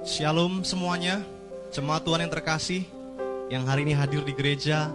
Shalom 0.00 0.64
semuanya, 0.64 1.20
jemaat 1.76 2.00
Tuhan 2.08 2.24
yang 2.24 2.32
terkasih, 2.32 2.88
yang 3.52 3.68
hari 3.68 3.84
ini 3.84 3.92
hadir 3.92 4.24
di 4.24 4.32
gereja, 4.32 4.88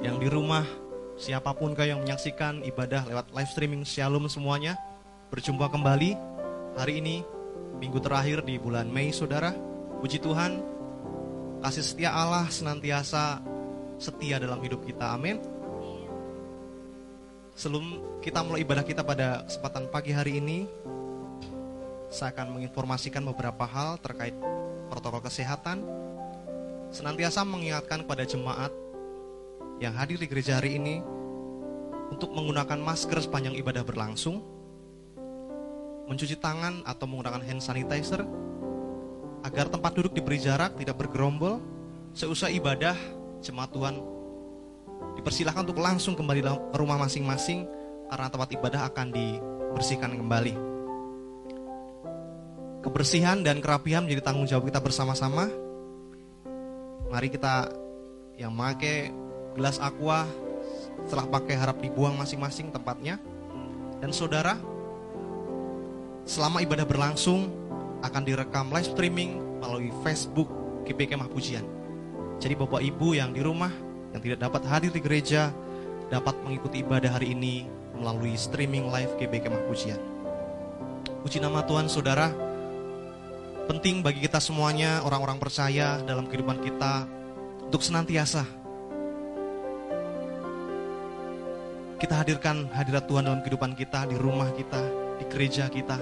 yang 0.00 0.16
di 0.16 0.32
rumah, 0.32 0.64
siapa 1.20 1.52
pun 1.52 1.76
kau 1.76 1.84
yang 1.84 2.00
menyaksikan 2.00 2.64
ibadah 2.64 3.04
lewat 3.04 3.36
live 3.36 3.52
streaming 3.52 3.84
Shalom 3.84 4.32
semuanya. 4.32 4.80
Berjumpa 5.28 5.68
kembali 5.68 6.16
hari 6.72 7.04
ini, 7.04 7.20
minggu 7.76 8.00
terakhir 8.00 8.48
di 8.48 8.56
bulan 8.56 8.88
Mei 8.88 9.12
saudara. 9.12 9.52
Puji 10.00 10.24
Tuhan, 10.24 10.64
kasih 11.60 11.84
setia 11.84 12.16
Allah 12.16 12.48
senantiasa 12.48 13.44
setia 14.00 14.40
dalam 14.40 14.64
hidup 14.64 14.88
kita, 14.88 15.20
amin. 15.20 15.36
Sebelum 17.60 17.84
kita 18.24 18.40
mulai 18.40 18.64
ibadah 18.64 18.88
kita 18.88 19.04
pada 19.04 19.44
kesempatan 19.44 19.92
pagi 19.92 20.16
hari 20.16 20.40
ini, 20.40 20.64
saya 22.06 22.30
akan 22.34 22.58
menginformasikan 22.58 23.22
beberapa 23.26 23.66
hal 23.66 23.98
terkait 23.98 24.34
protokol 24.90 25.22
kesehatan. 25.24 25.82
Senantiasa 26.94 27.42
mengingatkan 27.42 28.06
kepada 28.06 28.22
jemaat 28.22 28.70
yang 29.82 29.92
hadir 29.92 30.16
di 30.16 30.30
gereja 30.30 30.56
hari 30.56 30.78
ini 30.78 31.02
untuk 32.08 32.30
menggunakan 32.30 32.78
masker 32.78 33.18
sepanjang 33.26 33.58
ibadah 33.58 33.82
berlangsung, 33.82 34.40
mencuci 36.06 36.38
tangan 36.38 36.86
atau 36.86 37.04
menggunakan 37.10 37.42
hand 37.42 37.60
sanitizer, 37.60 38.22
agar 39.42 39.66
tempat 39.66 39.92
duduk 39.98 40.14
diberi 40.14 40.38
jarak, 40.38 40.78
tidak 40.78 40.94
bergerombol. 40.94 41.58
Seusai 42.16 42.56
ibadah, 42.56 42.96
jemaat 43.44 43.74
Tuhan 43.74 44.00
dipersilahkan 45.20 45.68
untuk 45.68 45.82
langsung 45.82 46.16
kembali 46.16 46.40
ke 46.72 46.76
rumah 46.80 46.96
masing-masing 46.96 47.68
karena 48.08 48.30
tempat 48.32 48.48
ibadah 48.56 48.88
akan 48.88 49.12
dibersihkan 49.12 50.16
kembali. 50.16 50.75
Kebersihan 52.86 53.42
dan 53.42 53.58
kerapihan 53.58 54.06
menjadi 54.06 54.30
tanggung 54.30 54.46
jawab 54.46 54.70
kita 54.70 54.78
bersama-sama. 54.78 55.50
Mari 57.10 57.34
kita 57.34 57.66
yang 58.38 58.54
pakai 58.54 59.10
gelas 59.58 59.82
aqua 59.82 60.22
setelah 61.02 61.26
pakai 61.26 61.58
harap 61.58 61.82
dibuang 61.82 62.14
masing-masing 62.14 62.70
tempatnya. 62.70 63.18
Dan 63.98 64.14
saudara, 64.14 64.54
selama 66.30 66.62
ibadah 66.62 66.86
berlangsung 66.86 67.50
akan 68.06 68.22
direkam 68.22 68.70
live 68.70 68.86
streaming 68.86 69.34
melalui 69.58 69.90
Facebook 70.06 70.46
GBK 70.86 71.18
Kemah 71.18 71.26
Pujian. 71.26 71.66
Jadi 72.38 72.54
Bapak 72.54 72.86
Ibu 72.86 73.18
yang 73.18 73.34
di 73.34 73.42
rumah 73.42 73.74
yang 74.14 74.22
tidak 74.22 74.46
dapat 74.46 74.62
hadir 74.68 74.94
di 74.94 75.02
gereja 75.02 75.50
dapat 76.06 76.38
mengikuti 76.46 76.86
ibadah 76.86 77.18
hari 77.18 77.34
ini 77.34 77.66
melalui 77.98 78.38
streaming 78.38 78.86
live 78.94 79.10
GBK 79.18 79.50
Kemah 79.50 79.64
Pujian. 79.66 79.98
Puji 81.26 81.42
nama 81.42 81.66
Tuhan 81.66 81.90
Saudara, 81.90 82.30
penting 83.66 83.98
bagi 84.00 84.22
kita 84.22 84.38
semuanya 84.38 85.02
orang-orang 85.02 85.42
percaya 85.42 85.98
dalam 86.06 86.30
kehidupan 86.30 86.62
kita 86.62 87.06
untuk 87.66 87.82
senantiasa 87.82 88.46
kita 91.96 92.22
hadirkan 92.22 92.68
hadirat 92.70 93.08
Tuhan 93.08 93.24
dalam 93.24 93.40
kehidupan 93.40 93.72
kita, 93.72 94.04
di 94.04 94.20
rumah 94.20 94.52
kita, 94.52 94.78
di 95.16 95.24
gereja 95.32 95.64
kita. 95.72 95.96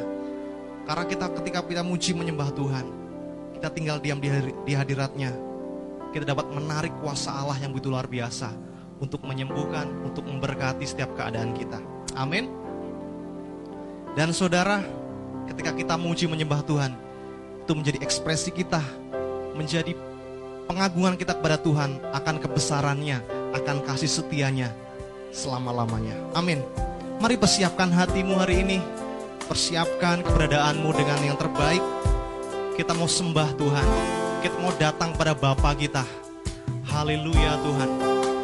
Karena 0.84 1.04
kita 1.06 1.26
ketika 1.40 1.62
kita 1.64 1.82
muji 1.86 2.12
menyembah 2.12 2.50
Tuhan, 2.50 2.86
kita 3.56 3.70
tinggal 3.70 4.02
diam 4.02 4.18
di 4.18 4.74
hadiratnya, 4.74 5.32
kita 6.10 6.26
dapat 6.26 6.50
menarik 6.50 6.92
kuasa 6.98 7.30
Allah 7.30 7.56
yang 7.62 7.70
begitu 7.70 7.94
luar 7.94 8.10
biasa 8.10 8.50
untuk 8.98 9.22
menyembuhkan, 9.22 9.86
untuk 10.02 10.26
memberkati 10.26 10.82
setiap 10.82 11.14
keadaan 11.14 11.54
kita. 11.54 11.78
Amin. 12.18 12.50
Dan 14.18 14.34
saudara, 14.34 14.82
ketika 15.46 15.72
kita 15.78 15.94
muji 15.94 16.26
menyembah 16.26 16.62
Tuhan, 16.66 16.92
itu 17.64 17.72
menjadi 17.72 17.98
ekspresi 18.04 18.52
kita, 18.52 18.84
menjadi 19.56 19.96
pengagungan 20.68 21.16
kita 21.16 21.32
kepada 21.32 21.56
Tuhan 21.56 21.96
akan 22.12 22.36
kebesarannya, 22.36 23.24
akan 23.56 23.80
kasih 23.88 24.20
setianya 24.20 24.68
selama-lamanya. 25.32 26.12
Amin. 26.36 26.60
Mari 27.24 27.40
persiapkan 27.40 27.88
hatimu 27.88 28.36
hari 28.36 28.60
ini. 28.60 28.78
Persiapkan 29.48 30.20
keberadaanmu 30.20 30.88
dengan 30.92 31.20
yang 31.24 31.36
terbaik. 31.40 31.80
Kita 32.76 32.92
mau 32.92 33.08
sembah 33.08 33.56
Tuhan. 33.56 33.88
Kita 34.44 34.56
mau 34.60 34.72
datang 34.76 35.16
pada 35.16 35.32
Bapa 35.32 35.72
kita. 35.72 36.04
Haleluya 36.84 37.56
Tuhan. 37.64 37.90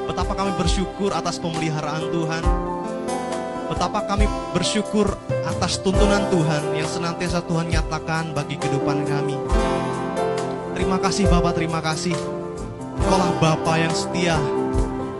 Betapa 0.09 0.33
kami 0.33 0.57
bersyukur 0.57 1.13
atas 1.13 1.37
pemeliharaan 1.37 2.09
Tuhan. 2.09 2.70
Betapa 3.71 4.03
kami 4.03 4.27
bersyukur 4.51 5.15
atas 5.47 5.79
tuntunan 5.79 6.27
Tuhan 6.27 6.75
yang 6.75 6.91
senantiasa 6.91 7.39
Tuhan 7.47 7.71
nyatakan 7.71 8.35
bagi 8.35 8.59
kehidupan 8.59 9.07
kami. 9.07 9.39
Terima 10.75 10.99
kasih 10.99 11.31
Bapak, 11.31 11.55
terima 11.55 11.79
kasih. 11.79 12.19
Engkaulah 12.99 13.31
Bapa 13.39 13.79
yang 13.79 13.95
setia. 13.95 14.35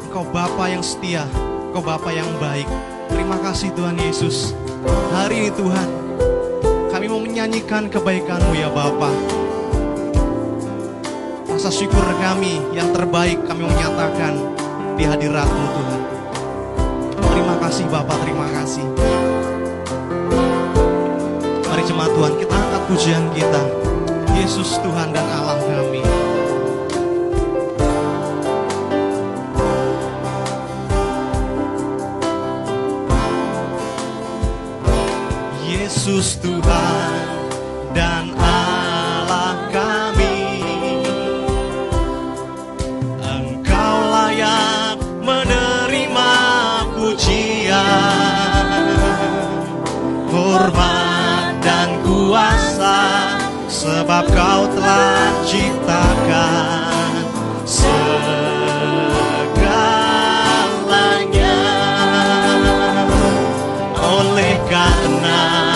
Engkau 0.03 0.27
Bapa 0.35 0.67
yang 0.67 0.83
setia. 0.83 1.23
Kau 1.71 1.79
Bapa 1.79 2.11
yang 2.11 2.27
baik. 2.43 2.67
Terima 3.07 3.39
kasih 3.39 3.71
Tuhan 3.79 3.95
Yesus. 4.03 4.51
Hari 5.15 5.47
ini 5.47 5.51
Tuhan, 5.55 5.89
kami 6.91 7.07
mau 7.07 7.23
menyanyikan 7.23 7.87
kebaikan-Mu 7.87 8.59
ya 8.59 8.67
Bapa. 8.75 9.15
Rasa 11.47 11.71
syukur 11.71 12.03
kami 12.19 12.59
yang 12.75 12.91
terbaik 12.91 13.47
kami 13.47 13.63
menyatakan 13.63 14.35
di 14.99 15.07
hadirat-Mu 15.07 15.67
Tuhan. 15.71 16.20
Terima 17.51 17.67
kasih 17.67 17.87
Bapak, 17.91 18.19
terima 18.23 18.47
kasih. 18.55 18.87
Mari 21.67 21.83
jemaat 21.83 22.15
Tuhan, 22.15 22.35
kita 22.39 22.55
angkat 22.55 22.83
pujian 22.87 23.25
kita. 23.35 23.63
Yesus 24.39 24.79
Tuhan 24.79 25.11
dan 25.11 25.27
Allah 25.27 25.59
kami. 25.59 25.99
Yesus 35.67 36.39
Tuhan 36.39 37.10
Sebab 53.81 54.29
kau 54.37 54.69
telah 54.77 55.33
ciptakan 55.49 57.25
segalanya. 57.65 58.05
Oleh 63.97 64.61
karena 64.69 65.70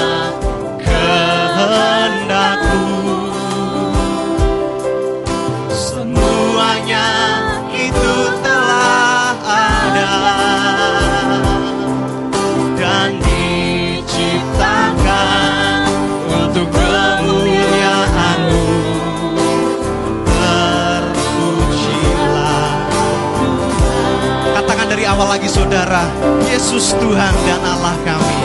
lagi 25.35 25.51
saudara. 25.51 26.07
Yesus 26.47 26.95
Tuhan 26.95 27.35
dan 27.43 27.61
Allah 27.67 27.99
kami. 28.07 28.39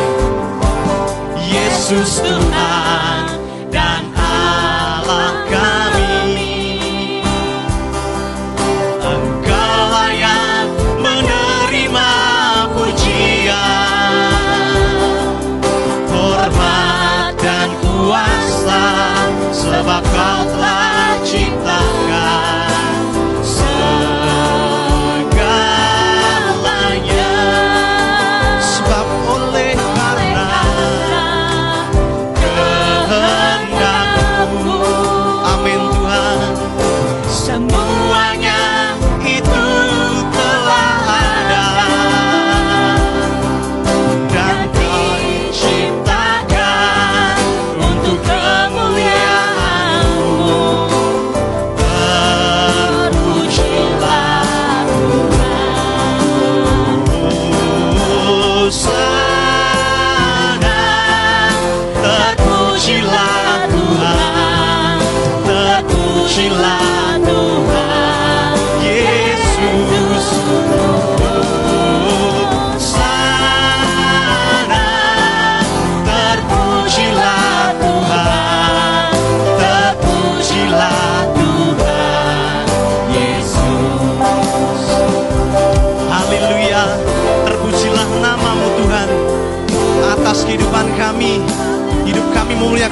Yesus 1.46 2.18
Tuhan 2.26 3.39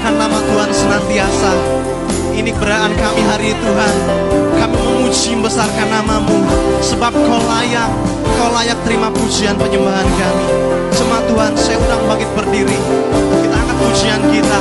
memuliakan 0.08 0.24
nama 0.24 0.40
Tuhan 0.40 0.72
senantiasa. 0.72 1.52
Ini 2.32 2.50
keberadaan 2.56 2.96
kami 2.96 3.22
hari 3.28 3.52
Tuhan. 3.60 3.96
Kami 4.56 4.76
memuji 4.80 5.36
membesarkan 5.36 5.88
namamu. 5.92 6.40
Sebab 6.80 7.12
kau 7.12 7.42
layak 7.44 7.92
Kau 8.38 8.54
layak 8.54 8.78
terima 8.86 9.10
pujian 9.12 9.58
penyembahan 9.60 10.06
kami. 10.06 10.48
Jemaat 10.96 11.24
Tuhan 11.28 11.52
saya 11.60 11.78
undang 11.82 12.04
bangkit 12.08 12.30
berdiri. 12.38 12.80
Kita 13.44 13.56
angkat 13.58 13.78
pujian 13.84 14.22
kita. 14.32 14.60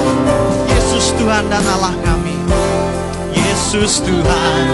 Yesus 0.72 1.14
Tuhan 1.20 1.44
dan 1.46 1.62
Allah 1.62 1.94
kami. 2.02 2.34
Yesus 3.36 4.02
Tuhan 4.02 4.64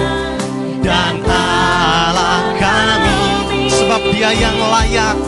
dan 0.80 1.20
Allah 1.26 2.48
kami. 2.56 3.68
Sebab 3.68 4.00
dia 4.14 4.30
yang 4.32 4.56
layak. 4.56 5.18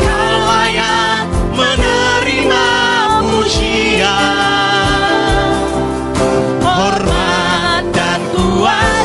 Kau 0.00 0.36
layak 0.46 1.26
menerima 1.52 2.95
pujian 3.46 4.10
Hormat 6.66 7.86
dan 7.94 8.18
kuasa 8.34 8.95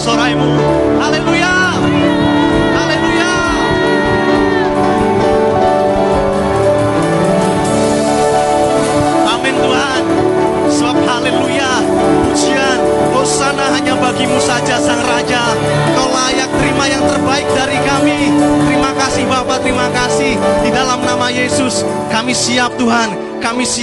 berikan 0.00 0.69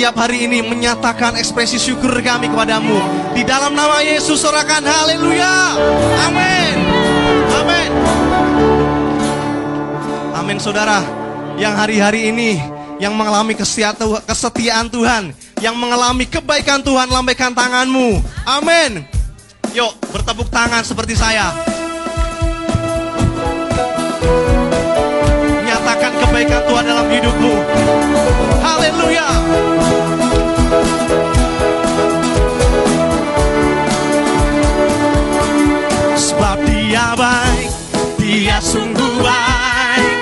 Siap 0.08 0.24
hari 0.24 0.48
ini 0.48 0.64
menyatakan 0.64 1.36
ekspresi 1.36 1.76
syukur 1.76 2.16
kami 2.24 2.48
kepadamu. 2.48 2.96
Di 3.36 3.44
dalam 3.44 3.76
nama 3.76 4.00
Yesus, 4.00 4.40
sorakan 4.40 4.80
haleluya. 4.80 5.76
Amin. 6.24 6.76
Amin. 7.52 7.90
Amin 10.32 10.58
saudara. 10.64 11.04
Yang 11.60 11.74
hari-hari 11.76 12.32
ini 12.32 12.56
yang 13.04 13.20
mengalami 13.20 13.52
kesetia- 13.52 14.00
kesetiaan 14.24 14.88
Tuhan, 14.88 15.36
yang 15.60 15.76
mengalami 15.76 16.24
kebaikan 16.24 16.80
Tuhan, 16.80 17.12
lambaikan 17.12 17.52
tanganmu. 17.52 18.24
Amin. 18.48 19.04
Yuk, 19.76 19.92
bertepuk 20.16 20.48
tangan 20.48 20.88
seperti 20.88 21.20
saya. 21.20 21.67
Kebaikan 26.38 26.62
Tuhan 26.70 26.86
dalam 26.86 27.08
hidupmu. 27.10 27.54
Haleluya. 28.62 29.26
Sebab 36.14 36.58
dia 36.70 37.18
baik, 37.18 37.70
dia 38.22 38.62
sungguh 38.62 39.18
baik. 39.18 40.18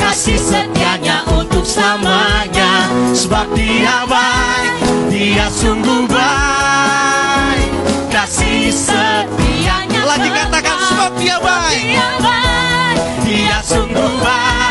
Kasih 0.00 0.40
setianya 0.40 1.28
untuk 1.28 1.64
selamanya 1.64 2.88
Sebab 3.12 3.52
dia 3.52 4.08
baik, 4.08 4.72
dia 5.12 5.44
sungguh 5.52 6.08
baik. 6.08 7.68
Kasih 8.08 8.72
Setianya 8.72 10.08
Lagi 10.08 10.28
katakan 10.32 10.78
sebab 10.88 11.12
dia 11.20 11.36
baik, 11.36 11.84
Dia 11.84 12.08
baik 12.16 13.00
dia 13.24 13.58
sungguh 13.64 14.12
baik. 14.20 14.61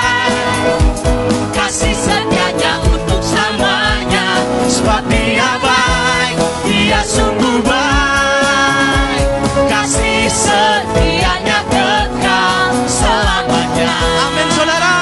Kasih 1.51 1.95
setianya 1.95 2.83
untuk 2.83 3.21
selamanya 3.23 4.27
Sebab 4.67 5.03
dia 5.07 5.57
baik, 5.63 6.35
dia 6.67 7.01
sungguh 7.03 7.59
baik. 7.63 9.27
Kasih 9.67 10.27
Setianya 10.31 11.59
kekal 11.71 12.71
selamanya. 12.87 13.93
Amin 14.29 14.47
saudara. 14.51 14.95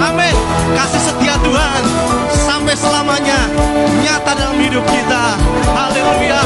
Amin. 0.00 0.34
Kasih 0.76 1.00
setia 1.00 1.36
Tuhan 1.40 1.82
Sampai 2.32 2.74
selamanya. 2.76 3.40
Nyata 4.00 4.32
dalam 4.36 4.56
hidup 4.60 4.84
kita. 4.88 5.36
Haleluya. 5.72 6.42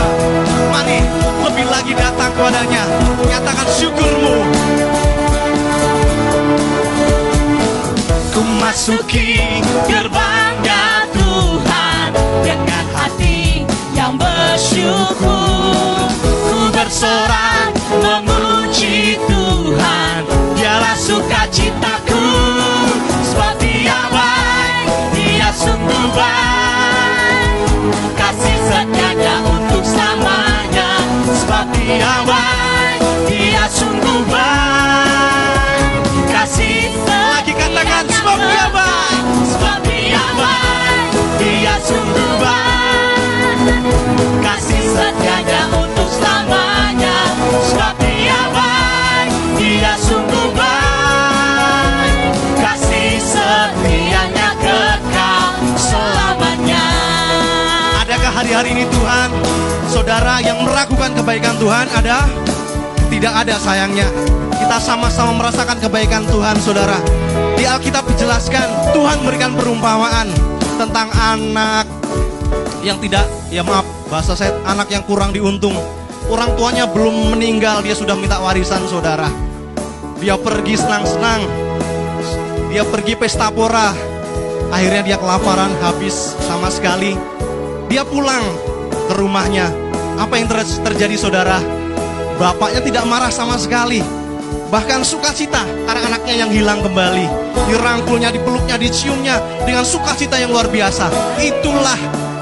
Mari 0.70 0.98
lebih 1.46 1.66
lagi 1.70 1.92
datang 1.94 2.30
kepadanya. 2.34 2.84
Nyatakan 3.26 3.68
syukurmu 3.72 4.36
Ku 8.34 8.42
masuki 8.58 9.38
Gerbangnya 9.86 11.06
Tuhan. 11.14 12.10
Dengan 12.42 12.84
hati 12.90 13.62
yang 13.94 14.18
bersyukur 14.18 16.10
Ku 16.50 16.58
bersorak 16.74 17.70
memuji 17.94 19.22
Tuhan. 19.30 20.26
Dialah 20.58 20.98
sukacitaku 20.98 22.26
Sebab 23.30 23.54
dia 23.62 24.02
baik 24.10 24.86
Dia 25.14 25.54
sungguh 25.54 26.06
baik. 26.10 27.54
Kasih 28.18 28.58
setianya 28.66 29.46
untuk 29.46 29.86
selamanya 29.86 30.90
Sebab 31.22 31.70
dia 31.78 32.14
baik 32.26 32.73
Dia 33.24 33.64
sungguh 33.72 34.20
baik. 34.28 35.92
Kasih 36.28 36.92
Lagi 37.08 37.52
katakan 37.56 38.04
sebab 38.08 38.38
dia 38.40 38.66
baik. 38.68 39.24
Sebab 39.48 39.78
dia 39.88 40.24
baik. 40.36 41.08
Dia 41.40 41.74
sungguh 41.80 42.32
baik. 42.36 43.58
Kasih 44.44 44.84
setianya 44.92 45.62
untuk 45.72 46.08
selamanya. 46.12 47.16
Sebab 47.72 47.94
dia 48.04 48.40
baik. 48.52 49.28
Dia 49.56 49.92
sungguh 49.96 50.48
baik. 50.52 52.16
Kasih 52.60 53.12
setianya 53.20 54.48
kekal 54.60 55.52
selamanya. 55.80 56.86
Adakah 58.04 58.32
hari-hari 58.36 58.76
ini 58.76 58.84
Tuhan? 58.92 59.28
Saudara 59.88 60.42
yang 60.44 60.60
meragukan 60.60 61.14
kebaikan 61.16 61.56
Tuhan 61.56 61.86
ada? 61.94 62.26
Tidak 63.24 63.40
ada 63.40 63.56
sayangnya. 63.56 64.04
Kita 64.52 64.76
sama-sama 64.76 65.32
merasakan 65.32 65.80
kebaikan 65.80 66.28
Tuhan 66.28 66.60
saudara. 66.60 67.00
Di 67.56 67.64
Alkitab 67.64 68.04
dijelaskan 68.04 68.92
Tuhan 68.92 69.24
memberikan 69.24 69.56
perumpamaan 69.56 70.28
Tentang 70.76 71.08
anak 71.08 71.88
yang 72.84 73.00
tidak 73.00 73.24
Ya 73.48 73.64
maaf 73.64 73.88
bahasa 74.12 74.36
saya 74.36 74.52
Anak 74.68 74.92
yang 74.92 75.08
kurang 75.08 75.32
diuntung. 75.32 75.72
Orang 76.28 76.52
tuanya 76.52 76.84
belum 76.84 77.32
meninggal 77.32 77.80
Dia 77.80 77.96
sudah 77.96 78.12
minta 78.12 78.36
warisan 78.44 78.84
saudara. 78.92 79.32
Dia 80.20 80.36
pergi 80.36 80.76
senang-senang. 80.76 81.48
Dia 82.68 82.84
pergi 82.84 83.16
pesta 83.16 83.48
pora. 83.48 83.96
Akhirnya 84.68 85.00
dia 85.00 85.16
kelaparan 85.16 85.72
habis 85.80 86.36
sama 86.44 86.68
sekali. 86.68 87.16
Dia 87.88 88.04
pulang 88.04 88.44
ke 89.08 89.16
rumahnya. 89.16 89.72
Apa 90.20 90.36
yang 90.36 90.52
ter- 90.52 90.84
terjadi 90.92 91.16
saudara? 91.16 91.83
Bapaknya 92.34 92.80
tidak 92.82 93.04
marah 93.06 93.30
sama 93.30 93.54
sekali. 93.54 94.02
Bahkan 94.70 95.06
sukacita 95.06 95.62
karena 95.86 96.02
anaknya 96.10 96.34
yang 96.46 96.50
hilang 96.50 96.82
kembali. 96.82 97.26
Dirangkulnya, 97.70 98.34
dipeluknya, 98.34 98.74
diciumnya 98.74 99.38
dengan 99.62 99.86
sukacita 99.86 100.34
yang 100.34 100.50
luar 100.50 100.66
biasa. 100.66 101.08
Itulah 101.38 101.98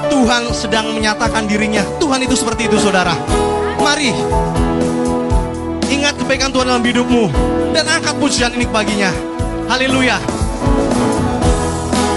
Tuhan 0.09 0.49
sedang 0.49 0.97
menyatakan 0.97 1.45
dirinya. 1.45 1.85
Tuhan 2.01 2.25
itu 2.25 2.33
seperti 2.33 2.65
itu 2.65 2.81
saudara. 2.81 3.13
Mari 3.77 4.09
ingat 5.93 6.17
kebaikan 6.17 6.49
Tuhan 6.49 6.67
dalam 6.67 6.81
hidupmu 6.83 7.29
dan 7.77 7.85
angkat 7.85 8.17
pujian 8.17 8.51
ini 8.57 8.65
baginya. 8.65 9.13
Haleluya. 9.69 10.17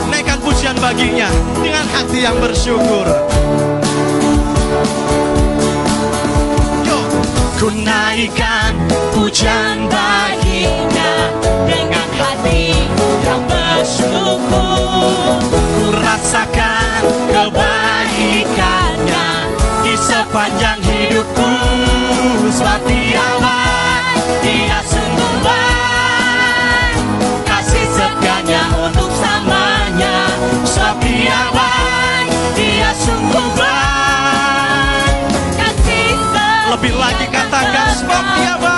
Naikkan 0.09 0.41
pujian 0.41 0.75
baginya 0.81 1.29
dengan 1.61 1.85
hati 1.93 2.25
yang 2.25 2.41
bersyukur. 2.41 3.05
Ku 7.57 7.73
naikkan 7.73 8.77
pujian 9.16 9.88
baginya 9.88 11.12
Dengan 11.64 12.09
hati 12.21 12.77
yang 13.25 13.42
bersyukur. 13.49 15.40
Ku 15.49 15.88
rasakan 15.97 17.01
kebaikannya 17.33 19.29
Di 19.81 19.95
sepanjang 19.97 20.85
hidupku. 20.85 21.53
Sebab 22.53 22.85
dia 22.85 23.25
baik, 31.51 32.29
dia 32.53 32.90
sungguh 32.95 33.49
baik 33.57 33.95
lebih 36.66 36.98
lagi 36.98 37.26
katakan 37.31 37.87
sebab 37.94 38.24
dia 38.35 38.55
baik 38.59 38.76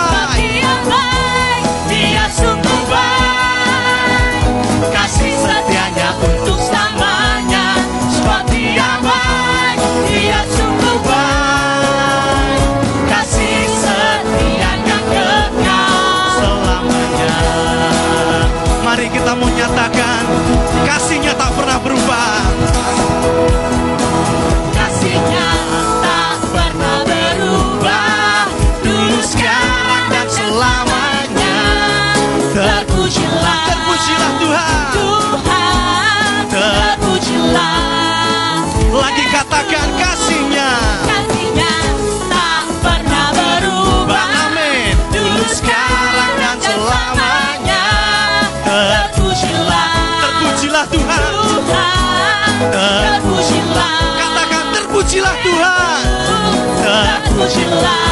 Will 57.38 57.46
your 57.53 57.70
life. 57.70 58.08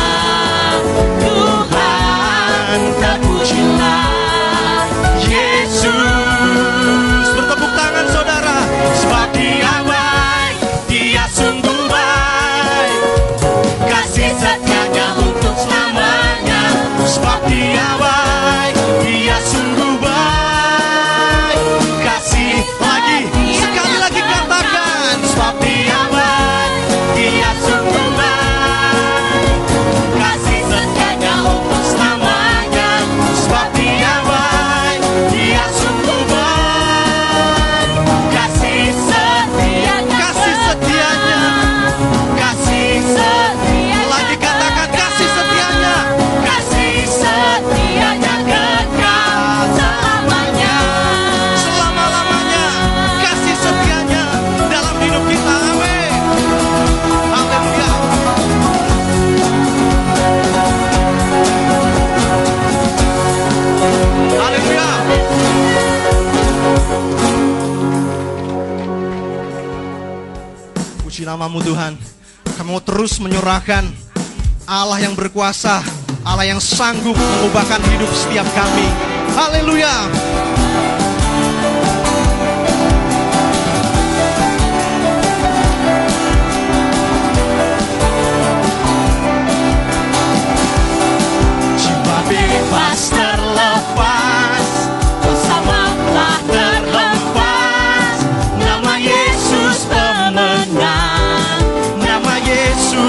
Tuhan. 71.66 71.98
Kami 72.54 72.68
mau 72.70 72.78
terus 72.78 73.18
menyurahkan 73.18 73.82
Allah 74.70 75.02
yang 75.02 75.18
berkuasa, 75.18 75.82
Allah 76.22 76.46
yang 76.46 76.62
sanggup 76.62 77.18
mengubahkan 77.18 77.82
hidup 77.90 78.10
setiap 78.14 78.46
kami. 78.54 78.86
Haleluya. 79.34 80.06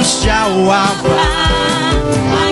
Haste 0.08 0.30
ao 0.30 0.72
alva. 0.72 2.47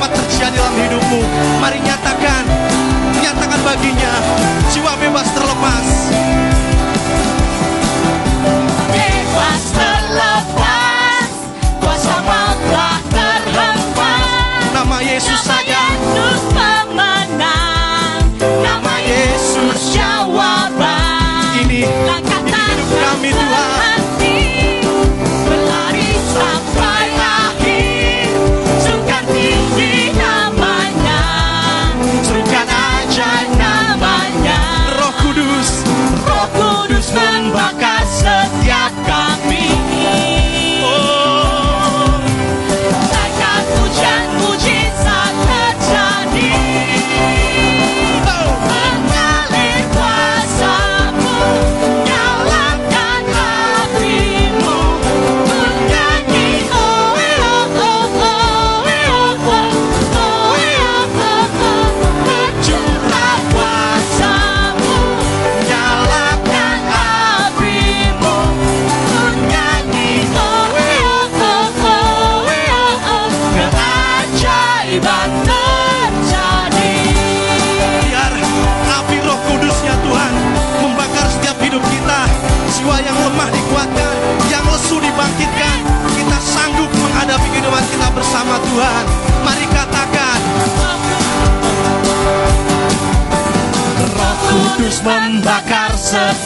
dapat 0.00 0.16
terjadi 0.16 0.56
dalam 0.56 0.76
hidupmu. 0.80 1.20
Mari 1.60 1.76
nyatakan 1.84 2.44
nyatakan 3.20 3.60
baginya. 3.60 4.14
Jiwa 4.72 4.96
bebas 4.96 5.28
terlepas. 5.28 5.86
Bebas 8.88 9.62
terlepas. 9.76 11.28
Kuasa 11.84 12.16
telah 12.24 12.96
terhempas. 13.12 14.28
Nama 14.72 14.98
Yesus 15.04 15.40
saja 15.44 15.69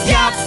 yep. 0.07 0.44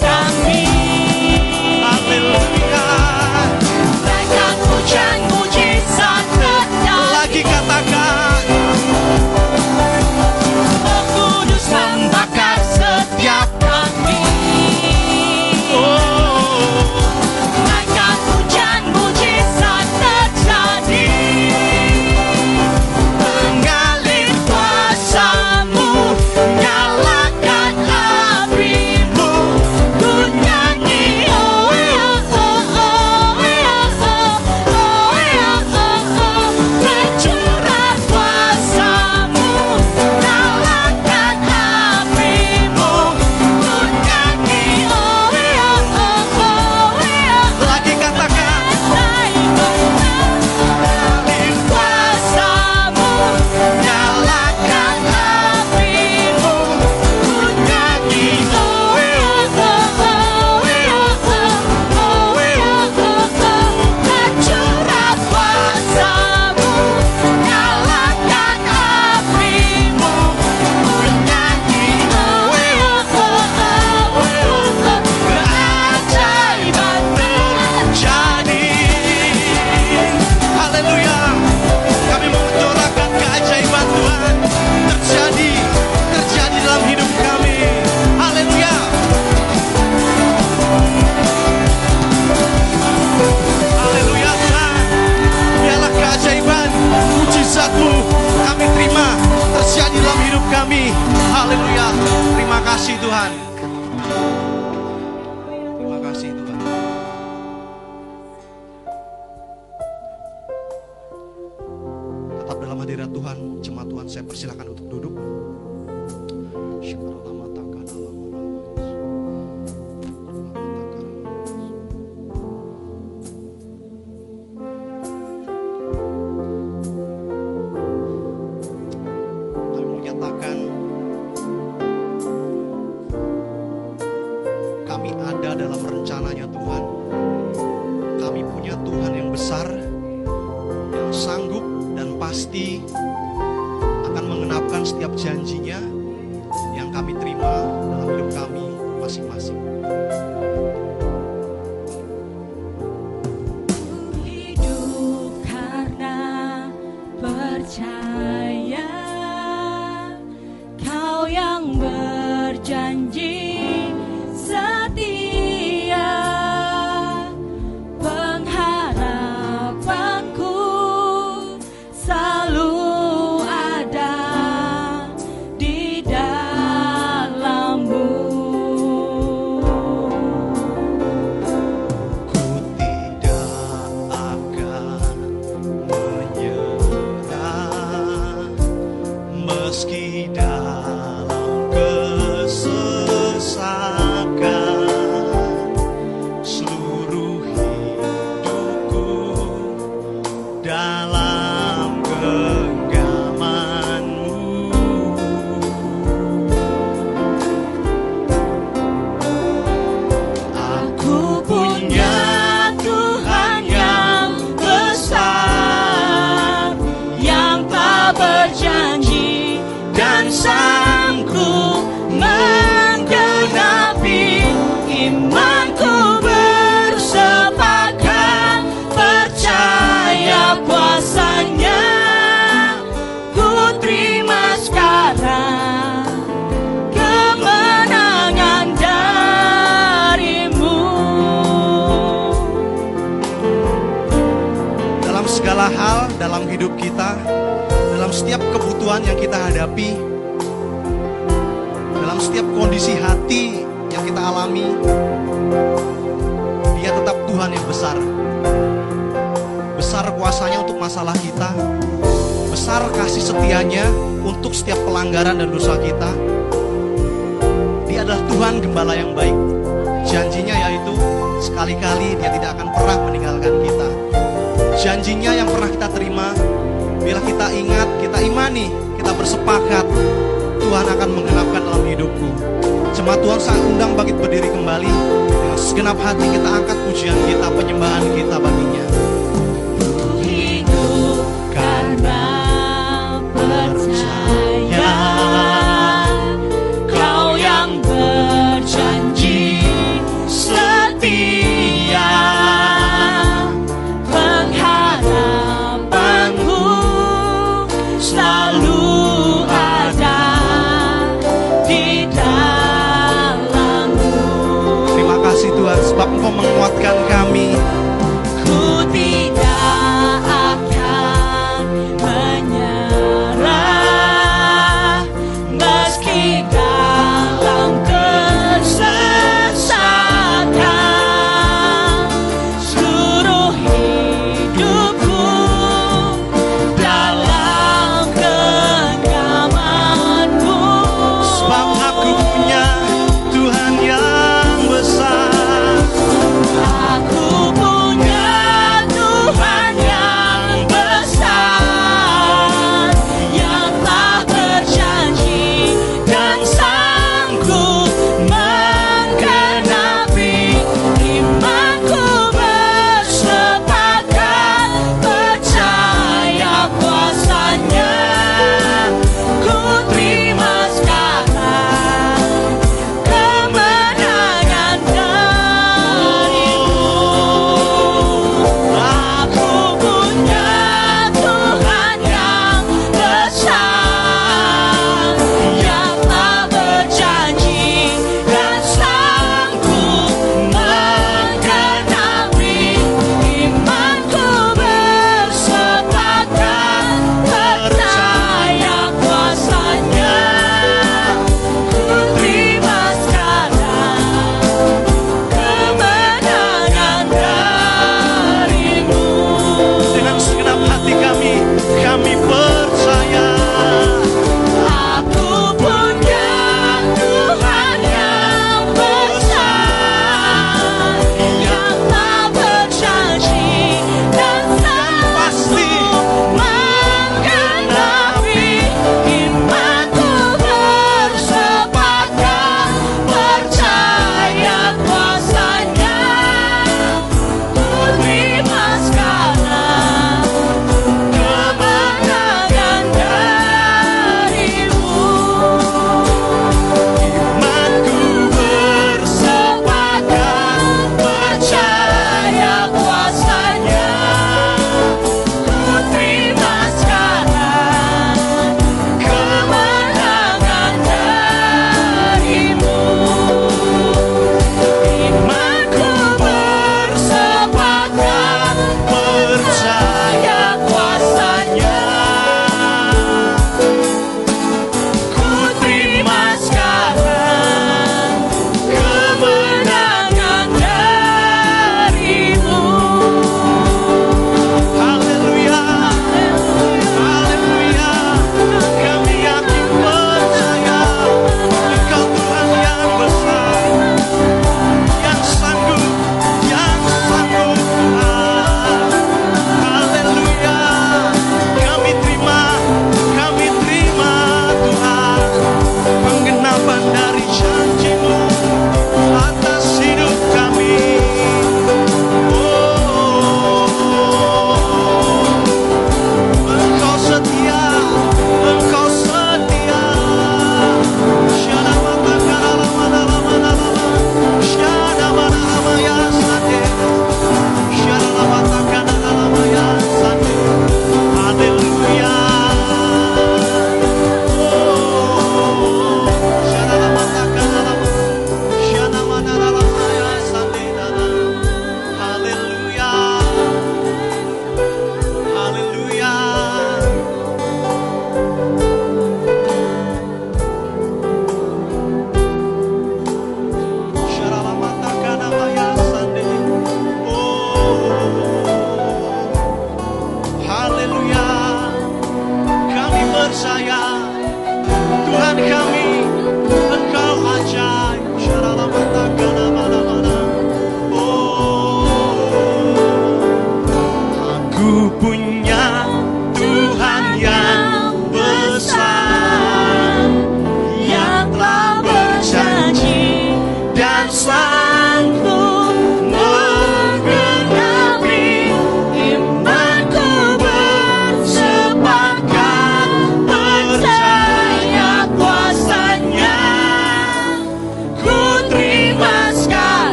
Jemaat 282.98 283.22
Tuhan 283.22 283.38
saya 283.38 283.62
undang 283.62 283.94
bagi 283.94 284.10
berdiri 284.10 284.50
kembali. 284.50 284.90
Dengan 285.30 285.54
segenap 285.54 286.02
hati 286.02 286.34
kita 286.34 286.48
angkat 286.50 286.74
pujian 286.82 287.14
kita, 287.30 287.46
penyembahan 287.46 288.02
kita 288.10 288.42
baginya. 288.42 288.84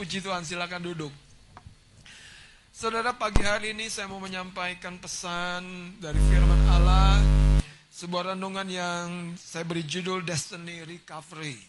Puji 0.00 0.24
Tuhan, 0.24 0.48
silakan 0.48 0.80
duduk. 0.80 1.12
Saudara, 2.72 3.12
pagi 3.12 3.44
hari 3.44 3.76
ini 3.76 3.92
saya 3.92 4.08
mau 4.08 4.16
menyampaikan 4.16 4.96
pesan 4.96 5.60
dari 6.00 6.16
firman 6.16 6.62
Allah. 6.72 7.20
Sebuah 7.92 8.32
renungan 8.32 8.64
yang 8.64 9.36
saya 9.36 9.60
beri 9.68 9.84
judul 9.84 10.24
Destiny 10.24 10.88
Recovery. 10.88 11.60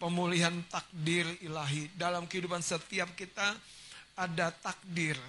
Pemulihan 0.00 0.56
takdir 0.72 1.28
ilahi. 1.44 1.92
Dalam 1.92 2.24
kehidupan 2.24 2.64
setiap 2.64 3.12
kita 3.12 3.52
ada 4.16 4.48
takdir. 4.48 5.20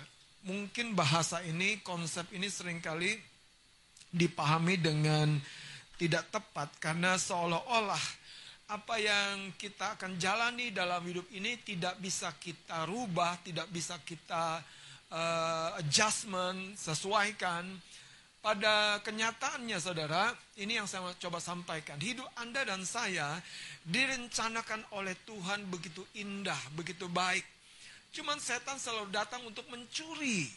Mungkin 0.47 0.95
bahasa 0.95 1.43
ini, 1.43 1.83
konsep 1.83 2.23
ini 2.31 2.47
sering 2.47 2.79
kali 2.79 3.19
dipahami 4.15 4.79
dengan 4.79 5.27
tidak 5.99 6.31
tepat 6.31 6.71
karena 6.79 7.19
seolah-olah 7.19 8.18
apa 8.69 9.01
yang 9.01 9.57
kita 9.57 9.97
akan 9.97 10.21
jalani 10.21 10.69
dalam 10.69 11.01
hidup 11.01 11.25
ini 11.33 11.57
tidak 11.65 11.97
bisa 11.97 12.29
kita 12.37 12.85
rubah, 12.85 13.41
tidak 13.41 13.65
bisa 13.73 13.97
kita 14.05 14.61
uh, 15.09 15.69
adjustment, 15.81 16.77
sesuaikan. 16.77 17.65
Pada 18.39 19.03
kenyataannya 19.03 19.75
saudara, 19.81 20.31
ini 20.61 20.79
yang 20.79 20.87
saya 20.87 21.11
coba 21.19 21.43
sampaikan. 21.43 21.99
Hidup 21.99 22.29
Anda 22.39 22.63
dan 22.63 22.85
saya 22.87 23.35
direncanakan 23.83 24.95
oleh 24.95 25.17
Tuhan 25.27 25.67
begitu 25.67 26.05
indah, 26.15 26.61
begitu 26.77 27.09
baik. 27.09 27.43
Cuman 28.15 28.37
setan 28.39 28.79
selalu 28.79 29.11
datang 29.11 29.43
untuk 29.43 29.67
mencuri. 29.67 30.47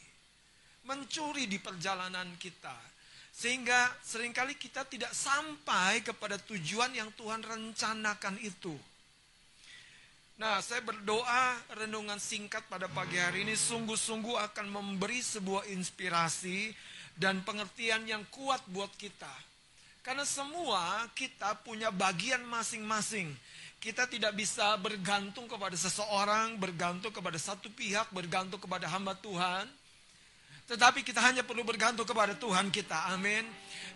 Mencuri 0.86 1.48
di 1.50 1.58
perjalanan 1.58 2.28
kita 2.38 2.91
sehingga 3.42 3.90
sering 4.06 4.30
kali 4.30 4.54
kita 4.54 4.86
tidak 4.86 5.10
sampai 5.10 5.98
kepada 6.06 6.38
tujuan 6.46 6.94
yang 6.94 7.10
Tuhan 7.18 7.42
rencanakan 7.42 8.38
itu. 8.38 8.70
Nah, 10.38 10.62
saya 10.62 10.78
berdoa 10.86 11.58
renungan 11.74 12.22
singkat 12.22 12.62
pada 12.70 12.86
pagi 12.86 13.18
hari 13.18 13.42
ini 13.42 13.58
sungguh-sungguh 13.58 14.38
akan 14.46 14.70
memberi 14.70 15.18
sebuah 15.18 15.66
inspirasi 15.74 16.70
dan 17.18 17.42
pengertian 17.42 18.06
yang 18.06 18.22
kuat 18.30 18.62
buat 18.70 18.94
kita. 18.94 19.34
Karena 20.06 20.22
semua 20.22 21.10
kita 21.10 21.58
punya 21.66 21.90
bagian 21.90 22.46
masing-masing. 22.46 23.26
Kita 23.82 24.06
tidak 24.06 24.38
bisa 24.38 24.78
bergantung 24.78 25.50
kepada 25.50 25.74
seseorang, 25.74 26.54
bergantung 26.62 27.10
kepada 27.10 27.42
satu 27.42 27.66
pihak, 27.74 28.06
bergantung 28.14 28.62
kepada 28.62 28.86
hamba 28.86 29.18
Tuhan. 29.18 29.66
Tetapi 30.66 31.02
kita 31.02 31.18
hanya 31.18 31.42
perlu 31.42 31.66
bergantung 31.66 32.06
kepada 32.06 32.38
Tuhan 32.38 32.70
kita. 32.70 33.10
Amin. 33.10 33.42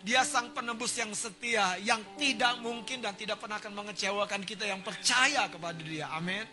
Dia 0.03 0.27
sang 0.27 0.51
penebus 0.51 0.99
yang 0.99 1.11
setia, 1.15 1.79
yang 1.83 2.03
tidak 2.19 2.59
mungkin 2.63 3.03
dan 3.03 3.15
tidak 3.15 3.43
pernah 3.43 3.59
akan 3.59 3.73
mengecewakan 3.75 4.43
kita 4.43 4.67
yang 4.67 4.83
percaya 4.83 5.47
kepada 5.51 5.79
dia. 5.83 6.11
Amin. 6.15 6.45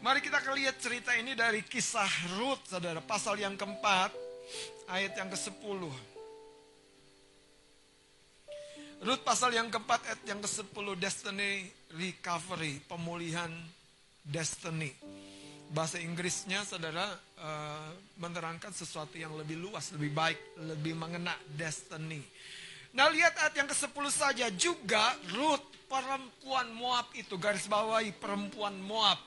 Mari 0.00 0.24
kita 0.24 0.40
lihat 0.56 0.80
cerita 0.80 1.12
ini 1.12 1.36
dari 1.36 1.60
kisah 1.60 2.08
Ruth, 2.40 2.64
saudara. 2.64 3.04
Pasal 3.04 3.36
yang 3.36 3.56
keempat, 3.60 4.12
ayat 4.88 5.12
yang 5.12 5.28
ke-10. 5.28 5.80
Ruth 9.00 9.22
pasal 9.24 9.56
yang 9.56 9.68
keempat, 9.68 10.00
ayat 10.08 10.22
yang 10.24 10.40
ke-10, 10.40 10.86
Destiny 10.96 11.68
Recovery, 11.96 12.80
pemulihan 12.88 13.52
Destiny 14.24 14.92
bahasa 15.70 16.02
Inggrisnya 16.02 16.66
saudara 16.66 17.06
uh, 17.38 17.90
menerangkan 18.18 18.74
sesuatu 18.74 19.14
yang 19.14 19.32
lebih 19.38 19.56
luas, 19.58 19.94
lebih 19.94 20.10
baik, 20.10 20.38
lebih 20.58 20.98
mengena 20.98 21.34
destiny. 21.54 22.22
Nah 22.90 23.06
lihat 23.06 23.38
ayat 23.38 23.54
yang 23.54 23.68
ke-10 23.70 24.04
saja 24.10 24.46
juga 24.50 25.14
Ruth 25.30 25.62
perempuan 25.86 26.74
Moab 26.74 27.14
itu 27.14 27.38
garis 27.38 27.70
bawahi 27.70 28.10
perempuan 28.18 28.74
Moab. 28.82 29.18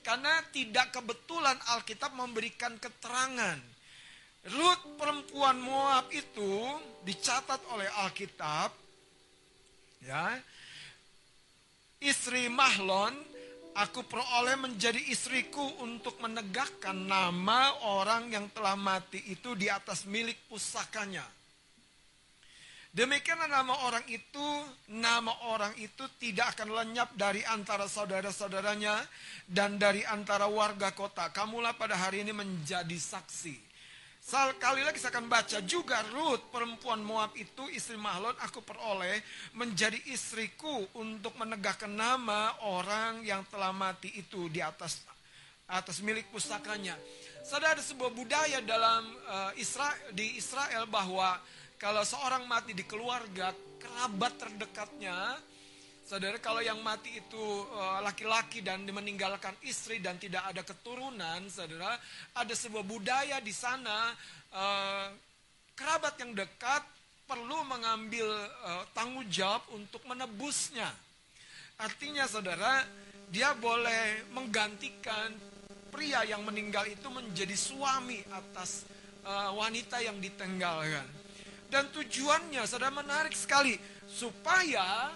Karena 0.00 0.40
tidak 0.48 0.96
kebetulan 0.96 1.60
Alkitab 1.76 2.16
memberikan 2.16 2.80
keterangan. 2.80 3.60
Ruth 4.48 4.96
perempuan 4.96 5.60
Moab 5.60 6.08
itu 6.08 6.80
dicatat 7.04 7.60
oleh 7.76 7.88
Alkitab 8.08 8.72
ya. 10.00 10.40
Istri 12.00 12.48
Mahlon 12.48 13.12
Aku 13.80 14.04
peroleh 14.04 14.60
menjadi 14.60 15.00
istriku 15.08 15.64
untuk 15.80 16.20
menegakkan 16.20 16.92
nama 16.92 17.72
orang 17.96 18.28
yang 18.28 18.52
telah 18.52 18.76
mati 18.76 19.16
itu 19.32 19.56
di 19.56 19.72
atas 19.72 20.04
milik 20.04 20.36
pusakanya. 20.52 21.24
Demikian 22.92 23.40
nama 23.40 23.86
orang 23.86 24.02
itu, 24.10 24.48
nama 24.92 25.32
orang 25.48 25.72
itu 25.80 26.04
tidak 26.20 26.58
akan 26.58 26.74
lenyap 26.74 27.14
dari 27.16 27.40
antara 27.46 27.86
saudara-saudaranya 27.86 29.00
dan 29.48 29.80
dari 29.80 30.04
antara 30.04 30.44
warga 30.50 30.92
kota. 30.92 31.32
Kamulah 31.32 31.72
pada 31.72 31.96
hari 31.96 32.26
ini 32.26 32.36
menjadi 32.36 32.98
saksi. 32.98 33.69
Sekali 34.30 34.86
lagi 34.86 35.02
saya 35.02 35.18
akan 35.18 35.26
baca 35.26 35.58
juga 35.66 36.06
Ruth 36.14 36.54
perempuan 36.54 37.02
Moab 37.02 37.34
itu 37.34 37.66
istri 37.74 37.98
Mahlon 37.98 38.38
aku 38.38 38.62
peroleh 38.62 39.18
menjadi 39.58 39.98
istriku 40.06 40.86
untuk 40.94 41.34
menegakkan 41.34 41.90
nama 41.90 42.54
orang 42.62 43.26
yang 43.26 43.42
telah 43.50 43.74
mati 43.74 44.06
itu 44.14 44.46
di 44.46 44.62
atas 44.62 45.02
atas 45.66 45.98
milik 45.98 46.30
pusakanya. 46.30 46.94
Saudara 47.42 47.74
ada 47.74 47.82
sebuah 47.82 48.14
budaya 48.14 48.62
dalam 48.62 49.02
uh, 49.26 49.50
Isra, 49.58 49.90
di 50.14 50.38
Israel 50.38 50.86
bahwa 50.86 51.34
kalau 51.74 52.06
seorang 52.06 52.46
mati 52.46 52.70
di 52.70 52.86
keluarga 52.86 53.50
kerabat 53.82 54.38
terdekatnya 54.38 55.42
Saudara, 56.10 56.42
kalau 56.42 56.58
yang 56.58 56.82
mati 56.82 57.22
itu 57.22 57.38
eh, 57.70 57.98
laki-laki 58.02 58.66
dan 58.66 58.82
meninggalkan 58.82 59.54
istri 59.62 60.02
dan 60.02 60.18
tidak 60.18 60.42
ada 60.42 60.66
keturunan, 60.66 61.46
saudara, 61.46 61.94
ada 62.34 62.50
sebuah 62.50 62.82
budaya 62.82 63.38
di 63.38 63.54
sana 63.54 64.10
uh, 64.50 65.06
kerabat 65.78 66.18
yang 66.18 66.34
dekat 66.34 66.82
perlu 67.30 67.62
mengambil 67.62 68.26
uh, 68.26 68.82
tanggung 68.90 69.22
jawab 69.30 69.62
untuk 69.70 70.02
menebusnya. 70.10 70.90
Artinya, 71.78 72.26
saudara, 72.26 72.82
dia 73.30 73.54
boleh 73.54 74.26
menggantikan 74.34 75.30
pria 75.94 76.26
yang 76.26 76.42
meninggal 76.42 76.90
itu 76.90 77.06
menjadi 77.06 77.54
suami 77.54 78.18
atas 78.34 78.82
uh, 79.22 79.54
wanita 79.54 80.02
yang 80.02 80.18
ditenggalkan. 80.18 81.06
Dan 81.70 81.86
tujuannya, 81.94 82.66
saudara, 82.66 82.90
menarik 82.90 83.38
sekali 83.38 83.78
supaya 84.10 85.14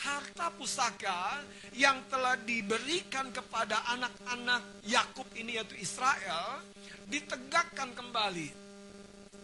harta 0.00 0.48
pusaka 0.56 1.44
yang 1.76 2.00
telah 2.08 2.40
diberikan 2.40 3.28
kepada 3.28 3.84
anak-anak 3.92 4.84
Yakub 4.88 5.28
ini 5.36 5.60
yaitu 5.60 5.76
Israel 5.76 6.64
ditegakkan 7.04 7.92
kembali. 7.92 8.48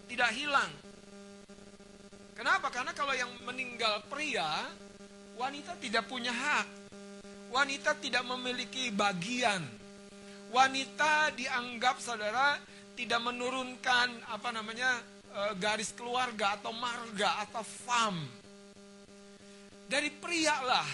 Tidak 0.07 0.31
hilang. 0.33 0.73
Kenapa? 2.37 2.69
Karena 2.73 2.93
kalau 2.93 3.13
yang 3.17 3.29
meninggal 3.45 4.05
pria, 4.09 4.69
wanita 5.37 5.77
tidak 5.81 6.09
punya 6.09 6.33
hak. 6.33 6.69
Wanita 7.53 7.97
tidak 8.01 8.25
memiliki 8.25 8.93
bagian. 8.93 9.65
Wanita 10.53 11.35
dianggap 11.35 11.99
saudara 11.99 12.61
tidak 12.97 13.21
menurunkan 13.21 14.09
apa 14.31 14.49
namanya 14.55 15.03
eh, 15.35 15.53
garis 15.59 15.93
keluarga 15.93 16.57
atau 16.57 16.73
marga 16.73 17.45
atau 17.45 17.67
fam 17.67 18.46
dari 19.87 20.11
pria 20.11 20.59
lah. 20.63 20.89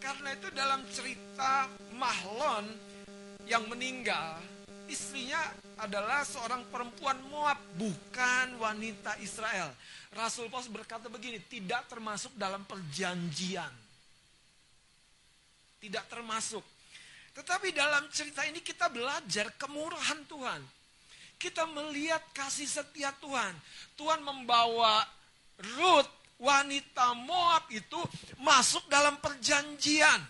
Karena 0.00 0.32
itu 0.32 0.48
dalam 0.52 0.80
cerita 0.88 1.68
Mahlon 1.94 2.64
yang 3.44 3.68
meninggal, 3.68 4.40
istrinya 4.88 5.38
adalah 5.76 6.24
seorang 6.24 6.64
perempuan 6.72 7.20
Moab, 7.28 7.60
bukan 7.76 8.56
wanita 8.60 9.20
Israel. 9.20 9.72
Rasul 10.16 10.48
Paulus 10.48 10.72
berkata 10.72 11.12
begini, 11.12 11.38
tidak 11.46 11.86
termasuk 11.88 12.32
dalam 12.36 12.64
perjanjian. 12.64 13.70
Tidak 15.80 16.04
termasuk. 16.08 16.64
Tetapi 17.36 17.72
dalam 17.72 18.08
cerita 18.12 18.44
ini 18.44 18.60
kita 18.60 18.88
belajar 18.92 19.52
kemurahan 19.56 20.20
Tuhan. 20.28 20.60
Kita 21.40 21.64
melihat 21.72 22.20
kasih 22.36 22.68
setia 22.68 23.16
Tuhan. 23.16 23.56
Tuhan 23.96 24.20
membawa 24.20 25.00
Ruth 25.76 26.19
wanita 26.40 27.12
Moab 27.14 27.68
itu 27.68 28.00
masuk 28.40 28.88
dalam 28.88 29.20
perjanjian. 29.20 30.20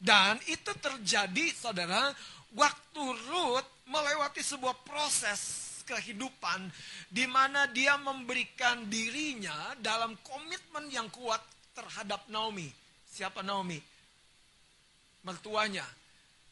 Dan 0.00 0.40
itu 0.48 0.72
terjadi 0.80 1.52
saudara 1.52 2.08
waktu 2.56 3.04
Ruth 3.28 3.68
melewati 3.90 4.40
sebuah 4.40 4.80
proses 4.80 5.68
kehidupan 5.84 6.70
di 7.10 7.26
mana 7.26 7.68
dia 7.68 7.98
memberikan 7.98 8.86
dirinya 8.86 9.74
dalam 9.76 10.16
komitmen 10.24 10.88
yang 10.88 11.10
kuat 11.12 11.42
terhadap 11.76 12.24
Naomi. 12.32 12.70
Siapa 13.04 13.42
Naomi? 13.42 13.76
Mertuanya 15.26 15.84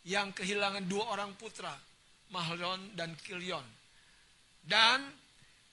yang 0.05 0.35
kehilangan 0.37 0.85
dua 0.85 1.17
orang 1.17 1.33
putra, 1.39 1.73
Mahlon 2.35 2.93
dan 2.93 3.17
Kilion. 3.17 3.65
Dan 4.61 5.09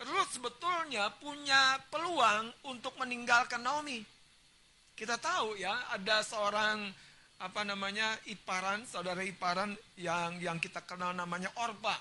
Ruth 0.06 0.38
sebetulnya 0.38 1.10
punya 1.18 1.82
peluang 1.89 2.53
untuk 2.70 2.93
meninggalkan 3.01 3.66
Naomi. 3.66 4.06
Kita 4.93 5.18
tahu 5.18 5.58
ya, 5.58 5.74
ada 5.91 6.22
seorang 6.22 6.88
apa 7.41 7.62
namanya 7.68 8.16
iparan, 8.32 8.86
saudara 8.88 9.20
iparan 9.26 9.76
yang 9.99 10.39
yang 10.39 10.58
kita 10.62 10.86
kenal 10.86 11.12
namanya 11.12 11.49
Orpa. 11.58 11.97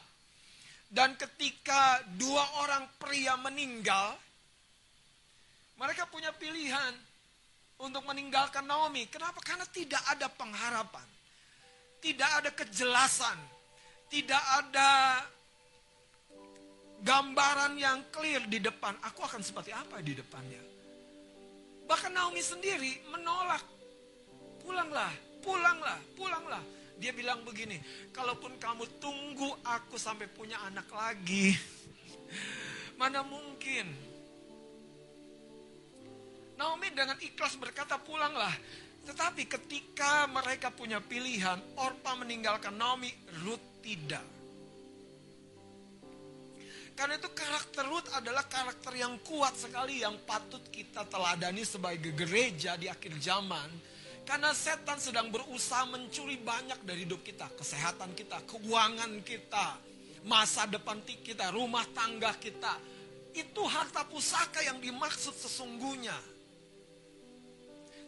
Dan 0.87 1.19
ketika 1.19 2.05
dua 2.15 2.45
orang 2.63 2.87
pria 3.01 3.35
meninggal, 3.41 4.15
mereka 5.81 6.07
punya 6.07 6.31
pilihan 6.31 6.95
untuk 7.83 8.07
meninggalkan 8.07 8.63
Naomi. 8.63 9.11
Kenapa? 9.11 9.43
Karena 9.43 9.67
tidak 9.67 10.05
ada 10.07 10.31
pengharapan. 10.31 11.09
Tidak 11.99 12.31
ada 12.45 12.51
kejelasan. 12.55 13.39
Tidak 14.07 14.45
ada 14.63 15.19
gambaran 17.03 17.75
yang 17.81 17.99
clear 18.15 18.45
di 18.47 18.63
depan. 18.63 18.95
Aku 19.11 19.25
akan 19.25 19.43
seperti 19.43 19.75
apa 19.75 19.99
di 20.05 20.15
depannya. 20.15 20.63
Bahkan 21.85 22.13
Naomi 22.13 22.41
sendiri 22.41 23.11
menolak. 23.13 23.65
Pulanglah, 24.65 25.13
pulanglah, 25.45 25.99
pulanglah. 26.17 26.65
Dia 26.97 27.13
bilang 27.13 27.45
begini, 27.45 27.77
kalaupun 28.15 28.57
kamu 28.57 28.87
tunggu 29.03 29.51
aku 29.67 29.99
sampai 29.99 30.31
punya 30.31 30.57
anak 30.65 30.89
lagi, 30.95 31.53
mana 33.01 33.21
mungkin 33.27 34.15
Naomi 36.55 36.89
dengan 36.95 37.19
ikhlas 37.19 37.59
berkata 37.59 37.99
pulanglah. 37.99 38.55
Tetapi 39.05 39.45
ketika 39.45 40.25
mereka 40.33 40.73
punya 40.73 40.97
pilihan, 41.03 41.61
Orpa 41.77 42.17
meninggalkan 42.17 42.73
Naomi, 42.73 43.13
Ruth 43.45 43.85
tidak. 43.85 44.34
Karena 46.95 47.19
itu 47.19 47.27
karakter 47.35 47.85
Ruth 47.91 48.07
adalah 48.15 48.47
karakter 48.47 48.95
yang 48.95 49.19
kuat 49.27 49.59
sekali 49.59 50.07
yang 50.07 50.15
patut 50.23 50.63
kita 50.71 51.03
teladani 51.11 51.67
sebagai 51.67 52.15
gereja 52.15 52.79
di 52.79 52.87
akhir 52.87 53.19
zaman. 53.19 53.67
Karena 54.25 54.55
setan 54.57 54.97
sedang 54.97 55.29
berusaha 55.29 55.85
mencuri 55.91 56.39
banyak 56.41 56.81
dari 56.87 57.05
hidup 57.05 57.21
kita. 57.27 57.51
Kesehatan 57.59 58.15
kita, 58.17 58.41
keuangan 58.47 59.21
kita, 59.27 59.77
masa 60.25 60.65
depan 60.71 61.03
kita, 61.05 61.53
rumah 61.53 61.85
tangga 61.93 62.33
kita. 62.39 62.79
Itu 63.35 63.67
harta 63.67 64.07
pusaka 64.07 64.63
yang 64.63 64.79
dimaksud 64.79 65.35
sesungguhnya. 65.35 66.15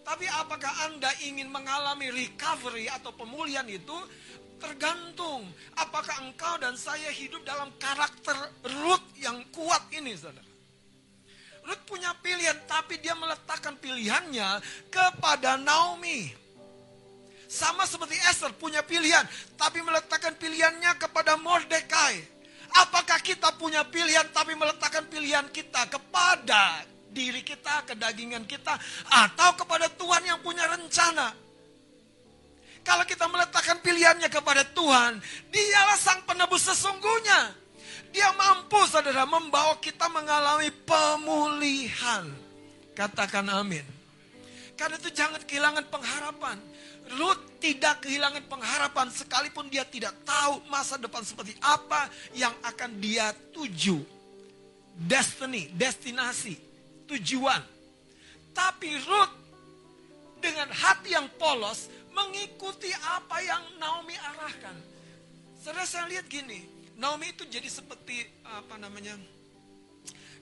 Tapi 0.07 0.30
apakah 0.30 0.87
Anda 0.87 1.11
ingin 1.26 1.51
mengalami 1.51 2.14
recovery 2.14 2.87
atau 2.87 3.11
pemulihan 3.11 3.66
itu? 3.66 3.99
Tergantung 4.57 5.44
apakah 5.76 6.24
engkau 6.24 6.57
dan 6.57 6.74
saya 6.80 7.12
hidup 7.12 7.44
dalam 7.44 7.68
karakter 7.76 8.36
Ruth 8.64 9.09
yang 9.20 9.44
kuat 9.52 9.84
ini, 9.92 10.16
saudara. 10.16 10.44
Ruth 11.66 11.82
punya 11.84 12.14
pilihan, 12.22 12.57
tapi 12.64 12.96
dia 13.02 13.12
meletakkan 13.18 13.76
pilihannya 13.76 14.62
kepada 14.88 15.61
Naomi. 15.61 16.30
Sama 17.46 17.86
seperti 17.86 18.18
Esther 18.26 18.54
punya 18.57 18.82
pilihan, 18.82 19.22
tapi 19.59 19.82
meletakkan 19.82 20.34
pilihannya 20.34 20.94
kepada 20.98 21.38
Mordekai. 21.38 22.22
Apakah 22.74 23.22
kita 23.22 23.54
punya 23.54 23.86
pilihan, 23.86 24.26
tapi 24.34 24.59
meletakkan 24.59 25.07
pilihan 25.07 25.46
kita 25.54 25.86
kepada 25.86 26.82
diri 27.11 27.40
kita, 27.40 27.86
kedagingan 27.86 28.44
kita, 28.44 28.74
atau 29.09 29.54
kepada 29.57 29.86
Tuhan 29.94 30.22
yang 30.26 30.38
punya 30.42 30.66
rencana. 30.68 31.45
Kalau 32.87 33.03
kita 33.03 33.26
meletakkan 33.26 33.82
pilihannya 33.82 34.30
kepada 34.30 34.62
Tuhan, 34.62 35.18
dialah 35.51 35.99
sang 35.99 36.22
penebus 36.22 36.70
sesungguhnya. 36.70 37.51
Dia 38.14 38.30
mampu 38.39 38.78
saudara 38.87 39.26
membawa 39.26 39.74
kita 39.82 40.07
mengalami 40.07 40.70
pemulihan. 40.87 42.30
Katakan 42.95 43.51
amin. 43.51 43.82
Karena 44.78 45.03
itu 45.03 45.11
jangan 45.11 45.43
kehilangan 45.43 45.84
pengharapan. 45.91 46.57
Ruth 47.18 47.59
tidak 47.59 48.07
kehilangan 48.07 48.47
pengharapan 48.47 49.11
sekalipun 49.11 49.66
dia 49.66 49.82
tidak 49.82 50.14
tahu 50.22 50.62
masa 50.70 50.95
depan 50.95 51.26
seperti 51.26 51.59
apa 51.59 52.07
yang 52.39 52.55
akan 52.62 53.03
dia 53.03 53.34
tuju. 53.51 53.99
Destiny, 54.95 55.74
destinasi 55.74 56.55
tujuan. 57.11 57.61
Tapi 58.55 58.95
Ruth 59.05 59.34
dengan 60.39 60.70
hati 60.70 61.18
yang 61.18 61.26
polos 61.34 61.91
mengikuti 62.17 62.89
apa 63.12 63.37
yang 63.45 63.62
Naomi 63.77 64.17
arahkan. 64.17 64.77
Saudara 65.61 65.85
saya 65.85 66.09
lihat 66.09 66.25
gini, 66.33 66.64
Naomi 66.97 67.37
itu 67.37 67.45
jadi 67.45 67.69
seperti 67.69 68.25
apa 68.49 68.81
namanya? 68.81 69.21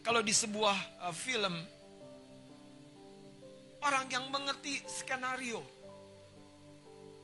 Kalau 0.06 0.22
di 0.22 0.30
sebuah 0.30 1.10
uh, 1.10 1.14
film 1.16 1.54
orang 3.82 4.06
yang 4.08 4.24
mengerti 4.30 4.78
skenario. 4.86 5.60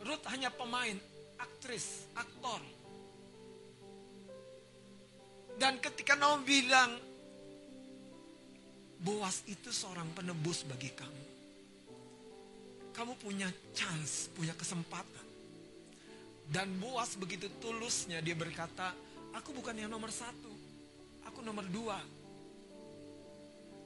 Ruth 0.01 0.25
hanya 0.33 0.49
pemain, 0.49 0.97
aktris, 1.37 2.09
aktor. 2.17 2.61
Dan 5.61 5.77
ketika 5.77 6.17
Naomi 6.17 6.45
bilang, 6.65 6.93
Boas 9.01 9.49
itu 9.49 9.73
seorang 9.73 10.13
penebus 10.13 10.69
bagi 10.69 10.93
kamu. 10.93 11.20
Kamu 12.91 13.17
punya 13.19 13.49
chance, 13.73 14.29
punya 14.35 14.53
kesempatan. 14.55 15.27
Dan 16.51 16.83
Boas 16.83 17.15
begitu 17.15 17.47
tulusnya 17.63 18.19
dia 18.19 18.35
berkata, 18.35 18.91
aku 19.39 19.55
bukan 19.55 19.79
yang 19.79 19.87
nomor 19.87 20.11
satu, 20.11 20.51
aku 21.23 21.47
nomor 21.47 21.63
dua. 21.71 22.03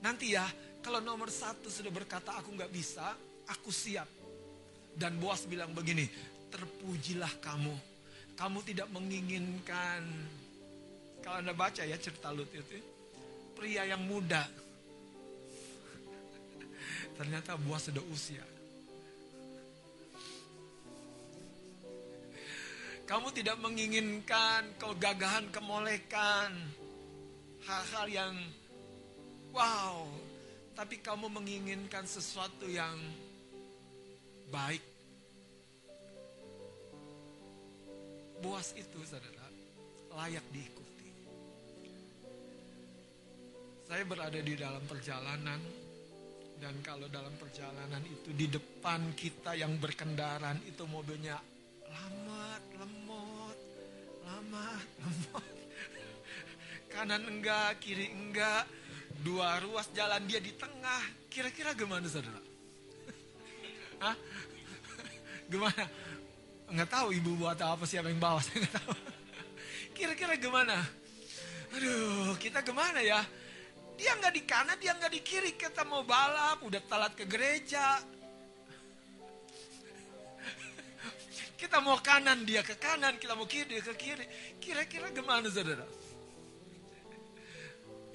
Nanti 0.00 0.32
ya, 0.32 0.48
kalau 0.80 1.04
nomor 1.04 1.28
satu 1.28 1.68
sudah 1.68 1.92
berkata 1.92 2.32
aku 2.40 2.56
nggak 2.56 2.72
bisa, 2.72 3.12
aku 3.52 3.68
siap. 3.68 4.08
Dan 4.96 5.20
Boas 5.20 5.44
bilang 5.44 5.76
begini, 5.76 6.08
terpujilah 6.48 7.36
kamu. 7.44 7.76
Kamu 8.34 8.58
tidak 8.64 8.88
menginginkan, 8.90 10.00
kalau 11.20 11.44
anda 11.44 11.52
baca 11.52 11.84
ya 11.84 12.00
cerita 12.00 12.32
Lut 12.32 12.48
itu, 12.48 12.80
pria 13.52 13.84
yang 13.84 14.02
muda, 14.08 14.42
Ternyata 17.18 17.54
buah 17.60 17.80
sudah 17.80 18.02
usia. 18.10 18.53
Kamu 23.04 23.28
tidak 23.36 23.60
menginginkan 23.60 24.64
kegagahan, 24.80 25.52
kemolekan, 25.52 26.56
hal-hal 27.68 28.06
yang 28.08 28.34
wow, 29.52 30.08
tapi 30.72 31.04
kamu 31.04 31.28
menginginkan 31.28 32.08
sesuatu 32.08 32.64
yang 32.64 32.96
baik. 34.48 34.80
Buas 38.40 38.72
itu, 38.72 38.98
saudara, 39.04 39.52
layak 40.16 40.44
diikuti. 40.48 41.08
Saya 43.84 44.02
berada 44.08 44.40
di 44.40 44.56
dalam 44.56 44.84
perjalanan 44.88 45.60
dan 46.56 46.74
kalau 46.80 47.04
dalam 47.12 47.36
perjalanan 47.36 48.00
itu 48.08 48.32
di 48.32 48.48
depan 48.48 49.12
kita 49.12 49.52
yang 49.52 49.76
berkendaraan 49.76 50.64
itu 50.64 50.88
mobilnya 50.88 51.36
lambat, 54.24 54.86
lemot. 55.00 55.44
Kanan 56.90 57.22
enggak, 57.28 57.78
kiri 57.78 58.10
enggak. 58.10 58.64
Dua 59.24 59.56
ruas 59.62 59.88
jalan 59.96 60.24
dia 60.26 60.40
di 60.40 60.52
tengah. 60.56 61.02
Kira-kira 61.32 61.72
gimana 61.72 62.06
saudara? 62.08 62.40
Hah? 64.02 64.16
Gimana? 65.48 65.84
Enggak 66.70 66.88
tahu 66.90 67.12
ibu 67.12 67.36
buat 67.36 67.60
apa 67.60 67.84
siapa 67.84 68.08
yang 68.08 68.20
bawa, 68.20 68.40
saya 68.40 68.64
enggak 68.64 68.74
tahu. 68.80 68.94
Kira-kira 69.94 70.34
gimana? 70.40 70.76
Aduh, 71.74 72.34
kita 72.38 72.62
gimana 72.62 73.02
ya? 73.02 73.22
Dia 73.94 74.18
nggak 74.18 74.34
di 74.34 74.42
kanan, 74.42 74.76
dia 74.78 74.92
nggak 74.94 75.12
di 75.14 75.20
kiri. 75.22 75.54
Kita 75.54 75.86
mau 75.86 76.02
balap, 76.02 76.62
udah 76.66 76.82
telat 76.86 77.14
ke 77.14 77.26
gereja. 77.26 78.02
Kita 81.54 81.78
mau 81.78 81.98
kanan, 82.02 82.42
dia 82.42 82.66
ke 82.66 82.74
kanan. 82.74 83.18
Kita 83.18 83.38
mau 83.38 83.46
kiri, 83.46 83.78
dia 83.78 83.82
ke 83.82 83.94
kiri. 83.94 84.26
Kira-kira 84.58 85.10
gimana 85.14 85.46
saudara? 85.46 85.86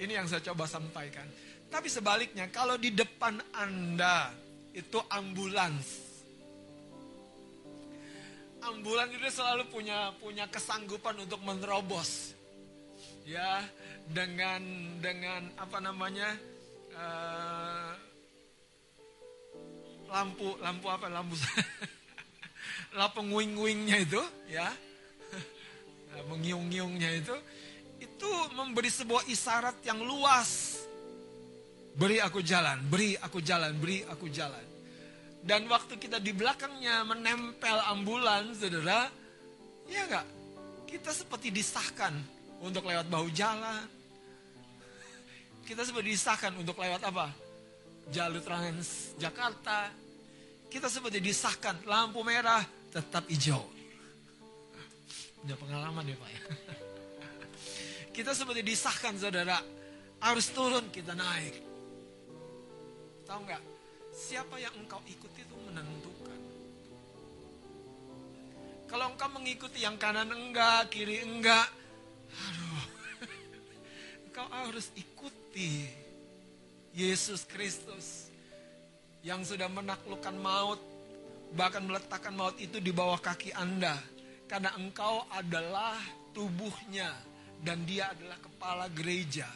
Ini 0.00 0.12
yang 0.16 0.26
saya 0.28 0.44
coba 0.52 0.64
sampaikan. 0.64 1.28
Tapi 1.68 1.88
sebaliknya, 1.88 2.48
kalau 2.48 2.76
di 2.80 2.92
depan 2.92 3.40
Anda 3.52 4.32
itu 4.72 5.00
ambulans. 5.08 6.08
Ambulans 8.60 9.12
itu 9.16 9.28
selalu 9.32 9.68
punya 9.72 10.12
punya 10.20 10.44
kesanggupan 10.48 11.24
untuk 11.24 11.40
menerobos. 11.40 12.36
Ya, 13.24 13.64
dengan 14.10 14.60
dengan 15.00 15.48
apa 15.56 15.78
namanya 15.80 16.34
uh, 16.96 17.92
lampu 20.10 20.58
lampu 20.58 20.86
apa 20.90 21.06
lampu 21.06 21.38
lampu 22.96 23.22
wing 23.22 23.54
wingnya 23.56 23.96
itu 24.02 24.22
ya 24.50 24.68
mengiung-ngiungnya 26.28 27.10
itu 27.22 27.36
itu 28.00 28.30
memberi 28.56 28.88
sebuah 28.88 29.28
isyarat 29.28 29.80
yang 29.84 30.00
luas. 30.00 30.80
Beri 31.96 32.20
aku 32.20 32.40
jalan, 32.40 32.80
beri 32.88 33.16
aku 33.16 33.44
jalan, 33.44 33.76
beri 33.76 34.04
aku 34.08 34.28
jalan. 34.32 34.64
Dan 35.40 35.68
waktu 35.68 35.96
kita 35.96 36.20
di 36.20 36.32
belakangnya 36.36 37.04
menempel 37.04 37.76
ambulan, 37.92 38.52
saudara, 38.56 39.08
ya 39.88 40.04
enggak? 40.04 40.26
Kita 40.88 41.12
seperti 41.12 41.48
disahkan 41.52 42.12
untuk 42.60 42.84
lewat 42.88 43.08
bahu 43.08 43.28
jalan. 43.32 43.88
Kita 45.64 45.84
seperti 45.84 46.12
disahkan 46.16 46.56
untuk 46.56 46.76
lewat 46.76 47.04
apa? 47.04 47.32
Jalur 48.12 48.42
Trans 48.44 49.16
Jakarta. 49.16 49.92
Kita 50.70 50.86
seperti 50.86 51.18
disahkan 51.18 51.82
lampu 51.82 52.22
merah 52.22 52.62
tetap 52.94 53.26
hijau. 53.26 53.58
Punya 55.42 55.56
pengalaman 55.58 56.06
ya 56.06 56.14
Pak 56.14 56.30
ya. 56.30 56.42
Kita 58.16 58.30
seperti 58.30 58.62
disahkan 58.62 59.18
saudara. 59.18 59.58
Harus 60.20 60.52
turun 60.52 60.84
kita 60.92 61.16
naik. 61.16 61.56
Tahu 63.24 63.40
nggak? 63.48 63.62
Siapa 64.12 64.60
yang 64.60 64.76
engkau 64.76 65.00
ikuti 65.08 65.40
itu 65.40 65.56
menentukan. 65.64 66.40
Kalau 68.84 69.06
engkau 69.16 69.32
mengikuti 69.32 69.80
yang 69.80 69.96
kanan 69.96 70.28
enggak, 70.28 70.92
kiri 70.92 71.24
enggak. 71.24 71.72
Aduh. 72.28 72.84
Engkau 74.28 74.46
harus 74.52 74.92
ikuti 74.92 75.88
Yesus 76.92 77.48
Kristus 77.48 78.29
yang 79.20 79.44
sudah 79.44 79.68
menaklukkan 79.68 80.36
maut 80.40 80.80
bahkan 81.54 81.82
meletakkan 81.82 82.34
maut 82.34 82.54
itu 82.62 82.78
di 82.78 82.94
bawah 82.94 83.18
kaki 83.18 83.50
Anda 83.54 83.98
karena 84.46 84.70
engkau 84.78 85.26
adalah 85.30 85.98
tubuhnya 86.30 87.10
dan 87.60 87.82
dia 87.84 88.10
adalah 88.10 88.38
kepala 88.40 88.86
gereja. 88.90 89.46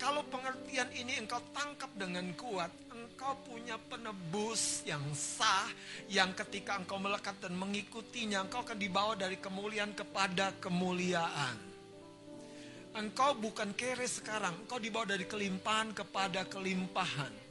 Kalau 0.00 0.24
pengertian 0.32 0.88
ini 0.96 1.20
engkau 1.20 1.44
tangkap 1.52 1.92
dengan 1.92 2.32
kuat, 2.32 2.72
engkau 2.88 3.36
punya 3.44 3.76
penebus 3.76 4.80
yang 4.88 5.04
sah, 5.12 5.68
yang 6.08 6.32
ketika 6.32 6.80
engkau 6.80 6.96
melekat 6.96 7.36
dan 7.36 7.52
mengikutinya, 7.52 8.48
engkau 8.48 8.64
akan 8.64 8.80
dibawa 8.80 9.12
dari 9.12 9.36
kemuliaan 9.36 9.92
kepada 9.92 10.56
kemuliaan. 10.56 11.68
Engkau 12.96 13.36
bukan 13.36 13.76
kere 13.76 14.08
sekarang, 14.08 14.64
engkau 14.64 14.80
dibawa 14.80 15.04
dari 15.04 15.28
kelimpahan 15.28 15.92
kepada 15.92 16.48
kelimpahan. 16.48 17.49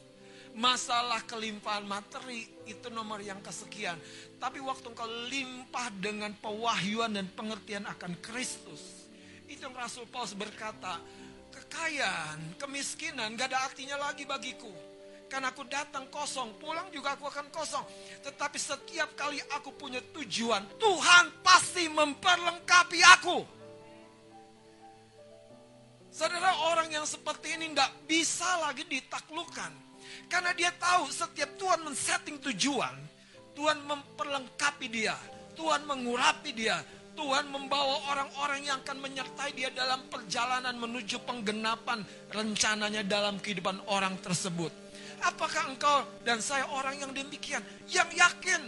Masalah 0.60 1.24
kelimpahan 1.24 1.88
materi 1.88 2.44
itu 2.68 2.92
nomor 2.92 3.24
yang 3.24 3.40
kesekian. 3.40 3.96
Tapi 4.36 4.60
waktu 4.60 4.92
engkau 4.92 5.08
limpah 5.32 5.88
dengan 6.04 6.36
pewahyuan 6.36 7.16
dan 7.16 7.32
pengertian 7.32 7.88
akan 7.88 8.20
Kristus. 8.20 9.08
Itu 9.48 9.72
yang 9.72 9.76
Rasul 9.80 10.04
Paulus 10.12 10.36
berkata, 10.36 11.00
kekayaan, 11.56 12.60
kemiskinan 12.60 13.40
gak 13.40 13.56
ada 13.56 13.72
artinya 13.72 13.96
lagi 14.04 14.28
bagiku. 14.28 14.68
Karena 15.32 15.56
aku 15.56 15.64
datang 15.64 16.12
kosong, 16.12 16.60
pulang 16.60 16.92
juga 16.92 17.16
aku 17.16 17.32
akan 17.32 17.48
kosong. 17.56 17.86
Tetapi 18.20 18.60
setiap 18.60 19.16
kali 19.16 19.40
aku 19.56 19.72
punya 19.80 20.04
tujuan, 20.12 20.68
Tuhan 20.76 21.40
pasti 21.40 21.88
memperlengkapi 21.88 23.00
aku. 23.16 23.38
Saudara 26.12 26.52
orang 26.68 26.92
yang 26.92 27.08
seperti 27.08 27.56
ini 27.56 27.72
tidak 27.72 27.96
bisa 28.10 28.60
lagi 28.60 28.84
ditaklukkan. 28.84 29.89
Karena 30.28 30.52
dia 30.52 30.74
tahu 30.76 31.08
setiap 31.08 31.56
Tuhan 31.56 31.86
men-setting 31.86 32.42
tujuan, 32.52 32.96
Tuhan 33.56 33.80
memperlengkapi 33.86 34.88
dia, 34.92 35.16
Tuhan 35.56 35.88
mengurapi 35.88 36.52
dia, 36.52 36.84
Tuhan 37.20 37.52
membawa 37.52 38.16
orang-orang 38.16 38.68
yang 38.68 38.80
akan 38.80 38.98
menyertai 39.04 39.52
dia 39.52 39.68
dalam 39.76 40.08
perjalanan 40.08 40.76
menuju 40.80 41.20
penggenapan 41.28 42.04
rencananya 42.32 43.04
dalam 43.04 43.40
kehidupan 43.44 43.84
orang 43.92 44.16
tersebut. 44.24 44.72
Apakah 45.20 45.68
engkau 45.76 46.08
dan 46.24 46.40
saya 46.40 46.64
orang 46.72 46.96
yang 46.96 47.12
demikian? 47.12 47.60
Yang 47.92 48.10
yakin. 48.16 48.62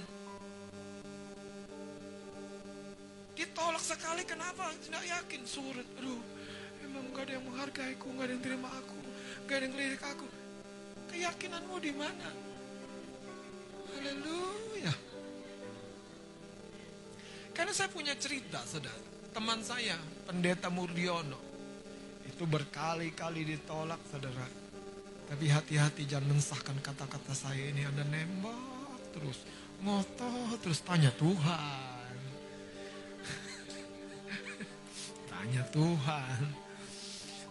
Ditolak 3.39 3.79
sekali 3.79 4.27
kenapa? 4.27 4.67
Tidak 4.83 4.99
yakin. 4.99 5.41
Surat, 5.47 5.87
aduh 5.95 6.19
emang 6.83 7.07
gak 7.15 7.23
ada 7.29 7.33
yang 7.39 7.45
menghargaiku, 7.47 8.07
gak 8.19 8.25
ada 8.27 8.33
yang 8.35 8.43
terima 8.43 8.67
aku, 8.67 8.99
gak 9.47 9.55
ada 9.55 9.63
yang 9.63 9.73
ngelirik 9.79 10.03
aku. 10.03 10.27
Keyakinanmu 11.11 11.75
di 11.83 11.91
mana? 11.91 12.29
Haleluya. 13.91 14.93
Karena 17.51 17.73
saya 17.75 17.91
punya 17.91 18.15
cerita, 18.15 18.63
saudara. 18.63 18.95
Teman 19.35 19.59
saya, 19.59 19.99
pendeta 20.23 20.71
Murdiono. 20.71 21.35
Itu 22.23 22.47
berkali-kali 22.47 23.43
ditolak, 23.43 23.99
saudara. 24.07 24.47
Tapi 25.27 25.45
hati-hati 25.51 26.07
jangan 26.07 26.31
mensahkan 26.31 26.79
kata-kata 26.79 27.35
saya 27.35 27.59
ini. 27.59 27.83
Anda 27.83 28.07
nembak 28.07 29.11
terus. 29.11 29.43
Ngotot 29.83 30.63
terus 30.63 30.79
tanya 30.79 31.11
Tuhan. 31.19 32.15
tanya 35.31 35.63
Tuhan. 35.75 36.41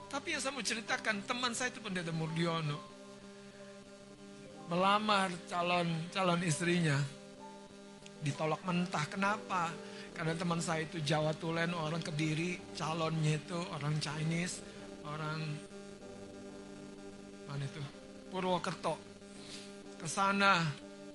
Tapi 0.09 0.27
yang 0.33 0.41
saya 0.43 0.53
mau 0.57 0.65
ceritakan, 0.65 1.23
teman 1.29 1.53
saya 1.53 1.71
itu 1.71 1.85
pendeta 1.85 2.11
Murdiono 2.11 2.90
melamar 4.71 5.35
calon 5.51 5.91
calon 6.15 6.41
istrinya 6.47 6.95
ditolak 8.23 8.63
mentah. 8.63 9.05
Kenapa? 9.11 9.75
Karena 10.15 10.37
teman 10.37 10.61
saya 10.61 10.85
itu 10.85 11.01
Jawa 11.01 11.33
Tulen, 11.35 11.73
orang 11.73 12.05
Kediri, 12.05 12.77
calonnya 12.77 13.41
itu 13.41 13.57
orang 13.73 13.97
Chinese, 13.99 14.61
orang 15.03 15.41
mana 17.49 17.65
itu? 17.65 17.83
Purwokerto. 18.31 18.95
Ke 19.99 20.07
sana 20.07 20.61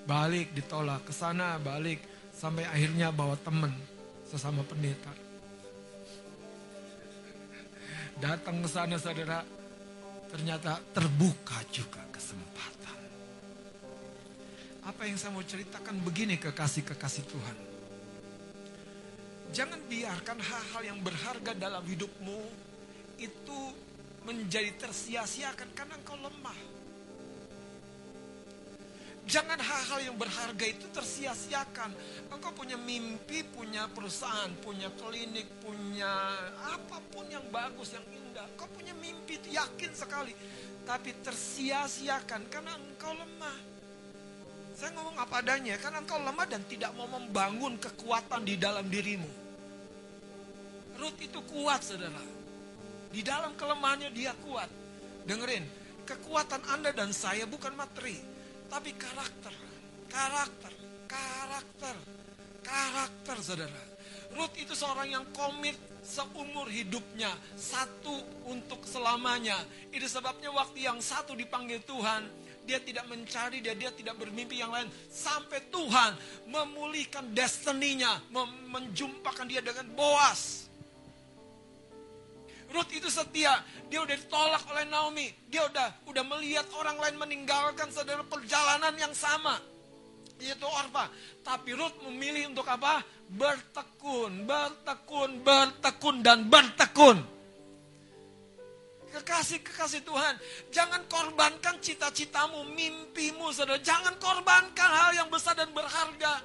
balik 0.03 0.51
ditolak, 0.51 1.06
ke 1.08 1.14
sana 1.14 1.62
balik 1.62 2.01
sampai 2.36 2.68
akhirnya 2.68 3.14
bawa 3.14 3.38
temen 3.39 3.72
sesama 4.28 4.66
pendeta. 4.66 5.14
Datang 8.20 8.64
ke 8.64 8.70
sana 8.70 8.95
saudara, 8.97 9.45
ternyata 10.34 10.82
terbuka 10.91 11.62
juga 11.70 12.01
kesempatan. 12.10 12.74
Apa 14.86 15.10
yang 15.10 15.18
saya 15.18 15.34
mau 15.34 15.42
ceritakan 15.42 15.98
begini 16.06 16.38
kekasih-kekasih 16.38 17.26
Tuhan. 17.26 17.58
Jangan 19.50 19.82
biarkan 19.90 20.38
hal-hal 20.38 20.82
yang 20.86 21.00
berharga 21.02 21.58
dalam 21.58 21.82
hidupmu 21.82 22.42
itu 23.18 23.60
menjadi 24.30 24.70
tersia-siakan 24.78 25.74
karena 25.74 25.98
engkau 25.98 26.14
lemah. 26.22 26.60
Jangan 29.26 29.58
hal-hal 29.58 30.14
yang 30.14 30.18
berharga 30.22 30.66
itu 30.70 30.86
tersia-siakan. 30.94 31.90
Engkau 32.30 32.54
punya 32.54 32.78
mimpi, 32.78 33.42
punya 33.42 33.90
perusahaan, 33.90 34.54
punya 34.62 34.94
klinik, 35.02 35.50
punya 35.66 36.14
apa 36.62 37.02
pun 37.10 37.26
yang 37.26 37.42
bagus, 37.50 37.98
yang 37.98 38.06
indah. 38.06 38.46
Engkau 38.54 38.70
punya 38.70 38.94
mimpi, 39.02 39.42
yakin 39.50 39.92
sekali. 39.98 40.38
Tapi 40.86 41.10
tersia-siakan 41.26 42.54
karena 42.54 42.78
engkau 42.78 43.18
lemah. 43.18 43.74
Saya 44.76 44.91
ngomong 44.99 45.15
apa 45.15 45.39
adanya, 45.39 45.80
karena 45.80 46.03
engkau 46.03 46.19
lemah 46.19 46.47
dan 46.51 46.59
tidak 46.67 46.91
mau 46.99 47.07
membangun 47.07 47.80
kekuatan 47.80 48.43
di 48.43 48.59
dalam 48.59 48.91
dirimu. 48.91 49.32
Ruth 50.99 51.19
itu 51.23 51.39
kuat, 51.47 51.80
saudara. 51.80 52.19
Di 53.07 53.23
dalam 53.23 53.55
kelemahannya 53.55 54.11
dia 54.11 54.36
kuat. 54.43 54.67
Dengerin, 55.23 55.63
kekuatan 56.03 56.59
Anda 56.67 56.91
dan 56.91 57.15
saya 57.15 57.47
bukan 57.47 57.71
materi, 57.71 58.19
tapi 58.67 58.91
karakter. 58.99 59.55
Karakter, 60.11 60.71
karakter, 61.07 61.95
karakter, 62.59 63.38
saudara. 63.39 63.84
Ruth 64.36 64.55
itu 64.59 64.76
seorang 64.76 65.07
yang 65.07 65.26
komit 65.32 65.80
seumur 66.05 66.69
hidupnya, 66.69 67.32
satu 67.55 68.13
untuk 68.45 68.84
selamanya. 68.84 69.57
Itu 69.89 70.05
sebabnya 70.05 70.51
waktu 70.51 70.86
yang 70.86 70.99
satu 71.01 71.34
dipanggil 71.34 71.82
Tuhan, 71.88 72.28
dia 72.66 72.82
tidak 72.82 73.05
mencari 73.05 73.61
dia, 73.61 73.78
dia 73.78 73.93
tidak 73.93 74.18
bermimpi 74.18 74.59
yang 74.59 74.74
lain. 74.74 74.89
Sampai 75.07 75.70
Tuhan 75.70 76.18
memulihkan 76.49 77.30
destininya, 77.32 78.20
menjumpakan 78.74 79.45
dia 79.45 79.61
dengan 79.61 79.86
Boas. 79.93 80.66
Ruth 82.74 82.91
itu 82.91 83.07
setia, 83.07 83.61
dia 83.88 84.01
udah 84.01 84.18
ditolak 84.18 84.66
oleh 84.74 84.84
Naomi. 84.89 85.30
Dia 85.47 85.70
udah 85.70 86.09
udah 86.09 86.24
melihat 86.36 86.66
orang 86.76 86.97
lain 86.97 87.16
meninggalkan 87.22 87.93
saudara 87.93 88.26
perjalanan 88.26 88.91
yang 88.97 89.13
sama. 89.13 89.61
Yaitu 90.41 90.68
Orfa. 90.68 91.07
Tapi 91.45 91.72
Ruth 91.78 91.95
memilih 92.09 92.51
untuk 92.51 92.68
apa? 92.68 93.05
Bertekun, 93.32 94.43
bertekun, 94.43 95.39
bertekun, 95.45 96.16
dan 96.20 96.51
bertekun. 96.51 97.35
Kekasih-kekasih 99.16 100.03
Tuhan, 100.03 100.36
jangan 100.76 101.07
korbankan 101.07 101.80
cita-citamu, 101.80 102.68
mimpimu, 102.76 103.47
saudara. 103.55 103.80
Jangan 103.80 104.20
korbankan 104.20 104.91
hal 104.91 105.11
yang 105.16 105.32
besar 105.32 105.55
dan 105.55 105.72
berharga. 105.72 106.43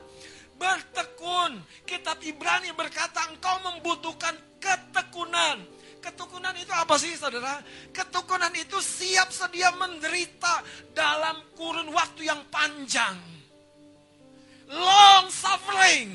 Bertekun. 0.55 1.59
Kitab 1.83 2.23
Ibrani 2.23 2.71
berkata 2.79 3.27
engkau 3.27 3.59
membutuhkan 3.67 4.39
ketekunan. 4.63 5.67
Ketekunan 5.99 6.55
apa 6.71 6.95
sih 6.95 7.11
saudara? 7.19 7.59
Ketekunan 7.91 8.55
itu 8.55 8.79
siap 8.79 9.35
sedia 9.35 9.75
menderita 9.75 10.63
dalam 10.95 11.43
kurun 11.59 11.91
waktu 11.91 12.31
yang 12.31 12.47
panjang. 12.55 13.19
Long 14.71 15.27
suffering. 15.27 16.15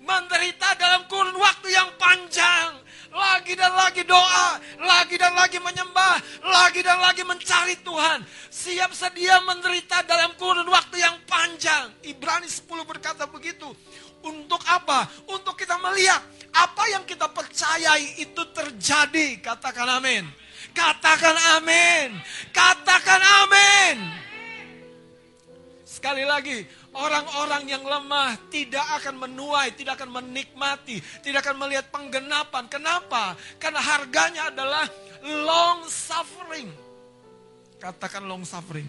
Menderita 0.00 0.72
dalam 0.80 1.04
kurun 1.12 1.36
waktu 1.36 1.68
yang 1.68 1.92
panjang. 2.00 2.85
Lagi 3.16 3.56
dan 3.56 3.72
lagi 3.72 4.04
doa, 4.04 4.60
lagi 4.76 5.16
dan 5.16 5.32
lagi 5.32 5.56
menyembah, 5.56 6.20
lagi 6.44 6.84
dan 6.84 7.00
lagi 7.00 7.24
mencari 7.24 7.80
Tuhan. 7.80 8.20
Siap 8.52 8.92
sedia 8.92 9.40
menderita 9.40 10.04
dalam 10.04 10.36
kurun 10.36 10.68
waktu 10.68 11.00
yang 11.00 11.16
panjang. 11.24 11.96
Ibrani 12.04 12.44
10 12.44 12.68
berkata 12.84 13.24
begitu. 13.24 13.72
Untuk 14.20 14.60
apa? 14.68 15.08
Untuk 15.32 15.56
kita 15.56 15.80
melihat 15.80 16.20
apa 16.52 16.84
yang 16.92 17.08
kita 17.08 17.32
percayai 17.32 18.20
itu 18.20 18.42
terjadi. 18.52 19.40
Katakan 19.40 19.96
amin. 19.96 20.28
Katakan 20.76 21.36
amin. 21.56 22.20
Katakan 22.52 23.22
amin. 23.44 23.96
Sekali 25.88 26.28
lagi, 26.28 26.68
orang-orang 26.96 27.68
yang 27.68 27.84
lemah 27.84 28.40
tidak 28.48 28.84
akan 29.02 29.28
menuai, 29.28 29.76
tidak 29.76 30.00
akan 30.00 30.20
menikmati, 30.20 30.98
tidak 31.20 31.44
akan 31.44 31.56
melihat 31.60 31.86
penggenapan. 31.92 32.64
Kenapa? 32.72 33.36
Karena 33.60 33.80
harganya 33.84 34.48
adalah 34.48 34.88
long 35.24 35.84
suffering. 35.84 36.72
Katakan 37.76 38.24
long 38.24 38.42
suffering. 38.42 38.88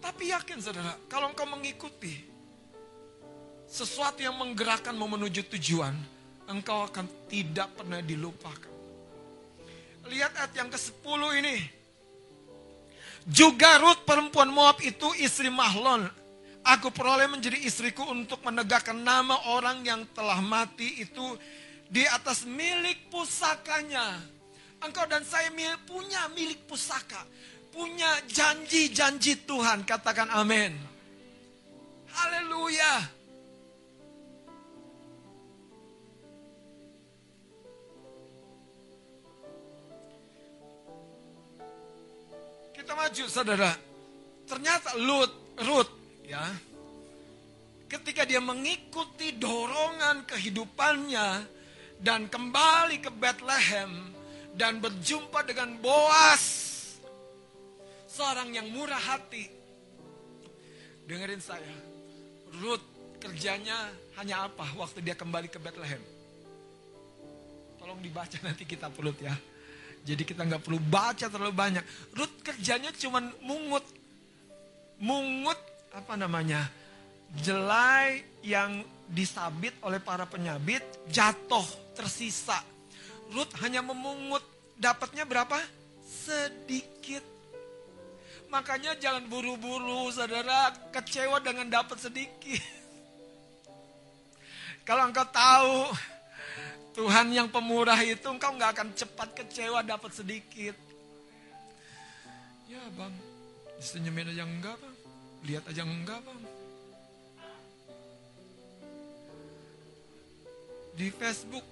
Tapi 0.00 0.30
yakin 0.30 0.62
saudara, 0.62 0.94
kalau 1.10 1.34
engkau 1.34 1.50
mengikuti 1.50 2.14
sesuatu 3.66 4.22
yang 4.22 4.38
menggerakkanmu 4.38 5.02
menuju 5.02 5.50
tujuan, 5.58 5.92
engkau 6.46 6.86
akan 6.86 7.10
tidak 7.26 7.74
pernah 7.74 7.98
dilupakan. 7.98 8.74
Lihat 10.06 10.32
ayat 10.38 10.52
yang 10.54 10.70
ke-10 10.70 11.20
ini. 11.42 11.75
Juga 13.26 13.82
Ruth 13.82 14.06
perempuan 14.06 14.54
Moab 14.54 14.78
itu 14.86 15.10
istri 15.18 15.50
Mahlon. 15.50 16.06
Aku 16.66 16.94
peroleh 16.94 17.26
menjadi 17.30 17.58
istriku 17.58 18.06
untuk 18.06 18.42
menegakkan 18.42 18.98
nama 18.98 19.38
orang 19.54 19.82
yang 19.86 20.02
telah 20.14 20.38
mati 20.42 21.02
itu 21.02 21.38
di 21.90 22.06
atas 22.06 22.46
milik 22.46 23.10
pusakanya. 23.10 24.18
Engkau 24.82 25.06
dan 25.10 25.22
saya 25.26 25.50
punya 25.86 26.30
milik 26.34 26.66
pusaka. 26.70 27.22
Punya 27.74 28.08
janji-janji 28.30 29.46
Tuhan. 29.46 29.82
Katakan 29.86 30.30
amin. 30.30 30.74
Haleluya. 32.14 33.15
Kita 42.86 42.94
maju 42.94 43.24
saudara. 43.26 43.74
Ternyata 44.46 44.94
Lut, 44.94 45.58
Ruth 45.58 45.90
ya. 46.22 46.38
Ketika 47.90 48.22
dia 48.22 48.38
mengikuti 48.38 49.34
dorongan 49.34 50.22
kehidupannya 50.22 51.50
dan 51.98 52.30
kembali 52.30 53.02
ke 53.02 53.10
Bethlehem 53.10 53.90
dan 54.54 54.78
berjumpa 54.78 55.42
dengan 55.42 55.74
Boas 55.82 56.42
seorang 58.06 58.54
yang 58.54 58.70
murah 58.70 59.02
hati. 59.02 59.50
Dengerin 61.10 61.42
saya. 61.42 61.74
Ruth 62.62 62.86
kerjanya 63.18 63.90
hanya 64.14 64.46
apa 64.46 64.62
waktu 64.78 65.02
dia 65.02 65.18
kembali 65.18 65.50
ke 65.50 65.58
Bethlehem? 65.58 66.06
Tolong 67.82 67.98
dibaca 67.98 68.38
nanti 68.46 68.62
kita 68.62 68.86
perut 68.94 69.18
ya. 69.18 69.34
Jadi 70.06 70.22
kita 70.22 70.46
nggak 70.46 70.62
perlu 70.62 70.78
baca 70.78 71.26
terlalu 71.26 71.50
banyak. 71.50 71.82
Ruth 72.14 72.38
kerjanya 72.46 72.94
cuma 72.94 73.18
mungut. 73.42 73.82
Mungut 75.02 75.58
apa 75.90 76.14
namanya? 76.14 76.70
Jelai 77.42 78.22
yang 78.46 78.86
disabit 79.10 79.74
oleh 79.82 79.98
para 79.98 80.22
penyabit 80.22 80.86
jatuh 81.10 81.66
tersisa. 81.98 82.62
Ruth 83.34 83.50
hanya 83.66 83.82
memungut. 83.82 84.46
Dapatnya 84.78 85.26
berapa? 85.26 85.58
Sedikit. 86.06 87.26
Makanya 88.46 88.94
jangan 89.02 89.26
buru-buru 89.26 90.06
saudara 90.14 90.70
kecewa 90.94 91.42
dengan 91.42 91.66
dapat 91.66 91.98
sedikit. 91.98 92.62
Kalau 94.86 95.10
engkau 95.10 95.26
tahu 95.26 95.90
Tuhan 96.96 97.28
yang 97.28 97.52
pemurah 97.52 98.00
itu 98.00 98.24
engkau 98.24 98.56
nggak 98.56 98.72
akan 98.72 98.88
cepat 98.96 99.28
kecewa 99.36 99.84
dapat 99.84 100.16
sedikit. 100.16 100.72
Ya 102.64 102.80
bang, 102.96 103.12
disenyumin 103.76 104.32
aja 104.32 104.48
enggak 104.48 104.80
bang, 104.80 104.96
lihat 105.44 105.64
aja 105.68 105.84
enggak 105.84 106.24
bang. 106.24 106.40
Di 110.96 111.12
Facebook 111.12 111.66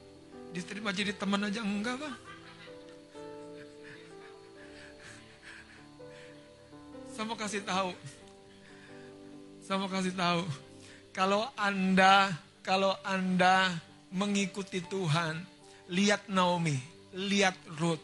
diterima 0.53 0.93
jadi 0.93 1.17
teman 1.17 1.49
aja 1.49 1.65
enggak 1.65 1.97
bang. 1.97 2.17
Saya 7.17 7.25
mau 7.25 7.39
kasih 7.41 7.65
tahu, 7.65 7.97
saya 9.65 9.77
mau 9.81 9.89
kasih 9.89 10.13
tahu, 10.13 10.45
kalau 11.17 11.49
anda 11.57 12.29
kalau 12.61 12.93
anda 13.07 13.73
mengikuti 14.15 14.79
Tuhan, 14.79 15.43
lihat 15.91 16.31
Naomi, 16.31 16.79
lihat 17.19 17.59
Ruth. 17.83 18.01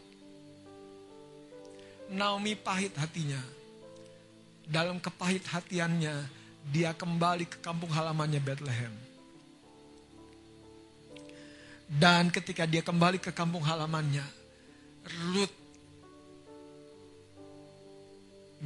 Naomi 2.11 2.59
pahit 2.59 2.91
hatinya. 2.99 3.39
Dalam 4.67 4.99
kepahit 4.99 5.47
hatiannya, 5.47 6.27
dia 6.75 6.91
kembali 6.91 7.47
ke 7.47 7.63
kampung 7.63 7.95
halamannya 7.95 8.43
Bethlehem. 8.43 8.91
Dan 11.87 12.35
ketika 12.35 12.67
dia 12.67 12.83
kembali 12.83 13.23
ke 13.23 13.31
kampung 13.31 13.63
halamannya, 13.63 14.27
Ruth, 15.31 15.55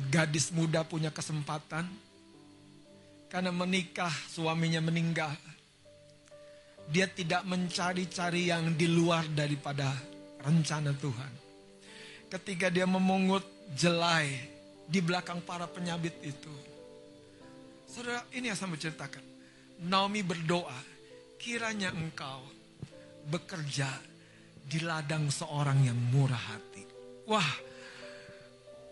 gadis 0.08 0.48
muda 0.48 0.84
punya 0.84 1.12
kesempatan, 1.12 1.88
karena 3.28 3.52
menikah 3.52 4.12
suaminya 4.32 4.80
meninggal 4.80 5.32
dia 6.88 7.08
tidak 7.08 7.42
mencari-cari 7.48 8.52
yang 8.52 8.76
di 8.76 8.88
luar 8.88 9.24
daripada 9.32 9.92
rencana 10.44 10.92
Tuhan. 10.92 11.32
Ketika 12.28 12.68
dia 12.68 12.84
memungut 12.84 13.44
jelai 13.72 14.28
di 14.84 15.00
belakang 15.00 15.40
para 15.40 15.64
penyabit 15.64 16.14
itu. 16.20 16.54
Saudara, 17.88 18.26
ini 18.34 18.50
yang 18.50 18.58
saya 18.58 18.68
mau 18.68 18.80
ceritakan. 18.80 19.24
Naomi 19.86 20.20
berdoa, 20.20 20.76
kiranya 21.40 21.94
engkau 21.94 22.42
bekerja 23.30 23.88
di 24.64 24.80
ladang 24.84 25.28
seorang 25.32 25.88
yang 25.88 25.98
murah 26.12 26.40
hati. 26.52 26.84
Wah, 27.24 27.50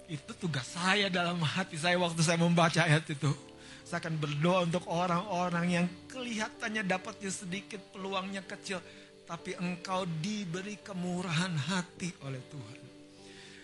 itu 0.09 0.33
tugas 0.41 0.73
saya 0.73 1.13
dalam 1.13 1.41
hati 1.41 1.77
saya 1.77 1.97
waktu 2.01 2.21
saya 2.25 2.41
membaca 2.41 2.85
ayat 2.85 3.05
itu. 3.09 3.52
Saya 3.93 4.09
akan 4.09 4.25
berdoa 4.25 4.65
untuk 4.65 4.89
orang-orang 4.89 5.67
yang 5.69 5.87
kelihatannya 6.09 6.81
dapatnya 6.81 7.29
sedikit, 7.29 7.77
peluangnya 7.93 8.41
kecil. 8.41 8.81
Tapi 9.29 9.53
engkau 9.61 10.09
diberi 10.09 10.81
kemurahan 10.81 11.53
hati 11.53 12.09
oleh 12.25 12.41
Tuhan. 12.41 12.81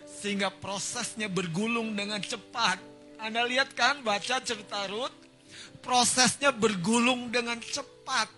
Sehingga 0.05 0.53
prosesnya 0.53 1.33
bergulung 1.33 1.97
dengan 1.97 2.21
cepat. 2.21 2.77
Anda 3.17 3.41
lihat 3.41 3.73
kan 3.73 4.05
baca 4.05 4.37
cerita 4.45 4.85
Ruth. 4.85 5.17
Prosesnya 5.81 6.53
bergulung 6.53 7.33
dengan 7.33 7.57
cepat. 7.57 8.29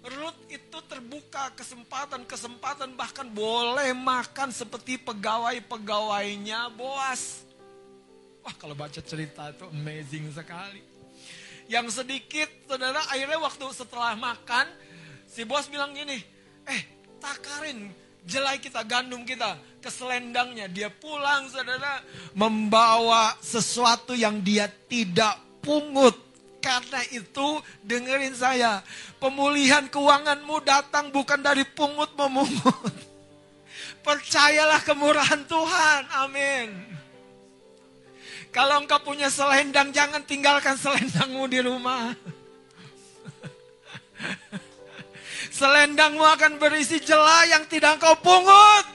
Ruth 0.00 0.40
itu 0.48 0.78
terbuka 0.88 1.52
kesempatan-kesempatan 1.60 2.96
bahkan 2.96 3.28
boleh 3.28 3.92
makan 3.92 4.48
seperti 4.48 4.96
pegawai-pegawainya 4.96 6.72
Boas. 6.72 7.47
Wah 8.48 8.56
kalau 8.56 8.72
baca 8.72 8.96
cerita 9.04 9.52
itu 9.52 9.68
amazing 9.68 10.32
sekali. 10.32 10.80
Yang 11.68 12.00
sedikit, 12.00 12.48
saudara, 12.64 12.96
akhirnya 13.12 13.36
waktu 13.44 13.60
setelah 13.76 14.16
makan, 14.16 14.64
si 15.28 15.44
bos 15.44 15.68
bilang 15.68 15.92
gini, 15.92 16.16
eh 16.64 16.82
takarin 17.20 17.92
jelai 18.24 18.56
kita, 18.56 18.80
gandum 18.88 19.28
kita 19.28 19.52
ke 19.84 19.92
selendangnya. 19.92 20.64
Dia 20.64 20.88
pulang, 20.88 21.52
saudara, 21.52 22.00
membawa 22.32 23.36
sesuatu 23.44 24.16
yang 24.16 24.40
dia 24.40 24.64
tidak 24.88 25.36
pungut. 25.60 26.16
Karena 26.64 27.04
itu 27.12 27.60
dengerin 27.84 28.32
saya, 28.32 28.80
pemulihan 29.20 29.84
keuanganmu 29.92 30.56
datang 30.64 31.12
bukan 31.12 31.44
dari 31.44 31.68
pungut 31.68 32.16
memungut. 32.16 32.96
Percayalah 34.08 34.80
kemurahan 34.88 35.44
Tuhan, 35.44 36.02
amin. 36.16 36.97
Kalau 38.48 38.80
engkau 38.82 38.98
punya 39.04 39.28
selendang, 39.28 39.92
jangan 39.92 40.24
tinggalkan 40.24 40.74
selendangmu 40.74 41.44
di 41.46 41.60
rumah. 41.62 42.16
Selendangmu 45.48 46.22
akan 46.22 46.60
berisi 46.62 47.02
jela 47.02 47.46
yang 47.50 47.66
tidak 47.66 47.98
kau 47.98 48.14
pungut. 48.18 48.86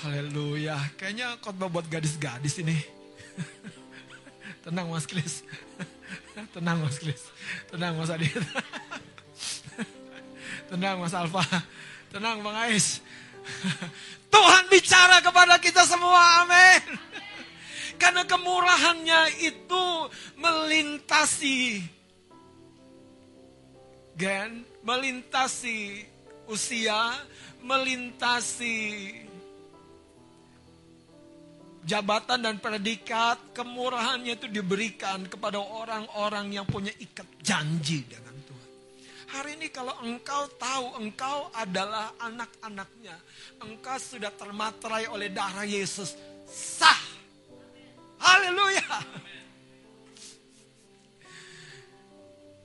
Haleluya. 0.00 0.80
Kayaknya 0.96 1.36
khotbah 1.44 1.68
buat 1.68 1.86
gadis-gadis 1.86 2.58
ini. 2.64 2.74
Tenang 4.64 4.88
Mas 4.88 5.04
Kris. 5.04 5.44
Tenang 6.56 6.80
Mas 6.80 6.96
Kris. 6.96 7.22
Tenang 7.68 7.96
Mas 8.00 8.08
Adit. 8.08 8.32
Tenang 10.72 11.04
Mas 11.04 11.12
Alfa. 11.12 11.44
Tenang 12.08 12.40
Bang 12.40 12.56
Ais. 12.56 13.04
Tuhan 14.34 14.64
bicara 14.70 15.18
kepada 15.24 15.58
kita 15.58 15.82
semua. 15.86 16.46
Amin. 16.46 16.98
Karena 18.00 18.24
kemurahannya 18.24 19.44
itu 19.44 19.84
melintasi 20.40 21.84
gen, 24.16 24.64
melintasi 24.80 26.08
usia, 26.48 27.12
melintasi 27.60 28.76
jabatan 31.84 32.40
dan 32.44 32.56
predikat, 32.60 33.52
kemurahannya 33.56 34.36
itu 34.36 34.48
diberikan 34.48 35.24
kepada 35.28 35.60
orang-orang 35.60 36.56
yang 36.56 36.66
punya 36.68 36.92
ikat 37.00 37.28
janji 37.40 38.04
dengan. 38.04 38.29
Hari 39.30 39.62
ini 39.62 39.70
kalau 39.70 39.94
engkau 40.02 40.50
tahu 40.58 40.98
engkau 40.98 41.54
adalah 41.54 42.10
anak-anaknya, 42.18 43.14
engkau 43.62 43.94
sudah 43.96 44.34
termaterai 44.34 45.06
oleh 45.06 45.30
darah 45.30 45.62
Yesus, 45.62 46.18
sah 46.50 47.10
Haleluya. 48.20 48.84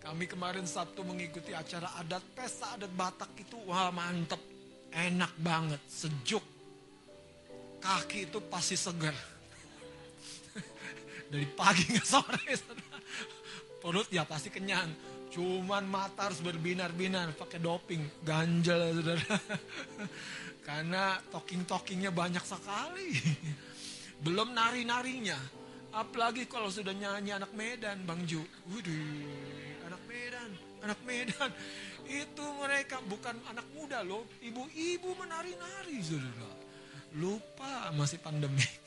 Kami 0.03 0.25
kemarin 0.29 0.67
Sabtu 0.69 1.01
mengikuti 1.01 1.55
acara 1.55 1.95
adat 1.97 2.21
pesta 2.37 2.77
adat 2.77 2.91
Batak 2.93 3.31
itu 3.41 3.57
wah 3.65 3.89
mantep. 3.89 4.37
Enak 4.95 5.33
banget, 5.41 5.81
sejuk. 5.89 6.43
Kaki 7.81 8.31
itu 8.31 8.39
pasti 8.47 8.77
segar. 8.79 9.15
Dari 11.31 11.47
pagi 11.51 11.83
ke 11.89 12.03
sore. 12.05 12.53
Perut 13.81 14.07
ya 14.13 14.23
pasti 14.23 14.53
kenyang. 14.53 15.14
Cuman 15.35 15.83
mata 15.83 16.31
harus 16.31 16.39
berbinar-binar 16.39 17.35
pakai 17.35 17.59
doping, 17.59 18.23
ganjel 18.23 18.95
saudara. 18.95 19.35
Karena 20.67 21.19
talking-talkingnya 21.27 22.15
banyak 22.15 22.39
sekali. 22.47 23.11
Belum 24.23 24.55
nari-narinya. 24.55 25.35
Apalagi 25.91 26.47
kalau 26.47 26.71
sudah 26.71 26.95
nyanyi 26.95 27.35
anak 27.35 27.51
Medan, 27.51 28.07
Bang 28.07 28.23
Ju. 28.23 28.47
Waduh, 28.71 29.83
anak 29.91 30.01
Medan, 30.07 30.51
anak 30.87 30.99
Medan. 31.03 31.51
Itu 32.23 32.45
mereka 32.55 33.03
bukan 33.03 33.35
anak 33.51 33.67
muda 33.75 34.07
loh. 34.07 34.23
Ibu-ibu 34.39 35.19
menari-nari, 35.19 35.99
saudara. 35.99 36.51
Lupa 37.19 37.91
masih 37.91 38.23
pandemi. 38.23 38.84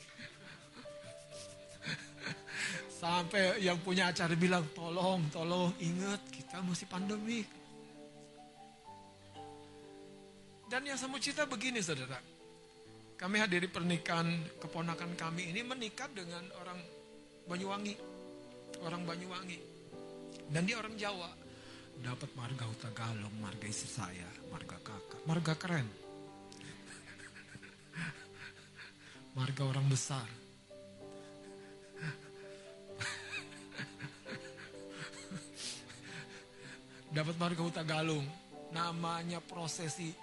Sampai 2.99 3.63
yang 3.63 3.79
punya 3.79 4.11
acara 4.11 4.35
bilang, 4.35 4.67
tolong, 4.75 5.23
tolong, 5.31 5.71
ingat 5.79 6.19
kita 6.35 6.59
masih 6.59 6.83
pandemi. 6.83 7.47
Dan 10.67 10.83
yang 10.83 10.99
saya 10.99 11.07
mau 11.07 11.23
cerita 11.23 11.47
begini 11.47 11.79
saudara. 11.79 12.19
Kami 13.15 13.39
hadiri 13.39 13.71
pernikahan 13.71 14.27
keponakan 14.59 15.15
kami 15.15 15.47
ini 15.47 15.63
menikah 15.63 16.11
dengan 16.11 16.43
orang 16.59 16.75
Banyuwangi. 17.47 17.95
Orang 18.83 19.07
Banyuwangi. 19.07 19.59
Dan 20.51 20.67
dia 20.67 20.83
orang 20.83 20.99
Jawa. 20.99 21.31
Dapat 22.03 22.35
marga 22.35 22.67
Huta 22.67 22.91
Galong, 22.91 23.35
marga 23.39 23.67
istri 23.67 23.87
saya, 23.87 24.27
marga 24.51 24.75
kakak. 24.75 25.23
Marga 25.23 25.55
keren. 25.55 25.83
Marga 29.39 29.63
orang 29.67 29.87
besar. 29.87 30.38
Dapat 37.09 37.35
marga 37.41 37.61
Huta 37.65 37.83
Galung. 37.85 38.25
Namanya 38.69 39.41
prosesi 39.41 40.13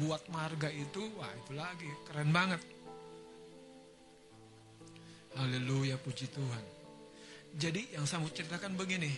buat 0.00 0.24
marga 0.32 0.72
itu, 0.72 1.04
wah 1.20 1.28
itu 1.36 1.52
lagi 1.52 1.90
keren 2.08 2.32
banget. 2.32 2.60
Haleluya 5.36 6.00
puji 6.00 6.26
Tuhan. 6.32 6.64
Jadi 7.60 7.92
yang 7.92 8.06
saya 8.06 8.22
mau 8.22 8.32
ceritakan 8.32 8.72
begini. 8.78 9.10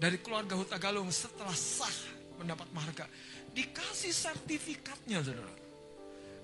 Dari 0.00 0.16
keluarga 0.24 0.56
Huta 0.56 0.80
Galung 0.80 1.12
setelah 1.12 1.52
sah 1.52 1.92
mendapat 2.40 2.68
marga. 2.72 3.04
Dikasih 3.52 4.16
sertifikatnya 4.16 5.20
saudara. 5.20 5.54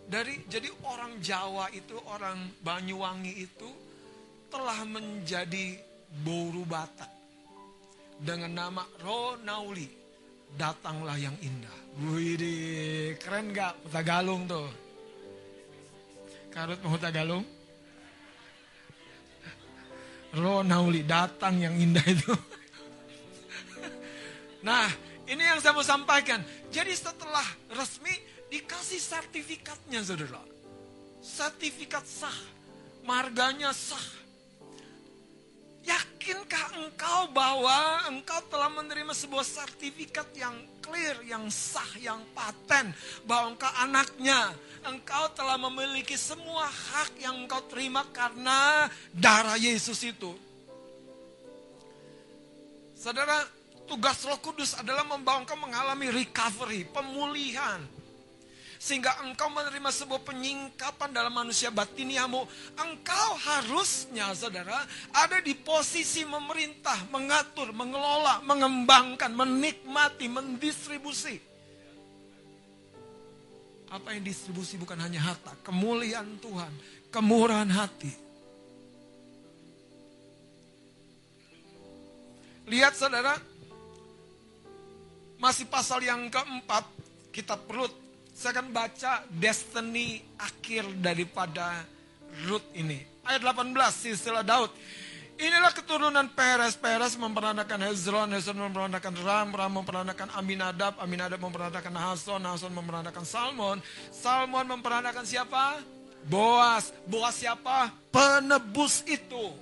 Dari, 0.07 0.47
jadi 0.47 0.71
orang 0.87 1.19
Jawa 1.19 1.67
itu, 1.75 1.99
orang 2.13 2.53
Banyuwangi 2.63 3.33
itu 3.43 3.71
telah 4.53 4.87
menjadi 4.87 5.81
boru 6.23 6.63
batak. 6.69 7.11
Dengan 8.21 8.53
nama 8.53 8.85
Ronauli. 9.01 9.96
Datanglah 10.55 11.19
yang 11.19 11.35
indah. 11.43 11.77
Wih, 12.07 13.19
keren 13.19 13.51
gak 13.51 13.83
Huta 13.83 14.01
Galung 14.07 14.47
tuh? 14.47 14.71
Karut 16.55 16.79
mau 16.81 16.95
Huta 16.95 17.11
Galung? 17.11 17.45
Ronauli 20.37 21.03
datang 21.03 21.59
yang 21.59 21.75
indah 21.75 22.05
itu. 22.05 22.33
Nah, 24.67 24.91
ini 25.31 25.47
yang 25.47 25.63
saya 25.63 25.79
mau 25.79 25.87
sampaikan. 25.87 26.43
Jadi 26.75 26.91
setelah 26.91 27.47
resmi 27.71 28.11
dikasih 28.51 28.99
sertifikatnya, 28.99 30.03
saudara. 30.03 30.43
Sertifikat 31.23 32.03
sah, 32.03 32.35
marganya 33.07 33.71
sah. 33.71 34.26
Yakinkah 35.87 36.83
engkau 36.83 37.31
bahwa 37.31 38.11
engkau 38.11 38.43
telah 38.51 38.67
menerima 38.67 39.15
sebuah 39.15 39.47
sertifikat 39.47 40.27
yang 40.35 40.55
clear, 40.83 41.15
yang 41.23 41.47
sah, 41.47 41.87
yang 42.03 42.19
paten. 42.35 42.91
Bahwa 43.23 43.55
engkau 43.55 43.71
anaknya. 43.79 44.51
Engkau 44.83 45.31
telah 45.35 45.55
memiliki 45.59 46.19
semua 46.19 46.67
hak 46.67 47.23
yang 47.23 47.47
engkau 47.47 47.63
terima 47.71 48.03
karena 48.11 48.91
darah 49.15 49.59
Yesus 49.59 50.03
itu. 50.03 50.35
Saudara, 52.99 53.47
tugas 53.87 54.19
roh 54.27 54.39
kudus 54.43 54.75
adalah 54.75 55.07
membawa 55.07 55.47
engkau 55.47 55.55
mengalami 55.55 56.11
recovery, 56.11 56.83
pemulihan. 56.91 57.79
Sehingga 58.87 59.19
engkau 59.27 59.51
menerima 59.51 59.91
sebuah 59.91 60.23
penyingkapan 60.23 61.11
dalam 61.11 61.35
manusia 61.35 61.75
batiniamu. 61.75 62.47
Engkau 62.79 63.35
harusnya 63.35 64.31
saudara 64.31 64.79
ada 65.11 65.43
di 65.43 65.59
posisi 65.59 66.23
memerintah, 66.23 67.11
mengatur, 67.11 67.75
mengelola, 67.75 68.47
mengembangkan, 68.47 69.35
menikmati, 69.35 70.31
mendistribusi. 70.31 71.35
Apa 73.91 74.15
yang 74.15 74.23
distribusi 74.23 74.79
bukan 74.79 75.03
hanya 75.03 75.19
harta, 75.19 75.51
kemuliaan 75.67 76.39
Tuhan, 76.39 76.71
kemurahan 77.11 77.67
hati. 77.67 78.15
Lihat 82.71 82.95
saudara, 82.95 83.35
masih 85.43 85.67
pasal 85.67 86.07
yang 86.07 86.31
keempat, 86.31 86.87
kitab 87.35 87.67
Rut 87.67 88.06
saya 88.47 88.63
akan 88.63 88.71
baca 88.71 89.27
destiny 89.27 90.23
akhir 90.39 90.87
daripada 91.03 91.83
Ruth 92.47 92.63
ini. 92.79 93.03
Ayat 93.27 93.43
18, 93.43 93.75
silsilah 93.91 94.47
Daud. 94.47 94.71
Inilah 95.35 95.75
keturunan 95.75 96.31
Peres. 96.31 96.79
Peres 96.79 97.19
memperanakan 97.19 97.91
Hezron. 97.91 98.31
Hezron 98.31 98.71
memperanakan 98.71 99.19
Ram. 99.19 99.51
Ram 99.51 99.73
memperanakan 99.83 100.31
Aminadab. 100.39 100.95
Aminadab 101.03 101.43
memperanakan 101.43 101.91
Hason. 101.99 102.39
Hason 102.39 102.71
memperanakan 102.71 103.27
Salmon. 103.27 103.83
Salmon 104.15 104.79
memperanakan 104.79 105.27
siapa? 105.27 105.83
Boas. 106.31 106.95
Boas 107.11 107.35
siapa? 107.35 107.91
Penebus 108.15 109.03
itu. 109.11 109.59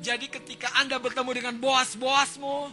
Jadi 0.00 0.32
ketika 0.32 0.72
Anda 0.80 0.96
bertemu 0.96 1.36
dengan 1.36 1.54
Boas-Boasmu. 1.60 2.72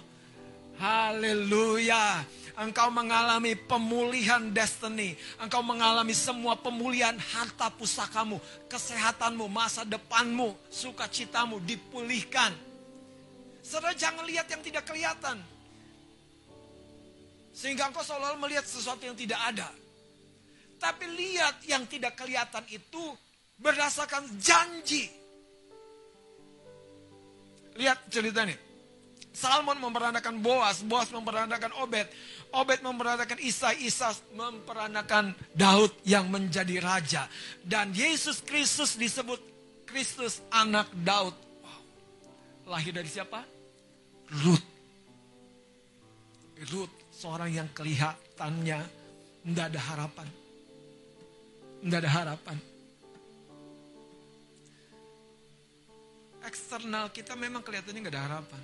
Haleluya 0.80 2.24
engkau 2.58 2.89
mengalami 2.93 3.58
pemulihan 3.58 4.54
destiny. 4.54 5.18
Engkau 5.41 5.66
mengalami 5.66 6.14
semua 6.14 6.58
pemulihan 6.58 7.16
harta 7.18 7.74
pusakamu, 7.74 8.38
kesehatanmu, 8.70 9.45
masa 9.49 9.82
depanmu, 9.88 10.54
sukacitamu 10.70 11.58
dipulihkan. 11.64 12.54
Saudara 13.64 13.95
jangan 13.95 14.28
lihat 14.28 14.45
yang 14.51 14.62
tidak 14.62 14.84
kelihatan. 14.84 15.39
Sehingga 17.54 17.88
engkau 17.88 18.01
seolah 18.01 18.36
melihat 18.41 18.66
sesuatu 18.66 19.06
yang 19.06 19.16
tidak 19.16 19.39
ada. 19.39 19.70
Tapi 20.82 21.06
lihat 21.16 21.64
yang 21.64 21.88
tidak 21.88 22.18
kelihatan 22.18 22.66
itu 22.68 23.16
berdasarkan 23.56 24.28
janji. 24.41 25.08
Lihat 27.80 28.12
ceritanya. 28.12 28.58
Salmon 29.34 29.82
memperanakan 29.82 30.45
Boas, 30.45 30.86
Boas 30.86 31.10
memperanakan 31.10 31.74
Obed, 31.82 32.06
Obed 32.54 32.86
memperanakan 32.86 33.41
Isai, 33.41 33.82
Isai 33.82 34.14
memperanakan 34.38 35.34
Daud 35.58 35.89
yang 36.06 36.30
menjadi 36.30 36.78
raja. 36.78 37.26
Dan 37.66 37.89
Yesus 37.97 38.45
Kristus 38.45 38.93
disebut 38.93 39.41
Kristus 39.89 40.38
anak 40.54 40.86
Daud. 41.01 41.34
Wow. 41.34 41.82
Lahir 42.78 42.93
dari 42.93 43.10
siapa? 43.10 43.41
Ruth. 44.45 44.66
Ruth, 46.70 46.93
seorang 47.10 47.49
yang 47.49 47.70
kelihatannya 47.74 48.80
tidak 49.43 49.66
ada 49.74 49.82
harapan. 49.89 50.28
Tidak 51.84 51.99
ada 52.06 52.12
harapan. 52.14 52.58
Eksternal 56.45 57.10
kita 57.10 57.34
memang 57.34 57.66
kelihatannya 57.66 57.99
nggak 58.08 58.14
ada 58.14 58.24
harapan. 58.30 58.64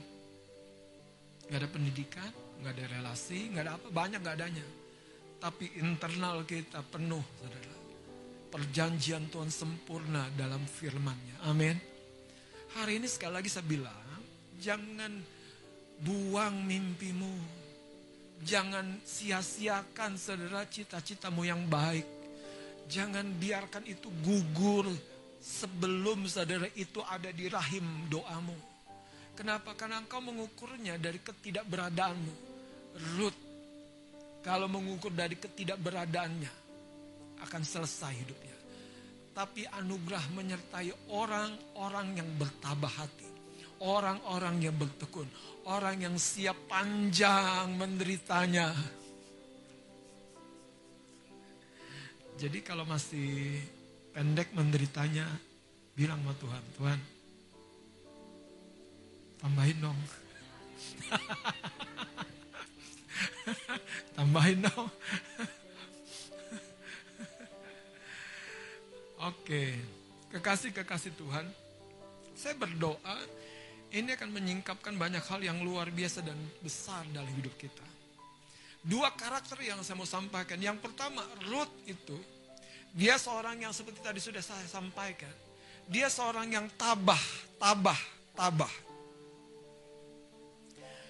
Nggak 1.50 1.60
ada 1.60 1.70
pendidikan, 1.74 2.32
nggak 2.60 2.74
ada 2.76 2.86
relasi, 3.00 3.40
nggak 3.56 3.64
ada 3.64 3.74
apa, 3.80 3.88
banyak 3.88 4.20
nggak 4.20 4.38
adanya. 4.38 4.68
Tapi 5.40 5.66
internal 5.80 6.44
kita 6.44 6.84
penuh, 6.92 7.24
saudara. 7.40 7.76
Perjanjian 8.50 9.30
Tuhan 9.32 9.48
sempurna 9.48 10.28
dalam 10.36 10.66
firman-Nya. 10.68 11.48
Amin. 11.48 11.78
Hari 12.76 13.00
ini 13.00 13.08
sekali 13.08 13.40
lagi 13.40 13.50
saya 13.50 13.64
bilang, 13.64 14.20
jangan 14.60 15.16
buang 16.04 16.66
mimpimu. 16.66 17.60
Jangan 18.40 19.04
sia-siakan 19.04 20.16
saudara 20.16 20.64
cita-citamu 20.68 21.44
yang 21.44 21.68
baik. 21.68 22.08
Jangan 22.90 23.36
biarkan 23.38 23.86
itu 23.86 24.10
gugur 24.26 24.88
sebelum 25.40 26.28
saudara 26.28 26.68
itu 26.76 27.04
ada 27.06 27.30
di 27.32 27.48
rahim 27.52 28.08
doamu. 28.08 28.56
Kenapa? 29.36 29.72
Karena 29.76 30.04
engkau 30.04 30.20
mengukurnya 30.20 31.00
dari 31.00 31.20
ketidakberadaanmu. 31.24 32.49
Ruth, 32.94 33.40
kalau 34.42 34.66
mengukur 34.66 35.14
dari 35.14 35.38
ketidakberadaannya, 35.38 36.54
akan 37.40 37.62
selesai 37.64 38.14
hidupnya. 38.16 38.58
Tapi 39.32 39.64
anugerah 39.64 40.26
menyertai 40.36 40.90
orang-orang 41.16 42.08
yang 42.20 42.30
bertabah 42.36 42.92
hati. 42.92 43.30
Orang-orang 43.80 44.60
yang 44.60 44.76
bertekun. 44.76 45.30
Orang 45.64 46.04
yang 46.04 46.20
siap 46.20 46.68
panjang 46.68 47.72
menderitanya. 47.80 48.76
Jadi 52.40 52.60
kalau 52.64 52.84
masih 52.84 53.60
pendek 54.12 54.52
menderitanya, 54.52 55.28
bilang 55.96 56.20
sama 56.24 56.36
Tuhan, 56.40 56.64
Tuhan, 56.76 57.00
tambahin 59.40 59.80
dong. 59.80 60.00
tambahin 64.18 64.66
dong. 64.66 64.90
Oke, 69.30 69.76
kekasih-kekasih 70.32 71.12
Tuhan, 71.20 71.44
saya 72.40 72.56
berdoa 72.56 73.20
ini 73.92 74.16
akan 74.16 74.32
menyingkapkan 74.32 74.96
banyak 74.96 75.26
hal 75.26 75.44
yang 75.44 75.60
luar 75.66 75.92
biasa 75.92 76.22
dan 76.22 76.38
besar 76.62 77.04
dalam 77.12 77.28
hidup 77.36 77.52
kita. 77.60 77.84
Dua 78.80 79.12
karakter 79.12 79.60
yang 79.60 79.84
saya 79.84 80.00
mau 80.00 80.08
sampaikan. 80.08 80.56
Yang 80.56 80.80
pertama, 80.80 81.20
Ruth 81.52 81.74
itu, 81.84 82.16
dia 82.96 83.20
seorang 83.20 83.60
yang 83.60 83.76
seperti 83.76 84.00
tadi 84.00 84.24
sudah 84.24 84.40
saya 84.40 84.64
sampaikan. 84.70 85.34
Dia 85.90 86.08
seorang 86.08 86.48
yang 86.48 86.70
tabah, 86.80 87.20
tabah, 87.60 88.00
tabah. 88.38 88.89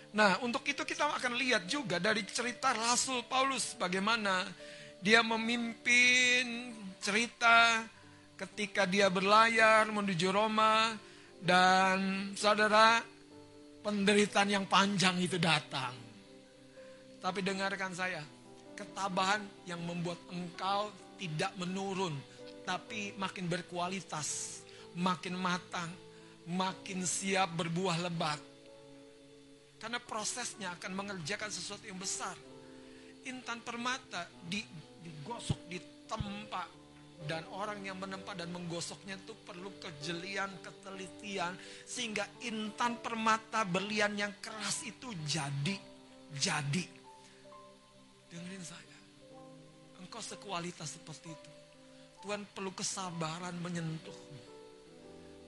Nah, 0.10 0.42
untuk 0.42 0.66
itu 0.66 0.82
kita 0.82 1.06
akan 1.06 1.38
lihat 1.38 1.70
juga 1.70 2.02
dari 2.02 2.26
cerita 2.26 2.74
Rasul 2.74 3.22
Paulus 3.30 3.78
bagaimana 3.78 4.42
dia 5.06 5.22
memimpin 5.22 6.74
cerita 6.98 7.86
ketika 8.34 8.90
dia 8.90 9.06
berlayar 9.14 9.86
menuju 9.94 10.34
Roma 10.34 10.98
dan 11.38 12.32
saudara 12.34 13.00
penderitaan 13.86 14.50
yang 14.50 14.66
panjang 14.66 15.22
itu 15.22 15.38
datang. 15.38 15.94
Tapi 17.20 17.40
dengarkan 17.46 17.94
saya, 17.94 18.24
ketabahan 18.74 19.44
yang 19.70 19.84
membuat 19.86 20.18
engkau 20.32 20.90
tidak 21.22 21.52
menurun, 21.60 22.16
tapi 22.66 23.14
makin 23.20 23.46
berkualitas, 23.46 24.64
makin 24.98 25.36
matang, 25.38 25.92
makin 26.50 27.06
siap 27.06 27.54
berbuah 27.54 28.10
lebat. 28.10 28.49
Karena 29.80 30.00
prosesnya 30.04 30.76
akan 30.76 30.92
mengerjakan 30.92 31.48
sesuatu 31.48 31.88
yang 31.88 31.98
besar. 31.98 32.36
Intan 33.24 33.64
permata 33.64 34.28
digosok, 34.48 35.72
ditempa, 35.72 36.64
dan 37.28 37.44
orang 37.52 37.84
yang 37.84 38.00
menempa 38.00 38.32
dan 38.32 38.48
menggosoknya 38.52 39.20
itu 39.20 39.36
perlu 39.44 39.76
kejelian, 39.84 40.48
ketelitian 40.64 41.52
sehingga 41.84 42.24
intan 42.48 43.04
permata 43.04 43.68
berlian 43.68 44.16
yang 44.16 44.32
keras 44.40 44.88
itu 44.88 45.12
jadi 45.28 45.76
jadi. 46.38 46.86
Dengerin 48.30 48.64
saya. 48.64 49.00
Engkau 50.00 50.22
sekualitas 50.22 50.96
seperti 50.96 51.34
itu. 51.34 51.52
Tuhan 52.24 52.46
perlu 52.54 52.72
kesabaran 52.72 53.56
menyentuhmu. 53.60 54.44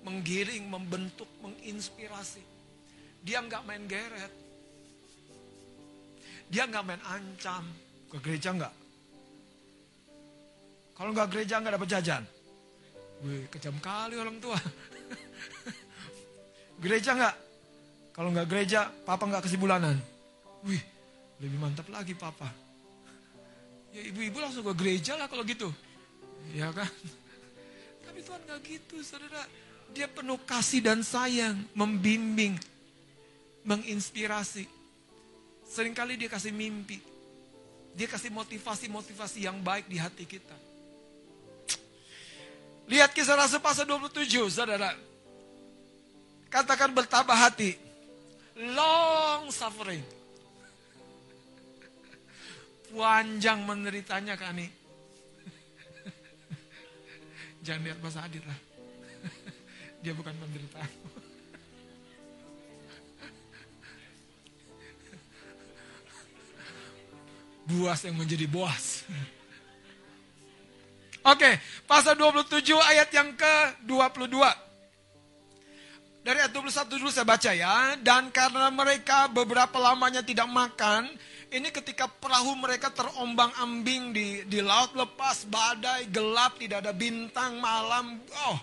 Menggiring, 0.01 0.65
membentuk, 0.65 1.29
menginspirasi. 1.45 2.50
Dia 3.21 3.39
nggak 3.45 3.63
main 3.65 3.83
geret. 3.85 4.33
Dia 6.49 6.65
nggak 6.65 6.83
main 6.83 7.01
ancam. 7.05 7.63
Ke 8.11 8.17
gereja 8.19 8.51
nggak? 8.51 8.73
Kalau 10.97 11.11
nggak 11.13 11.29
gereja 11.31 11.61
nggak 11.61 11.73
dapat 11.77 11.89
jajan. 11.89 12.23
Wih, 13.21 13.45
kejam 13.53 13.77
kali 13.77 14.17
orang 14.17 14.41
tua. 14.41 14.57
gereja 16.83 17.13
nggak? 17.13 17.35
Kalau 18.11 18.29
nggak 18.33 18.47
gereja, 18.49 18.89
papa 19.05 19.23
nggak 19.29 19.45
kasih 19.47 19.61
bulanan. 19.61 19.95
Wih, 20.65 20.81
lebih 21.39 21.57
mantap 21.61 21.87
lagi 21.93 22.17
papa. 22.17 22.49
Ya 23.91 24.01
ibu-ibu 24.07 24.37
langsung 24.41 24.65
ke 24.65 24.73
gereja 24.75 25.15
lah 25.15 25.29
kalau 25.29 25.45
gitu. 25.45 25.69
Ya 26.51 26.73
kan? 26.73 26.89
Tapi 28.03 28.19
Tuhan 28.25 28.41
nggak 28.43 28.59
gitu, 28.65 28.99
saudara. 29.05 29.45
Dia 29.91 30.07
penuh 30.07 30.39
kasih 30.43 30.79
dan 30.83 31.03
sayang, 31.03 31.61
membimbing, 31.75 32.55
menginspirasi. 33.65 34.67
Seringkali 35.67 36.19
dia 36.19 36.27
kasih 36.27 36.51
mimpi. 36.51 36.99
Dia 37.95 38.07
kasih 38.07 38.31
motivasi-motivasi 38.31 39.43
yang 39.43 39.59
baik 39.59 39.87
di 39.87 39.99
hati 39.99 40.23
kita. 40.23 40.55
Lihat 42.91 43.15
kisah 43.15 43.39
Rasul 43.39 43.63
pasal 43.63 43.87
27, 43.87 44.51
saudara. 44.51 44.91
Katakan 46.51 46.91
bertabah 46.91 47.47
hati. 47.47 47.79
Long 48.59 49.47
suffering. 49.47 50.03
Panjang 52.91 53.63
menderitanya 53.63 54.35
kani. 54.35 54.67
Jangan 57.65 57.81
lihat 57.87 58.03
Mas 58.03 58.19
Adit 58.19 58.43
lah. 58.43 58.59
Dia 60.03 60.11
bukan 60.11 60.35
menderita. 60.35 60.83
Buas 67.71 68.03
yang 68.03 68.19
menjadi 68.19 68.43
boas. 68.51 69.07
Oke, 71.21 71.55
pasal 71.87 72.17
27 72.17 72.75
ayat 72.75 73.07
yang 73.13 73.31
ke-22. 73.37 74.35
Dari 76.21 76.37
ayat 76.37 76.53
21 76.53 76.99
dulu 76.99 77.09
saya 77.13 77.23
baca 77.23 77.51
ya. 77.53 77.95
Dan 78.01 78.33
karena 78.33 78.67
mereka 78.73 79.29
beberapa 79.31 79.77
lamanya 79.79 80.25
tidak 80.25 80.49
makan, 80.49 81.07
ini 81.53 81.69
ketika 81.69 82.09
perahu 82.09 82.57
mereka 82.57 82.89
terombang 82.91 83.53
ambing 83.61 84.11
di, 84.11 84.27
di 84.49 84.59
laut 84.59 84.91
lepas, 84.97 85.45
badai, 85.45 86.09
gelap, 86.09 86.57
tidak 86.57 86.83
ada 86.83 86.93
bintang, 86.93 87.61
malam. 87.61 88.17
Oh, 88.49 88.57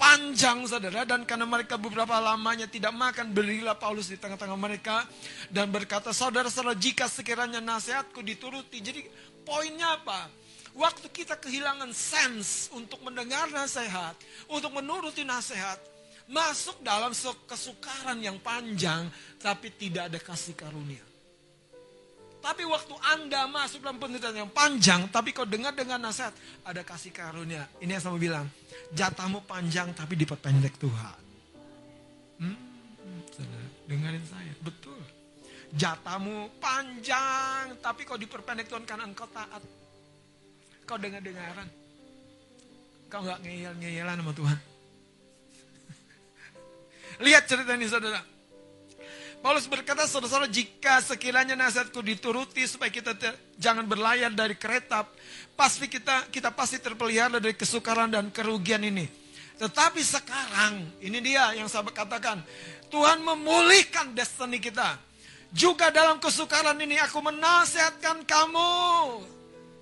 panjang 0.00 0.64
saudara. 0.64 1.04
Dan 1.04 1.28
karena 1.28 1.44
mereka 1.44 1.76
beberapa 1.76 2.16
lamanya 2.16 2.64
tidak 2.64 2.96
makan, 2.96 3.36
berilah 3.36 3.76
Paulus 3.76 4.08
di 4.08 4.16
tengah-tengah 4.16 4.56
mereka. 4.56 5.04
Dan 5.52 5.68
berkata, 5.68 6.16
saudara-saudara 6.16 6.72
jika 6.72 7.04
sekiranya 7.04 7.60
nasihatku 7.60 8.24
dituruti. 8.24 8.80
Jadi 8.80 9.04
poinnya 9.44 10.00
apa? 10.00 10.32
Waktu 10.72 11.12
kita 11.12 11.36
kehilangan 11.36 11.92
sense 11.92 12.72
untuk 12.72 13.04
mendengar 13.04 13.52
nasihat, 13.52 14.16
untuk 14.48 14.72
menuruti 14.72 15.26
nasihat, 15.26 15.76
masuk 16.30 16.78
dalam 16.80 17.10
kesukaran 17.44 18.22
yang 18.22 18.38
panjang, 18.38 19.10
tapi 19.42 19.74
tidak 19.74 20.08
ada 20.08 20.18
kasih 20.22 20.54
karunia. 20.54 21.09
Tapi 22.40 22.64
waktu 22.64 22.94
Anda 23.04 23.44
masuk 23.52 23.84
dalam 23.84 24.00
penderitaan 24.00 24.48
yang 24.48 24.52
panjang, 24.52 25.12
tapi 25.12 25.36
kau 25.36 25.44
dengar 25.44 25.76
dengan 25.76 26.00
nasihat, 26.00 26.32
ada 26.64 26.80
kasih 26.80 27.12
karunia. 27.12 27.68
Ini 27.84 28.00
yang 28.00 28.02
saya 28.02 28.16
bilang, 28.16 28.48
jatahmu 28.96 29.44
panjang 29.44 29.92
tapi 29.92 30.16
diperpendek 30.16 30.80
Tuhan. 30.80 31.20
Hmm. 32.40 32.58
Dengerin 33.84 34.24
saya, 34.24 34.52
betul. 34.64 35.02
Jatamu 35.76 36.48
panjang, 36.62 37.76
tapi 37.84 38.08
kau 38.08 38.16
diperpendek 38.16 38.72
Tuhan 38.72 38.88
karena 38.88 39.04
engkau 39.04 39.28
taat. 39.28 39.60
Kau 40.88 40.96
dengar-dengaran. 40.96 41.68
Kau 43.12 43.20
nggak 43.20 43.42
ngeyel-ngeyelan 43.44 44.16
sama 44.22 44.32
Tuhan. 44.32 44.58
Lihat 47.26 47.44
cerita 47.50 47.74
ini 47.76 47.86
saudara. 47.90 48.29
Paulus 49.40 49.64
berkata, 49.64 50.04
saudara-saudara, 50.04 50.52
jika 50.52 51.00
sekiranya 51.00 51.56
nasihatku 51.56 52.04
dituruti 52.04 52.60
supaya 52.68 52.92
kita 52.92 53.16
jangan 53.56 53.88
berlayar 53.88 54.28
dari 54.36 54.52
kereta, 54.52 55.08
pasti 55.56 55.88
kita 55.88 56.28
kita 56.28 56.52
pasti 56.52 56.76
terpelihara 56.76 57.40
dari 57.40 57.56
kesukaran 57.56 58.12
dan 58.12 58.28
kerugian 58.28 58.84
ini. 58.84 59.08
Tetapi 59.56 60.00
sekarang, 60.04 61.00
ini 61.00 61.24
dia 61.24 61.56
yang 61.56 61.72
saya 61.72 61.88
katakan, 61.88 62.44
Tuhan 62.92 63.24
memulihkan 63.24 64.12
destiny 64.12 64.60
kita. 64.60 65.00
Juga 65.56 65.88
dalam 65.88 66.20
kesukaran 66.20 66.76
ini 66.76 67.00
aku 67.00 67.24
menasihatkan 67.24 68.22
kamu. 68.28 68.72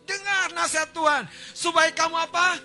Dengar 0.07 0.55
nasihat 0.55 0.91
Tuhan. 0.95 1.27
Supaya 1.53 1.91
kamu 1.93 2.17
apa? 2.17 2.63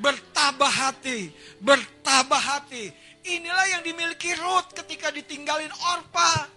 Bertabah 0.00 0.72
hati. 0.72 1.30
Bertabah 1.62 2.42
hati. 2.42 2.90
Inilah 3.30 3.66
yang 3.78 3.82
dimiliki 3.86 4.34
Ruth 4.34 4.74
ketika 4.74 5.14
ditinggalin 5.14 5.70
Orpa. 5.70 6.50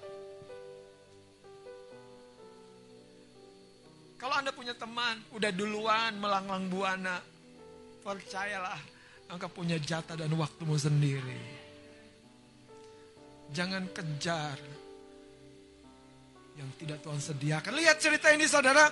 Kalau 4.17 4.39
Anda 4.39 4.49
punya 4.55 4.73
teman, 4.73 5.21
udah 5.35 5.51
duluan 5.53 6.17
melanglang 6.17 6.71
buana. 6.71 7.21
Percayalah, 8.01 8.79
engkau 9.29 9.51
punya 9.51 9.77
jatah 9.77 10.17
dan 10.17 10.33
waktumu 10.33 10.73
sendiri. 10.79 11.61
Jangan 13.53 13.85
kejar 13.93 14.57
yang 16.57 16.69
tidak 16.81 17.05
Tuhan 17.05 17.21
sediakan. 17.21 17.71
Lihat 17.77 17.97
cerita 18.01 18.33
ini 18.33 18.49
saudara. 18.49 18.89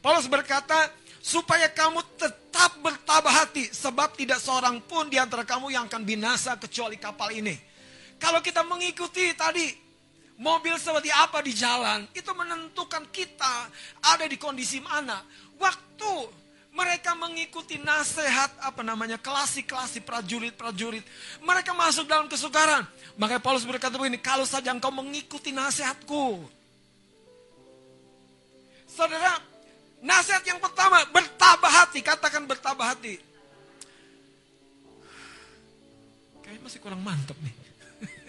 Paulus 0.00 0.24
berkata, 0.24 0.88
supaya 1.20 1.68
kamu 1.68 2.00
tetap 2.16 2.80
bertabah 2.80 3.44
hati, 3.44 3.68
sebab 3.68 4.16
tidak 4.16 4.40
seorang 4.40 4.80
pun 4.80 5.06
di 5.12 5.20
antara 5.20 5.44
kamu 5.44 5.68
yang 5.68 5.84
akan 5.86 6.02
binasa 6.02 6.56
kecuali 6.56 6.96
kapal 6.96 7.28
ini. 7.30 7.54
Kalau 8.16 8.40
kita 8.40 8.64
mengikuti 8.64 9.32
tadi, 9.36 9.68
mobil 10.40 10.76
seperti 10.80 11.12
apa 11.12 11.44
di 11.44 11.52
jalan, 11.52 12.08
itu 12.16 12.32
menentukan 12.32 13.04
kita 13.12 13.68
ada 14.00 14.24
di 14.24 14.40
kondisi 14.40 14.80
mana. 14.80 15.20
Waktu 15.60 16.40
mereka 16.70 17.18
mengikuti 17.18 17.82
nasihat 17.82 18.54
apa 18.62 18.80
namanya 18.86 19.18
klasik-klasik 19.18 20.06
prajurit-prajurit. 20.06 21.02
Mereka 21.42 21.74
masuk 21.74 22.06
dalam 22.06 22.30
kesukaran. 22.30 22.86
Makanya 23.18 23.42
Paulus 23.42 23.66
berkata 23.66 23.98
begini, 23.98 24.22
kalau 24.22 24.46
saja 24.46 24.70
engkau 24.70 24.94
mengikuti 24.94 25.50
nasihatku. 25.50 26.46
Saudara, 28.86 29.42
nasihat 30.00 30.44
yang 30.44 30.60
pertama, 30.60 31.04
bertabah 31.12 31.72
hati. 31.84 32.00
Katakan 32.00 32.44
bertabah 32.44 32.96
hati. 32.96 33.20
Kayaknya 36.40 36.60
masih 36.66 36.80
kurang 36.82 37.00
mantep 37.04 37.38
nih. 37.38 37.54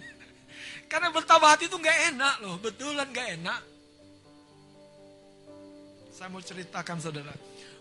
Karena 0.92 1.10
bertabah 1.10 1.58
hati 1.58 1.66
itu 1.66 1.78
nggak 1.80 2.14
enak 2.14 2.36
loh, 2.46 2.56
betulan 2.62 3.08
nggak 3.10 3.30
enak. 3.42 3.62
Saya 6.14 6.30
mau 6.30 6.44
ceritakan 6.44 7.02
saudara. 7.02 7.34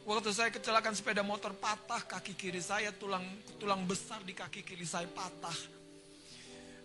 Waktu 0.09 0.33
saya 0.33 0.49
kecelakaan 0.49 0.97
sepeda 0.97 1.21
motor 1.21 1.53
patah 1.53 2.01
kaki 2.09 2.33
kiri 2.33 2.65
saya 2.65 2.89
tulang 2.97 3.23
tulang 3.61 3.85
besar 3.85 4.25
di 4.25 4.33
kaki 4.33 4.65
kiri 4.65 4.89
saya 4.89 5.05
patah. 5.07 5.55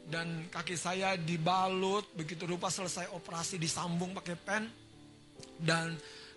Dan 0.05 0.51
kaki 0.51 0.75
saya 0.75 1.15
dibalut 1.15 2.11
begitu 2.13 2.45
rupa 2.45 2.67
selesai 2.67 3.09
operasi 3.15 3.55
disambung 3.55 4.13
pakai 4.13 4.35
pen 4.35 4.67
dan 5.57 5.95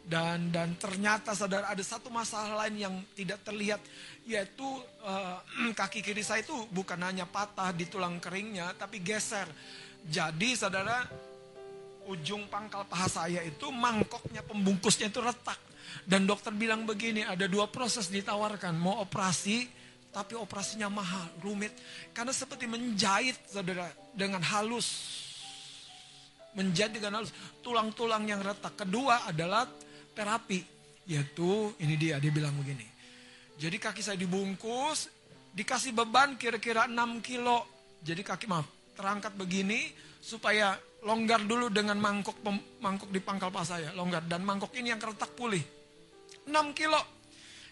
dan 0.09 0.49
dan 0.49 0.73
ternyata 0.81 1.37
saudara 1.37 1.69
ada 1.69 1.85
satu 1.85 2.09
masalah 2.09 2.65
lain 2.65 2.81
yang 2.81 2.95
tidak 3.13 3.45
terlihat 3.45 3.79
yaitu 4.25 4.65
uh, 5.05 5.39
kaki 5.79 6.01
kiri 6.01 6.25
saya 6.25 6.41
itu 6.41 6.57
bukan 6.73 6.97
hanya 7.05 7.29
patah 7.29 7.77
di 7.77 7.85
tulang 7.85 8.17
keringnya 8.17 8.73
tapi 8.75 9.05
geser. 9.05 9.47
Jadi 10.09 10.57
saudara 10.57 11.05
ujung 12.09 12.49
pangkal 12.49 12.89
paha 12.89 13.05
saya 13.05 13.45
itu 13.45 13.69
mangkoknya 13.69 14.41
pembungkusnya 14.49 15.13
itu 15.13 15.21
retak. 15.21 15.61
Dan 16.05 16.29
dokter 16.29 16.53
bilang 16.53 16.85
begini, 16.85 17.25
ada 17.25 17.49
dua 17.49 17.69
proses 17.69 18.13
ditawarkan, 18.13 18.77
mau 18.77 19.01
operasi 19.01 19.69
tapi 20.09 20.37
operasinya 20.37 20.89
mahal, 20.89 21.29
rumit. 21.45 21.73
Karena 22.17 22.33
seperti 22.33 22.65
menjahit 22.65 23.37
saudara 23.49 23.93
dengan 24.17 24.41
halus. 24.41 24.89
Menjahit 26.57 26.97
dengan 26.97 27.21
halus, 27.21 27.33
tulang-tulang 27.61 28.25
yang 28.25 28.41
retak. 28.41 28.73
Kedua 28.85 29.29
adalah 29.29 29.69
terapi, 30.19 30.66
yaitu 31.07 31.70
ini 31.78 31.95
dia, 31.95 32.19
dia 32.19 32.35
bilang 32.35 32.59
begini. 32.59 32.82
Jadi 33.55 33.78
kaki 33.78 34.03
saya 34.03 34.19
dibungkus, 34.19 35.07
dikasih 35.55 35.95
beban 35.95 36.35
kira-kira 36.35 36.90
6 36.90 37.23
kilo. 37.23 37.62
Jadi 38.03 38.27
kaki 38.27 38.51
maaf, 38.51 38.66
terangkat 38.99 39.39
begini 39.39 39.95
supaya 40.19 40.74
longgar 41.07 41.47
dulu 41.47 41.70
dengan 41.70 41.95
mangkok 42.03 42.43
mangkok 42.82 43.11
di 43.15 43.23
pangkal 43.23 43.55
paha 43.55 43.78
saya, 43.78 43.95
longgar 43.95 44.27
dan 44.27 44.43
mangkok 44.43 44.74
ini 44.74 44.90
yang 44.90 44.99
retak 44.99 45.39
pulih. 45.39 45.62
6 46.51 46.74
kilo. 46.74 46.99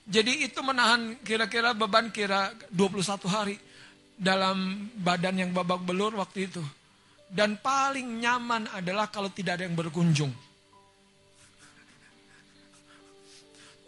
Jadi 0.06 0.46
itu 0.46 0.62
menahan 0.62 1.18
kira-kira 1.26 1.74
beban 1.74 2.14
kira 2.14 2.54
21 2.70 3.26
hari 3.26 3.58
dalam 4.14 4.86
badan 5.02 5.34
yang 5.34 5.50
babak 5.50 5.82
belur 5.82 6.14
waktu 6.14 6.46
itu. 6.46 6.62
Dan 7.26 7.58
paling 7.58 8.22
nyaman 8.22 8.70
adalah 8.70 9.10
kalau 9.10 9.34
tidak 9.34 9.58
ada 9.58 9.66
yang 9.66 9.74
berkunjung. 9.74 10.45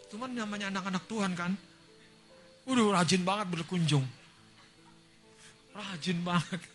Cuman 0.09 0.33
namanya 0.33 0.73
anak-anak 0.73 1.05
Tuhan 1.05 1.37
kan. 1.37 1.53
Udah 2.65 3.01
rajin 3.01 3.21
banget 3.21 3.47
berkunjung. 3.53 4.05
Rajin 5.73 6.21
banget. 6.25 6.59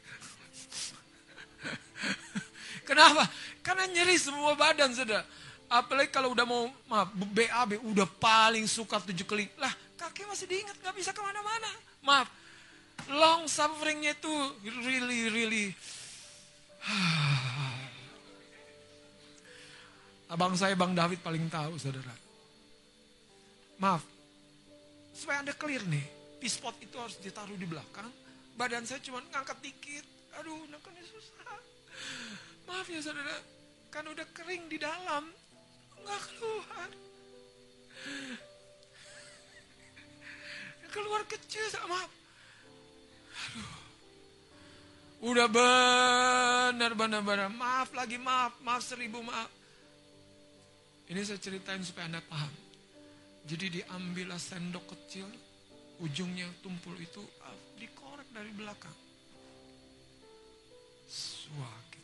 Kenapa? 2.89 3.27
Karena 3.63 3.87
nyeri 3.91 4.19
semua 4.19 4.55
badan 4.55 4.95
sudah. 4.95 5.25
Apalagi 5.67 6.15
kalau 6.15 6.31
udah 6.31 6.47
mau 6.47 6.71
maaf, 6.87 7.11
BAB 7.15 7.83
udah 7.83 8.07
paling 8.07 8.67
suka 8.71 9.03
tujuh 9.03 9.27
kali. 9.27 9.51
Lah 9.59 9.75
kaki 9.99 10.31
masih 10.31 10.47
diingat 10.47 10.79
gak 10.79 10.95
bisa 10.95 11.11
ke 11.11 11.19
mana-mana. 11.19 11.67
Maaf. 12.07 12.31
Long 13.11 13.51
sufferingnya 13.51 14.15
itu 14.15 14.31
really 14.63 15.27
really. 15.29 15.75
Abang 20.33 20.57
saya 20.57 20.73
Bang 20.79 20.95
David 20.95 21.19
paling 21.21 21.51
tahu 21.51 21.77
saudara. 21.77 22.24
Maaf. 23.85 24.01
Supaya 25.13 25.45
anda 25.45 25.53
clear 25.53 25.85
nih. 25.85 26.01
P-spot 26.41 26.81
itu 26.81 26.97
harus 26.97 27.21
ditaruh 27.21 27.53
di 27.53 27.69
belakang. 27.69 28.09
Badan 28.57 28.89
saya 28.89 29.05
cuma 29.05 29.21
ngangkat 29.29 29.61
dikit. 29.61 30.09
Aduh, 30.41 30.65
nekannya 30.73 31.05
susah. 31.05 31.61
Maaf 32.65 32.89
ya 32.89 33.05
saudara. 33.05 33.37
Kan 33.93 34.09
udah 34.09 34.25
kering 34.33 34.73
di 34.73 34.81
dalam 34.81 35.29
nggak 36.01 36.23
keluar. 36.33 36.89
Keluar 40.89 41.23
kecil 41.29 41.65
sama. 41.69 42.01
Aduh. 43.37 43.73
Udah 45.25 45.49
benar 45.49 46.93
benar 46.93 47.25
benar 47.25 47.49
maaf 47.49 47.97
lagi 47.97 48.21
maaf 48.21 48.61
maaf 48.61 48.81
seribu 48.85 49.25
maaf. 49.25 49.49
Ini 51.09 51.21
saya 51.21 51.41
ceritain 51.41 51.81
supaya 51.85 52.09
anda 52.09 52.21
paham. 52.25 52.64
Jadi 53.45 53.81
diambillah 53.81 54.41
sendok 54.41 54.97
kecil, 54.97 55.29
ujungnya 56.01 56.49
tumpul 56.65 56.97
itu 56.97 57.21
dikorek 57.77 58.29
dari 58.33 58.49
belakang. 58.57 58.97
Suaki. 61.05 62.03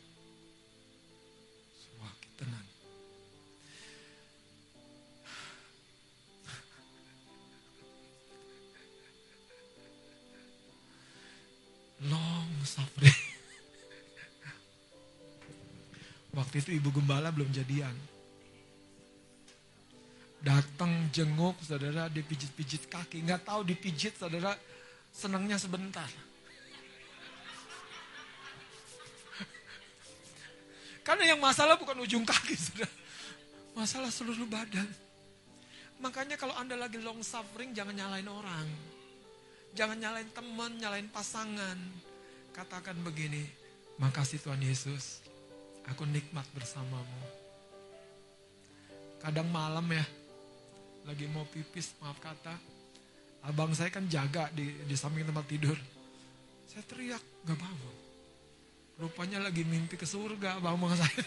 Suaki 1.73 2.29
tenang. 2.37 2.67
long 12.09 12.49
suffering. 12.65 13.21
Waktu 16.33 16.63
itu 16.63 16.69
ibu 16.81 16.89
gembala 16.89 17.29
belum 17.29 17.51
jadian. 17.53 17.93
Datang 20.41 21.13
jenguk 21.13 21.53
saudara 21.61 22.09
dipijit-pijit 22.09 22.89
kaki. 22.89 23.21
Nggak 23.21 23.45
tahu 23.45 23.61
dipijit 23.61 24.17
saudara 24.17 24.57
senangnya 25.13 25.61
sebentar. 25.61 26.09
Karena 31.05 31.33
yang 31.33 31.41
masalah 31.41 31.77
bukan 31.77 31.97
ujung 32.01 32.25
kaki 32.25 32.57
saudara. 32.57 32.93
Masalah 33.77 34.09
seluruh 34.09 34.49
badan. 34.49 34.89
Makanya 36.01 36.33
kalau 36.35 36.57
anda 36.57 36.73
lagi 36.73 36.97
long 36.97 37.21
suffering 37.21 37.77
jangan 37.77 37.93
nyalain 37.93 38.25
orang. 38.25 38.67
Jangan 39.77 39.97
nyalain 40.01 40.29
teman, 40.33 40.71
nyalain 40.81 41.07
pasangan. 41.13 41.77
Katakan 42.51 42.97
begini, 43.05 43.45
Makasih 44.01 44.41
Tuhan 44.41 44.59
Yesus. 44.65 45.21
Aku 45.93 46.03
nikmat 46.09 46.43
bersamamu. 46.57 47.21
Kadang 49.21 49.47
malam 49.53 49.85
ya, 49.93 50.01
lagi 51.05 51.25
mau 51.29 51.45
pipis, 51.49 51.97
maaf 52.01 52.17
kata. 52.21 52.53
Abang 53.41 53.73
saya 53.73 53.89
kan 53.89 54.05
jaga 54.05 54.53
di, 54.53 54.69
di 54.85 54.95
samping 54.95 55.25
tempat 55.25 55.45
tidur. 55.49 55.77
Saya 56.69 56.85
teriak, 56.85 57.23
gak 57.47 57.57
bangun. 57.57 57.95
Rupanya 59.01 59.41
lagi 59.41 59.65
mimpi 59.65 59.97
ke 59.97 60.05
surga 60.05 60.61
abang 60.61 60.77
saya. 60.93 61.25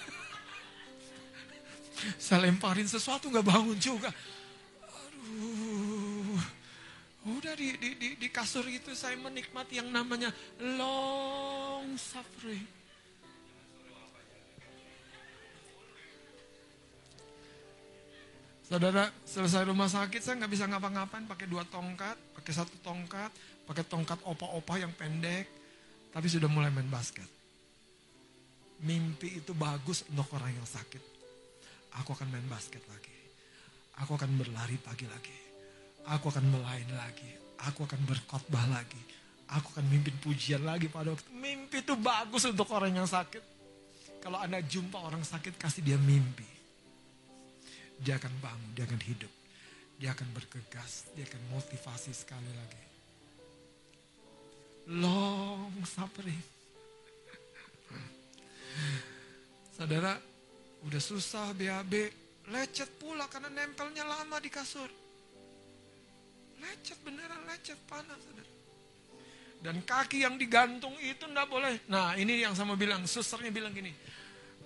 saya 2.25 2.47
lemparin 2.47 2.87
sesuatu 2.87 3.29
gak 3.35 3.43
bangun 3.43 3.75
juga. 3.83 4.15
Aduh. 4.87 6.39
Udah 7.25 7.57
di, 7.57 7.73
di, 7.81 7.91
di, 7.97 8.09
di 8.21 8.29
kasur 8.29 8.69
itu 8.69 8.93
saya 8.93 9.17
menikmati 9.17 9.81
yang 9.81 9.89
namanya 9.89 10.29
long 10.61 11.97
suffering. 11.97 12.84
Saudara, 18.65 19.13
selesai 19.29 19.69
rumah 19.69 19.93
sakit 19.93 20.25
saya 20.25 20.41
nggak 20.41 20.53
bisa 20.57 20.65
ngapa-ngapain 20.65 21.29
pakai 21.29 21.45
dua 21.45 21.69
tongkat, 21.69 22.17
pakai 22.33 22.53
satu 22.57 22.73
tongkat, 22.81 23.29
pakai 23.69 23.85
tongkat 23.85 24.17
opa-opa 24.25 24.81
yang 24.81 24.89
pendek, 24.97 25.45
tapi 26.09 26.33
sudah 26.33 26.49
mulai 26.49 26.73
main 26.73 26.89
basket. 26.89 27.29
Mimpi 28.81 29.45
itu 29.45 29.53
bagus 29.53 30.09
untuk 30.09 30.33
orang 30.33 30.57
yang 30.57 30.65
sakit. 30.65 31.03
Aku 32.01 32.17
akan 32.17 32.33
main 32.33 32.49
basket 32.49 32.81
lagi. 32.89 33.13
Aku 34.01 34.17
akan 34.17 34.33
berlari 34.33 34.81
pagi 34.81 35.07
lagi. 35.13 35.39
Aku 36.09 36.33
akan 36.33 36.49
melayani 36.49 36.97
lagi. 36.97 37.31
Aku 37.69 37.85
akan 37.85 38.01
berkhotbah 38.09 38.65
lagi. 38.73 38.99
Aku 39.53 39.77
akan 39.77 39.93
mimpin 39.93 40.17
pujian 40.25 40.65
lagi 40.65 40.89
pada 40.89 41.13
waktu. 41.13 41.29
Mimpi 41.37 41.85
itu 41.85 41.95
bagus 42.01 42.49
untuk 42.49 42.73
orang 42.73 42.97
yang 42.97 43.07
sakit. 43.07 43.45
Kalau 44.25 44.41
Anda 44.41 44.65
jumpa 44.65 45.05
orang 45.05 45.21
sakit, 45.21 45.61
kasih 45.61 45.85
dia 45.85 46.01
mimpi 46.01 46.54
dia 48.01 48.19
akan 48.19 48.33
bangun, 48.43 48.71
dia 48.75 48.85
akan 48.87 49.01
hidup. 49.05 49.33
Dia 49.95 50.11
akan 50.11 50.29
bergegas, 50.35 51.07
dia 51.15 51.23
akan 51.23 51.43
motivasi 51.55 52.11
sekali 52.11 52.51
lagi. 52.51 52.83
Long 54.91 55.71
suffering. 55.87 56.43
Saudara, 59.75 60.19
udah 60.87 61.03
susah 61.03 61.55
BAB, 61.55 61.93
lecet 62.51 62.91
pula 62.99 63.27
karena 63.31 63.51
nempelnya 63.51 64.03
lama 64.07 64.37
di 64.43 64.51
kasur. 64.51 64.91
Lecet 66.59 66.99
beneran 67.07 67.43
lecet 67.47 67.79
panas 67.87 68.19
saudara. 68.19 68.53
Dan 69.65 69.81
kaki 69.81 70.29
yang 70.29 70.37
digantung 70.37 70.93
itu 71.01 71.25
enggak 71.25 71.49
boleh. 71.49 71.81
Nah 71.89 72.13
ini 72.21 72.45
yang 72.45 72.53
sama 72.53 72.77
bilang, 72.77 73.09
susternya 73.09 73.49
bilang 73.49 73.73
gini, 73.73 73.95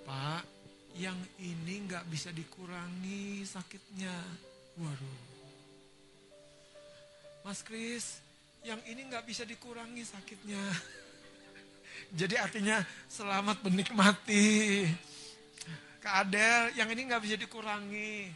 Pak 0.03 0.58
yang 0.99 1.15
ini 1.39 1.87
nggak 1.87 2.11
bisa 2.11 2.35
dikurangi 2.35 3.47
sakitnya. 3.47 4.11
Waduh. 4.83 5.19
Mas 7.47 7.63
Kris, 7.63 8.19
yang 8.67 8.83
ini 8.83 9.07
nggak 9.07 9.23
bisa 9.23 9.47
dikurangi 9.47 10.03
sakitnya. 10.03 10.59
Jadi 12.19 12.35
artinya 12.35 12.83
selamat 13.07 13.63
menikmati. 13.63 14.91
Kak 16.03 16.27
Adel, 16.27 16.75
yang 16.75 16.91
ini 16.91 17.07
nggak 17.07 17.23
bisa 17.23 17.39
dikurangi. 17.39 18.35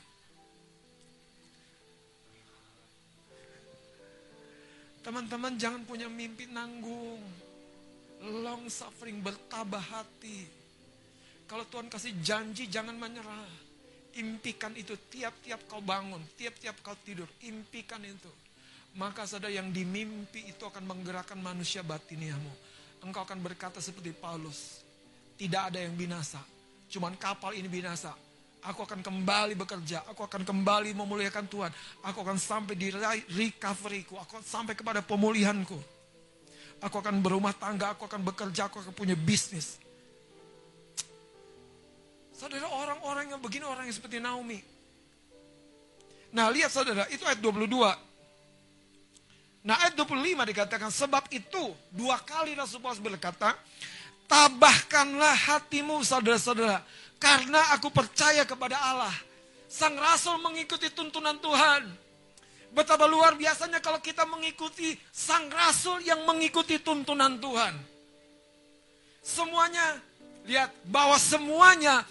Teman-teman 5.03 5.59
jangan 5.59 5.83
punya 5.83 6.07
mimpi 6.07 6.47
nanggung. 6.47 7.19
Long 8.23 8.71
suffering, 8.71 9.19
bertabah 9.19 9.83
hati 9.83 10.62
kalau 11.53 11.69
Tuhan 11.69 11.93
kasih 11.93 12.17
janji 12.25 12.65
jangan 12.73 12.97
menyerah. 12.97 13.45
Impikan 14.17 14.73
itu 14.73 14.97
tiap-tiap 15.13 15.69
kau 15.69 15.85
bangun, 15.85 16.25
tiap-tiap 16.33 16.81
kau 16.81 16.97
tidur, 17.05 17.29
impikan 17.45 18.01
itu. 18.01 18.33
Maka 18.97 19.29
saudara 19.29 19.53
yang 19.53 19.69
dimimpi 19.69 20.49
itu 20.49 20.65
akan 20.65 20.89
menggerakkan 20.89 21.37
manusia 21.37 21.85
batiniamu. 21.85 22.49
Engkau 23.05 23.29
akan 23.29 23.45
berkata 23.45 23.85
seperti 23.85 24.17
Paulus, 24.17 24.81
tidak 25.37 25.69
ada 25.69 25.85
yang 25.85 25.93
binasa, 25.93 26.41
cuman 26.89 27.21
kapal 27.21 27.53
ini 27.53 27.69
binasa. 27.69 28.17
Aku 28.65 28.89
akan 28.89 29.05
kembali 29.05 29.53
bekerja, 29.53 30.09
aku 30.09 30.25
akan 30.25 30.49
kembali 30.49 30.97
memuliakan 30.97 31.51
Tuhan. 31.51 31.73
Aku 32.07 32.23
akan 32.23 32.39
sampai 32.39 32.79
di 32.81 32.95
recoveryku, 33.29 34.17
aku 34.17 34.39
akan 34.39 34.47
sampai 34.47 34.73
kepada 34.79 35.05
pemulihanku. 35.05 35.77
Aku 36.81 36.97
akan 37.03 37.21
berumah 37.21 37.53
tangga, 37.59 37.93
aku 37.93 38.07
akan 38.07 38.23
bekerja, 38.23 38.71
aku 38.71 38.87
akan 38.87 38.95
punya 38.95 39.19
bisnis. 39.19 39.82
Saudara 42.43 42.67
orang-orang 42.75 43.31
yang 43.31 43.39
begini 43.39 43.63
orang 43.63 43.87
yang 43.87 43.95
seperti 43.95 44.19
Naomi. 44.19 44.59
Nah 46.35 46.51
lihat 46.51 46.75
saudara 46.75 47.07
itu 47.07 47.23
ayat 47.23 47.39
22. 47.39 47.71
Nah 49.63 49.79
ayat 49.79 49.95
25 49.95 50.51
dikatakan 50.51 50.91
sebab 50.91 51.31
itu 51.31 51.71
dua 51.95 52.19
kali 52.19 52.59
Rasul 52.59 52.83
Paulus 52.83 52.99
berkata 52.99 53.55
tabahkanlah 54.27 55.39
hatimu 55.39 56.03
saudara-saudara 56.03 56.83
karena 57.23 57.79
aku 57.79 57.95
percaya 57.95 58.43
kepada 58.43 58.75
Allah. 58.75 59.15
Sang 59.71 59.95
Rasul 59.95 60.43
mengikuti 60.43 60.91
tuntunan 60.91 61.39
Tuhan. 61.39 61.87
Betapa 62.75 63.07
luar 63.07 63.39
biasanya 63.39 63.79
kalau 63.79 64.03
kita 64.03 64.27
mengikuti 64.27 64.99
Sang 65.15 65.47
Rasul 65.47 66.03
yang 66.03 66.27
mengikuti 66.27 66.83
tuntunan 66.83 67.39
Tuhan. 67.39 67.79
Semuanya, 69.23 70.03
lihat 70.43 70.75
bahwa 70.91 71.15
semuanya 71.23 72.03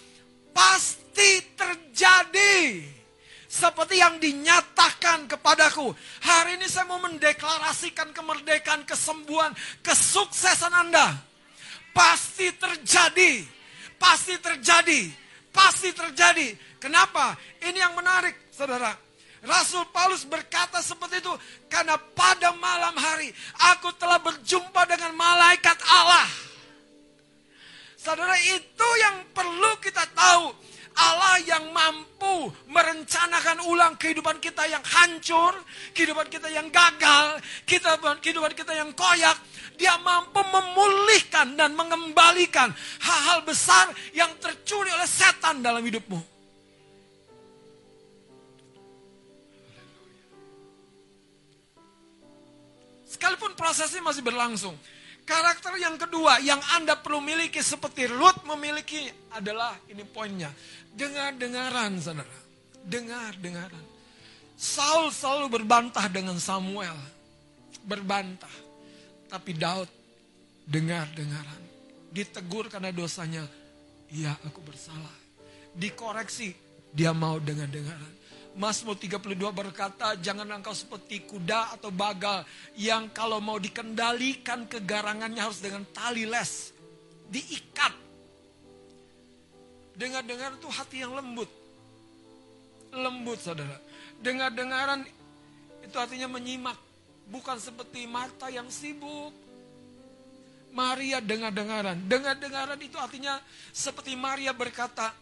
pasti 0.54 1.42
terjadi. 1.56 2.84
Seperti 3.52 4.00
yang 4.00 4.16
dinyatakan 4.16 5.28
kepadaku. 5.28 5.92
Hari 6.24 6.56
ini 6.56 6.64
saya 6.72 6.88
mau 6.88 6.96
mendeklarasikan 7.04 8.08
kemerdekaan, 8.16 8.88
kesembuhan, 8.88 9.52
kesuksesan 9.84 10.72
Anda. 10.72 11.12
Pasti 11.92 12.48
terjadi. 12.56 13.44
Pasti 14.00 14.40
terjadi. 14.40 15.00
Pasti 15.52 15.92
terjadi. 15.92 16.56
Kenapa? 16.80 17.36
Ini 17.60 17.76
yang 17.76 17.92
menarik, 17.92 18.48
saudara. 18.48 18.96
Rasul 19.44 19.84
Paulus 19.92 20.22
berkata 20.24 20.78
seperti 20.78 21.18
itu 21.18 21.34
karena 21.66 21.98
pada 21.98 22.54
malam 22.56 22.94
hari 22.94 23.34
aku 23.74 23.90
telah 23.98 24.22
berjumpa 24.22 24.86
dengan 24.86 25.18
malaikat 25.18 25.74
Allah 25.82 26.51
Saudara 28.02 28.34
itu 28.42 28.88
yang 28.98 29.30
perlu 29.30 29.78
kita 29.78 30.02
tahu. 30.10 30.50
Allah 30.92 31.38
yang 31.46 31.70
mampu 31.72 32.50
merencanakan 32.68 33.64
ulang 33.64 33.94
kehidupan 33.96 34.42
kita 34.42 34.66
yang 34.66 34.82
hancur, 34.82 35.54
kehidupan 35.94 36.26
kita 36.26 36.50
yang 36.50 36.66
gagal, 36.68 37.38
kehidupan 37.64 38.52
kita 38.58 38.74
yang 38.74 38.90
koyak. 38.92 39.38
Dia 39.78 39.96
mampu 40.02 40.42
memulihkan 40.42 41.54
dan 41.54 41.78
mengembalikan 41.78 42.74
hal-hal 43.00 43.46
besar 43.46 43.88
yang 44.12 44.34
tercuri 44.42 44.90
oleh 44.90 45.06
setan 45.06 45.62
dalam 45.62 45.80
hidupmu. 45.80 46.18
Sekalipun 53.06 53.54
prosesnya 53.54 54.02
masih 54.02 54.26
berlangsung. 54.26 54.74
Karakter 55.22 55.78
yang 55.78 55.94
kedua 55.94 56.42
yang 56.42 56.58
Anda 56.74 56.98
perlu 56.98 57.22
miliki 57.22 57.62
seperti 57.62 58.10
Ruth 58.10 58.42
memiliki 58.42 59.06
adalah 59.30 59.78
ini 59.86 60.02
poinnya. 60.02 60.50
Dengar-dengaran 60.92 61.96
saudara. 62.02 62.38
Dengar-dengaran. 62.82 63.84
Saul 64.58 65.14
selalu 65.14 65.62
berbantah 65.62 66.06
dengan 66.10 66.38
Samuel. 66.42 66.94
Berbantah. 67.86 68.50
Tapi 69.30 69.54
Daud 69.54 69.88
dengar-dengaran. 70.66 71.62
Ditegur 72.10 72.66
karena 72.66 72.90
dosanya. 72.90 73.46
Ya 74.10 74.34
aku 74.42 74.58
bersalah. 74.60 75.16
Dikoreksi. 75.72 76.52
Dia 76.92 77.14
mau 77.16 77.40
dengar-dengaran. 77.40 78.21
Mazmur 78.52 79.00
32 79.00 79.32
berkata, 79.48 80.12
jangan 80.20 80.44
engkau 80.44 80.76
seperti 80.76 81.24
kuda 81.24 81.72
atau 81.72 81.88
bagal 81.88 82.44
yang 82.76 83.08
kalau 83.08 83.40
mau 83.40 83.56
dikendalikan 83.56 84.68
kegarangannya 84.68 85.40
harus 85.40 85.64
dengan 85.64 85.88
tali 85.88 86.28
les. 86.28 86.76
Diikat. 87.32 87.96
Dengar-dengar 89.96 90.60
itu 90.60 90.68
hati 90.68 91.00
yang 91.00 91.16
lembut. 91.16 91.48
Lembut 92.92 93.40
saudara. 93.40 93.80
Dengar-dengaran 94.20 95.08
itu 95.80 95.96
artinya 95.96 96.28
menyimak. 96.28 96.76
Bukan 97.32 97.56
seperti 97.56 98.04
Marta 98.04 98.52
yang 98.52 98.68
sibuk. 98.68 99.32
Maria 100.76 101.24
dengar-dengaran. 101.24 102.04
Dengar-dengaran 102.04 102.80
itu 102.84 103.00
artinya 103.00 103.40
seperti 103.72 104.12
Maria 104.12 104.52
berkata, 104.52 105.12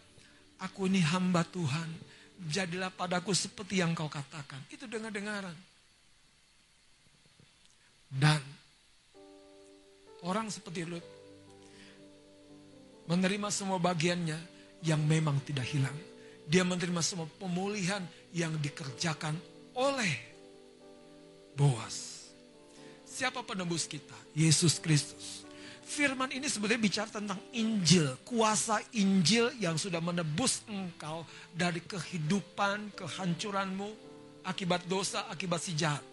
aku 0.59 0.91
ini 0.91 0.99
hamba 1.03 1.47
Tuhan 1.47 2.10
jadilah 2.49 2.89
padaku 2.89 3.37
seperti 3.37 3.85
yang 3.85 3.93
kau 3.93 4.09
katakan. 4.09 4.65
Itu 4.73 4.89
dengar-dengaran. 4.89 5.57
Dan 8.11 8.41
orang 10.25 10.51
seperti 10.51 10.83
Lut, 10.89 11.05
menerima 13.07 13.49
semua 13.53 13.79
bagiannya 13.79 14.39
yang 14.83 15.03
memang 15.05 15.39
tidak 15.45 15.69
hilang. 15.69 15.95
Dia 16.51 16.67
menerima 16.67 16.99
semua 17.05 17.29
pemulihan 17.39 18.03
yang 18.35 18.57
dikerjakan 18.59 19.39
oleh 19.77 20.31
Boas. 21.55 22.31
Siapa 23.05 23.45
penebus 23.45 23.85
kita? 23.85 24.17
Yesus 24.33 24.81
Kristus. 24.81 25.45
Firman 25.91 26.31
ini 26.31 26.47
sebenarnya 26.47 26.79
bicara 26.79 27.11
tentang 27.11 27.43
Injil, 27.51 28.15
kuasa 28.23 28.79
Injil 28.95 29.51
yang 29.59 29.75
sudah 29.75 29.99
menebus 29.99 30.63
engkau 30.71 31.27
dari 31.51 31.83
kehidupan, 31.83 32.95
kehancuranmu, 32.95 33.91
akibat 34.47 34.87
dosa, 34.87 35.27
akibat 35.27 35.59
si 35.59 35.75
jahat. 35.75 36.07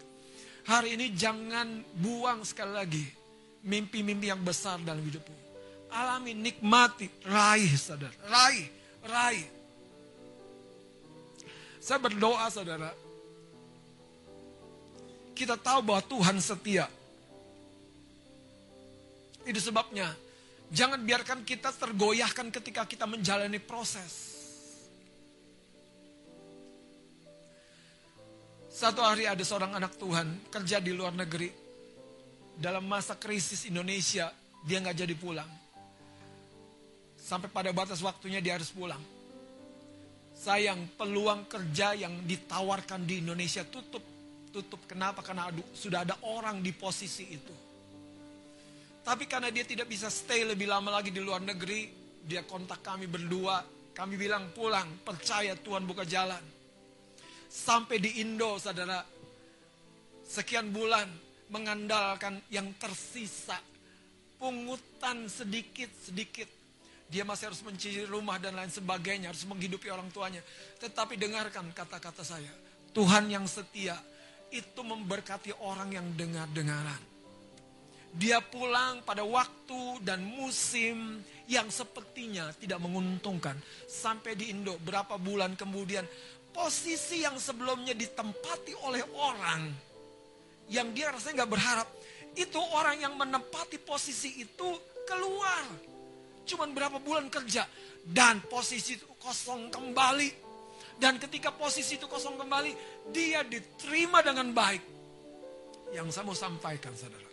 Hari 0.66 0.98
ini 0.98 1.14
jangan 1.14 1.86
buang 1.94 2.42
sekali 2.42 2.74
lagi 2.74 3.06
mimpi-mimpi 3.62 4.34
yang 4.34 4.42
besar 4.42 4.82
dalam 4.82 5.06
hidupmu. 5.06 5.38
Alami, 5.94 6.34
nikmati, 6.34 7.06
raih 7.30 7.70
saudara, 7.78 8.18
raih, 8.34 8.66
raih. 9.06 9.46
Saya 11.78 12.02
berdoa 12.02 12.50
saudara, 12.50 12.98
kita 15.38 15.54
tahu 15.54 15.86
bahwa 15.86 16.02
Tuhan 16.02 16.42
setia. 16.42 16.90
Itu 19.48 19.64
sebabnya 19.64 20.12
jangan 20.68 21.00
biarkan 21.00 21.48
kita 21.48 21.72
tergoyahkan 21.72 22.52
ketika 22.52 22.84
kita 22.84 23.08
menjalani 23.08 23.64
proses. 23.64 24.36
Satu 28.68 29.02
hari 29.02 29.26
ada 29.26 29.42
seorang 29.42 29.74
anak 29.74 29.96
Tuhan 29.96 30.52
kerja 30.52 30.78
di 30.84 30.92
luar 30.92 31.16
negeri. 31.16 31.50
Dalam 32.58 32.90
masa 32.90 33.16
krisis 33.16 33.70
Indonesia, 33.70 34.30
dia 34.66 34.78
nggak 34.84 34.98
jadi 34.98 35.16
pulang. 35.16 35.50
Sampai 37.18 37.50
pada 37.50 37.70
batas 37.74 38.02
waktunya 38.04 38.42
dia 38.42 38.58
harus 38.58 38.70
pulang. 38.70 39.02
Sayang, 40.38 40.94
peluang 40.94 41.50
kerja 41.50 41.98
yang 41.98 42.22
ditawarkan 42.26 43.06
di 43.06 43.26
Indonesia 43.26 43.66
tutup. 43.66 44.02
Tutup, 44.54 44.86
kenapa? 44.90 45.22
Karena 45.22 45.50
sudah 45.74 46.06
ada 46.06 46.18
orang 46.26 46.62
di 46.62 46.74
posisi 46.74 47.30
itu. 47.30 47.67
Tapi 49.08 49.24
karena 49.24 49.48
dia 49.48 49.64
tidak 49.64 49.88
bisa 49.88 50.12
stay 50.12 50.44
lebih 50.44 50.68
lama 50.68 51.00
lagi 51.00 51.16
di 51.16 51.24
luar 51.24 51.40
negeri, 51.40 51.88
dia 52.28 52.44
kontak 52.44 52.84
kami 52.84 53.08
berdua. 53.08 53.64
Kami 53.96 54.20
bilang 54.20 54.52
pulang, 54.52 55.00
percaya 55.00 55.56
Tuhan 55.56 55.88
buka 55.88 56.04
jalan. 56.04 56.44
Sampai 57.48 58.04
di 58.04 58.20
Indo, 58.20 58.60
saudara, 58.60 59.00
sekian 60.28 60.76
bulan 60.76 61.08
mengandalkan 61.48 62.44
yang 62.52 62.76
tersisa. 62.76 63.56
Pungutan 64.36 65.32
sedikit-sedikit. 65.32 66.52
Dia 67.08 67.24
masih 67.24 67.56
harus 67.56 67.64
mencicipi 67.64 68.04
rumah 68.04 68.36
dan 68.44 68.60
lain 68.60 68.70
sebagainya, 68.70 69.32
harus 69.32 69.48
menghidupi 69.48 69.88
orang 69.88 70.12
tuanya. 70.12 70.44
Tetapi 70.84 71.16
dengarkan 71.16 71.72
kata-kata 71.72 72.28
saya. 72.28 72.52
Tuhan 72.92 73.32
yang 73.32 73.48
setia 73.48 73.96
itu 74.52 74.84
memberkati 74.84 75.56
orang 75.64 75.96
yang 75.96 76.12
dengar-dengaran. 76.12 77.17
Dia 78.18 78.42
pulang 78.42 79.06
pada 79.06 79.22
waktu 79.22 80.02
dan 80.02 80.26
musim 80.26 81.22
yang 81.46 81.70
sepertinya 81.70 82.50
tidak 82.58 82.82
menguntungkan. 82.82 83.54
Sampai 83.86 84.34
di 84.34 84.50
Indo 84.50 84.82
berapa 84.82 85.22
bulan 85.22 85.54
kemudian 85.54 86.02
posisi 86.50 87.22
yang 87.22 87.38
sebelumnya 87.38 87.94
ditempati 87.94 88.74
oleh 88.90 89.06
orang 89.22 89.70
yang 90.74 90.92
dia 90.98 91.14
rasanya 91.14 91.46
nggak 91.46 91.54
berharap. 91.54 91.88
Itu 92.34 92.58
orang 92.58 93.02
yang 93.02 93.14
menempati 93.14 93.82
posisi 93.86 94.42
itu 94.42 94.70
keluar. 95.06 95.66
Cuman 96.48 96.74
berapa 96.74 96.98
bulan 96.98 97.30
kerja 97.30 97.70
dan 98.02 98.42
posisi 98.50 98.98
itu 98.98 99.06
kosong 99.22 99.70
kembali. 99.70 100.50
Dan 100.98 101.22
ketika 101.22 101.54
posisi 101.54 102.02
itu 102.02 102.10
kosong 102.10 102.42
kembali, 102.42 102.72
dia 103.14 103.46
diterima 103.46 104.26
dengan 104.26 104.50
baik. 104.50 104.82
Yang 105.94 106.18
saya 106.18 106.26
mau 106.26 106.34
sampaikan 106.34 106.94
saudara. 106.98 107.27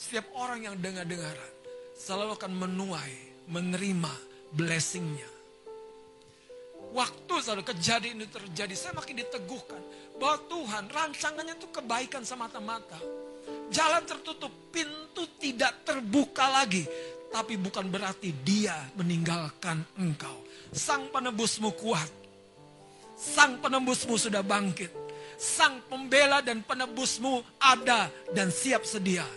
Setiap 0.00 0.32
orang 0.32 0.64
yang 0.64 0.80
dengar-dengaran 0.80 1.52
selalu 1.92 2.32
akan 2.40 2.56
menuai, 2.56 3.44
menerima 3.52 4.08
blessingnya. 4.56 5.28
Waktu 6.96 7.34
selalu 7.44 7.68
kejadian 7.68 8.24
itu 8.24 8.32
terjadi, 8.32 8.72
saya 8.72 8.96
makin 8.96 9.20
diteguhkan 9.20 9.76
bahwa 10.16 10.40
Tuhan 10.48 10.84
rancangannya 10.88 11.52
itu 11.60 11.68
kebaikan 11.68 12.24
semata-mata. 12.24 12.96
Jalan 13.68 14.00
tertutup, 14.08 14.48
pintu 14.72 15.28
tidak 15.36 15.84
terbuka 15.84 16.48
lagi. 16.48 16.88
Tapi 17.28 17.60
bukan 17.60 17.92
berarti 17.92 18.32
dia 18.40 18.74
meninggalkan 18.96 19.84
engkau. 20.00 20.48
Sang 20.72 21.12
penebusmu 21.12 21.76
kuat. 21.76 22.08
Sang 23.20 23.60
penebusmu 23.60 24.16
sudah 24.16 24.40
bangkit. 24.40 24.90
Sang 25.36 25.84
pembela 25.92 26.40
dan 26.40 26.64
penebusmu 26.64 27.44
ada 27.60 28.08
dan 28.32 28.48
siap 28.48 28.82
sedia. 28.82 29.28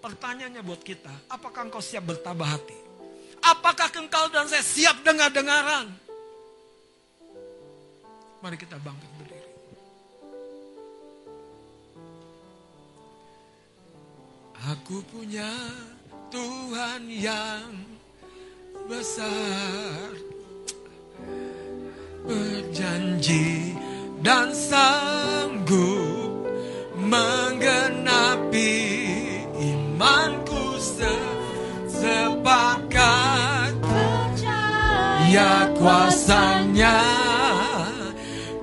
Pertanyaannya 0.00 0.64
buat 0.64 0.80
kita, 0.80 1.28
apakah 1.28 1.68
engkau 1.68 1.84
siap 1.84 2.08
bertabah 2.08 2.56
hati? 2.56 2.76
Apakah 3.44 3.92
engkau 4.00 4.32
dan 4.32 4.48
saya 4.48 4.64
siap 4.64 5.04
dengar-dengaran? 5.04 5.92
Mari 8.40 8.56
kita 8.56 8.80
bangkit 8.80 9.10
berdiri. 9.20 9.48
Aku 14.72 15.04
punya 15.08 15.48
Tuhan 16.32 17.08
yang 17.08 17.72
besar 18.88 20.08
Berjanji 22.20 23.74
dan 24.20 24.52
sanggup 24.52 25.19
kuasanya 35.80 36.92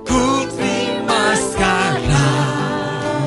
ku 0.06 0.46
terima 0.54 1.34
sekarang 1.34 3.26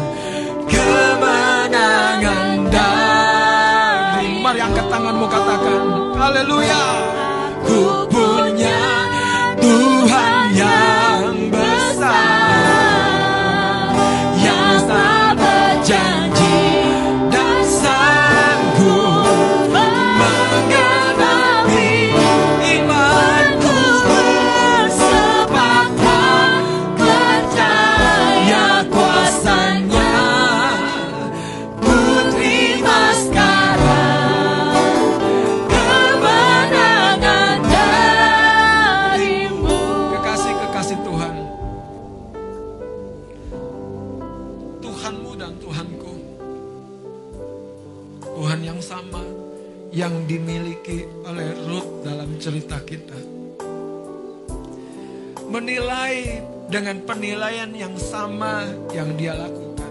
kemenangan 0.72 2.72
dari 2.72 4.28
mari 4.40 4.64
angkat 4.64 4.88
tanganmu 4.88 5.28
katakan 5.28 5.84
haleluya. 6.16 6.84
Ku 7.68 8.01
Menilai 55.82 56.46
dengan 56.70 57.02
penilaian 57.10 57.74
yang 57.74 57.98
sama 57.98 58.70
yang 58.94 59.18
dia 59.18 59.34
lakukan. 59.34 59.90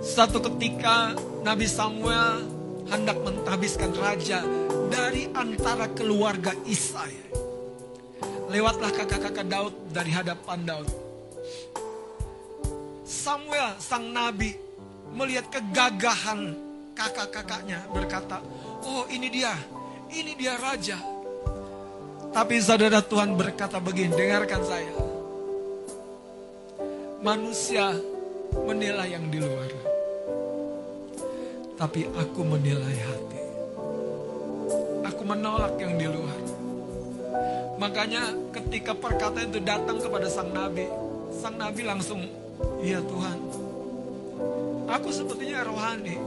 Satu 0.00 0.40
ketika 0.40 1.12
Nabi 1.44 1.68
Samuel 1.68 2.40
hendak 2.88 3.20
mentahbiskan 3.20 3.92
raja 4.00 4.40
dari 4.88 5.28
antara 5.36 5.92
keluarga 5.92 6.56
Isai. 6.64 7.12
Lewatlah 8.48 8.96
kakak-kakak 8.96 9.44
Daud 9.44 9.76
dari 9.92 10.08
hadapan 10.16 10.64
Daud. 10.64 10.88
Samuel 13.04 13.76
sang 13.76 14.08
nabi 14.08 14.56
melihat 15.12 15.52
kegagahan 15.52 16.56
kakak-kakaknya 16.96 17.84
berkata, 17.92 18.40
"Oh, 18.88 19.04
ini 19.12 19.28
dia. 19.28 19.52
Ini 20.08 20.32
dia 20.32 20.56
raja." 20.56 21.15
Tapi 22.36 22.60
saudara 22.60 23.00
Tuhan 23.00 23.32
berkata 23.32 23.80
begini, 23.80 24.12
dengarkan 24.12 24.60
saya. 24.60 24.92
Manusia 27.24 27.96
menilai 28.60 29.08
yang 29.08 29.32
di 29.32 29.40
luar. 29.40 29.72
Tapi 31.80 32.04
aku 32.12 32.40
menilai 32.44 32.92
hati. 32.92 33.40
Aku 35.08 35.22
menolak 35.24 35.80
yang 35.80 35.96
di 35.96 36.04
luar. 36.12 36.40
Makanya 37.80 38.36
ketika 38.52 38.92
perkataan 38.92 39.48
itu 39.48 39.64
datang 39.64 39.96
kepada 39.96 40.28
sang 40.28 40.52
nabi, 40.52 40.84
sang 41.32 41.56
nabi 41.56 41.88
langsung, 41.88 42.20
iya 42.84 43.00
Tuhan, 43.00 43.38
aku 44.84 45.08
sepertinya 45.08 45.64
rohani, 45.64 46.20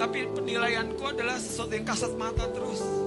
tapi 0.00 0.32
penilaianku 0.32 1.04
adalah 1.04 1.36
sesuatu 1.36 1.76
yang 1.76 1.84
kasat 1.84 2.16
mata 2.16 2.48
terus. 2.56 3.03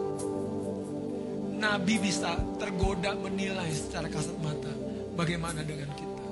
Nabi 1.58 1.98
bisa 1.98 2.38
tergoda 2.62 3.18
menilai 3.18 3.74
secara 3.74 4.06
kasat 4.06 4.38
mata. 4.46 4.70
Bagaimana 5.18 5.66
dengan 5.66 5.90
kita? 5.98 6.24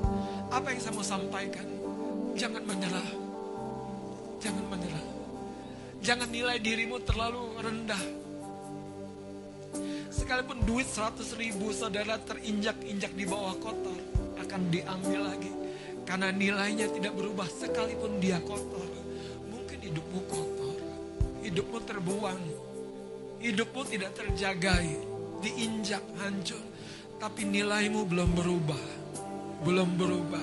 Apa 0.54 0.70
yang 0.70 0.78
saya 0.78 0.94
mau 0.94 1.02
sampaikan? 1.02 1.66
Jangan 2.38 2.62
menyerah. 2.62 3.10
Jangan 4.38 4.66
menyerah. 4.70 5.06
Jangan 6.06 6.30
nilai 6.30 6.62
dirimu 6.62 7.02
terlalu 7.02 7.58
rendah. 7.58 8.04
Sekalipun 10.14 10.62
duit 10.70 10.86
100 10.86 11.26
ribu 11.42 11.74
saudara 11.74 12.22
terinjak-injak 12.22 13.10
di 13.18 13.26
bawah 13.26 13.58
kotor. 13.58 13.98
Akan 14.38 14.70
diambil 14.70 15.26
lagi. 15.26 15.50
Karena 16.06 16.30
nilainya 16.30 16.86
tidak 16.94 17.18
berubah 17.18 17.50
sekalipun 17.50 18.22
dia 18.22 18.38
kotor. 18.46 18.86
Mungkin 19.50 19.82
hidupmu 19.90 20.22
kotor. 20.30 20.78
Hidupmu 21.42 21.78
terbuang. 21.82 22.42
Hidupmu 23.42 23.82
tidak 23.90 24.14
terjagai. 24.14 25.15
Diinjak 25.46 26.02
hancur. 26.18 26.58
Tapi 27.22 27.46
nilaimu 27.46 28.02
belum 28.10 28.34
berubah. 28.34 28.86
Belum 29.62 29.94
berubah. 29.94 30.42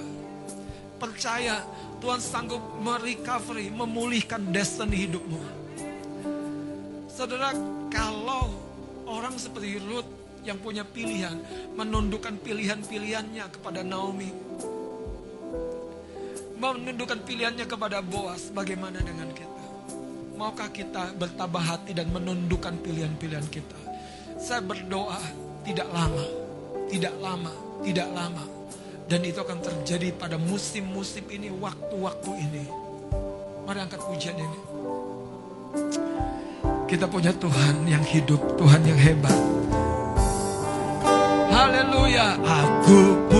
Percaya 1.02 1.66
Tuhan 1.98 2.22
sanggup 2.22 2.62
merecovery, 2.78 3.66
memulihkan 3.74 4.54
destiny 4.54 5.10
hidupmu. 5.10 5.42
Saudara, 7.10 7.50
kalau 7.90 8.54
orang 9.10 9.34
seperti 9.34 9.82
Ruth 9.82 10.06
yang 10.46 10.62
punya 10.62 10.86
pilihan, 10.86 11.34
menundukkan 11.74 12.38
pilihan-pilihannya 12.38 13.42
kepada 13.50 13.82
Naomi, 13.82 14.30
menundukkan 16.62 17.26
pilihannya 17.26 17.66
kepada 17.66 17.98
Boas, 18.06 18.54
bagaimana 18.54 19.02
dengan 19.02 19.26
kita? 19.34 19.62
Maukah 20.38 20.70
kita 20.70 21.10
bertabah 21.18 21.74
hati 21.74 21.90
dan 21.90 22.10
menundukkan 22.14 22.78
pilihan-pilihan 22.82 23.46
kita? 23.50 23.81
Saya 24.42 24.58
berdoa 24.58 25.22
tidak 25.62 25.86
lama, 25.94 26.26
tidak 26.90 27.14
lama, 27.22 27.54
tidak 27.86 28.10
lama. 28.10 28.42
Dan 29.06 29.22
itu 29.22 29.38
akan 29.38 29.62
terjadi 29.62 30.10
pada 30.18 30.34
musim-musim 30.34 31.22
ini, 31.30 31.46
waktu-waktu 31.62 32.30
ini. 32.50 32.66
Mari 33.62 33.78
angkat 33.86 34.02
pujian 34.02 34.34
ini. 34.34 34.60
Kita 36.90 37.06
punya 37.06 37.30
Tuhan 37.38 37.86
yang 37.86 38.02
hidup, 38.02 38.42
Tuhan 38.58 38.82
yang 38.82 38.98
hebat. 38.98 39.38
Haleluya, 41.46 42.34
aku 42.42 43.31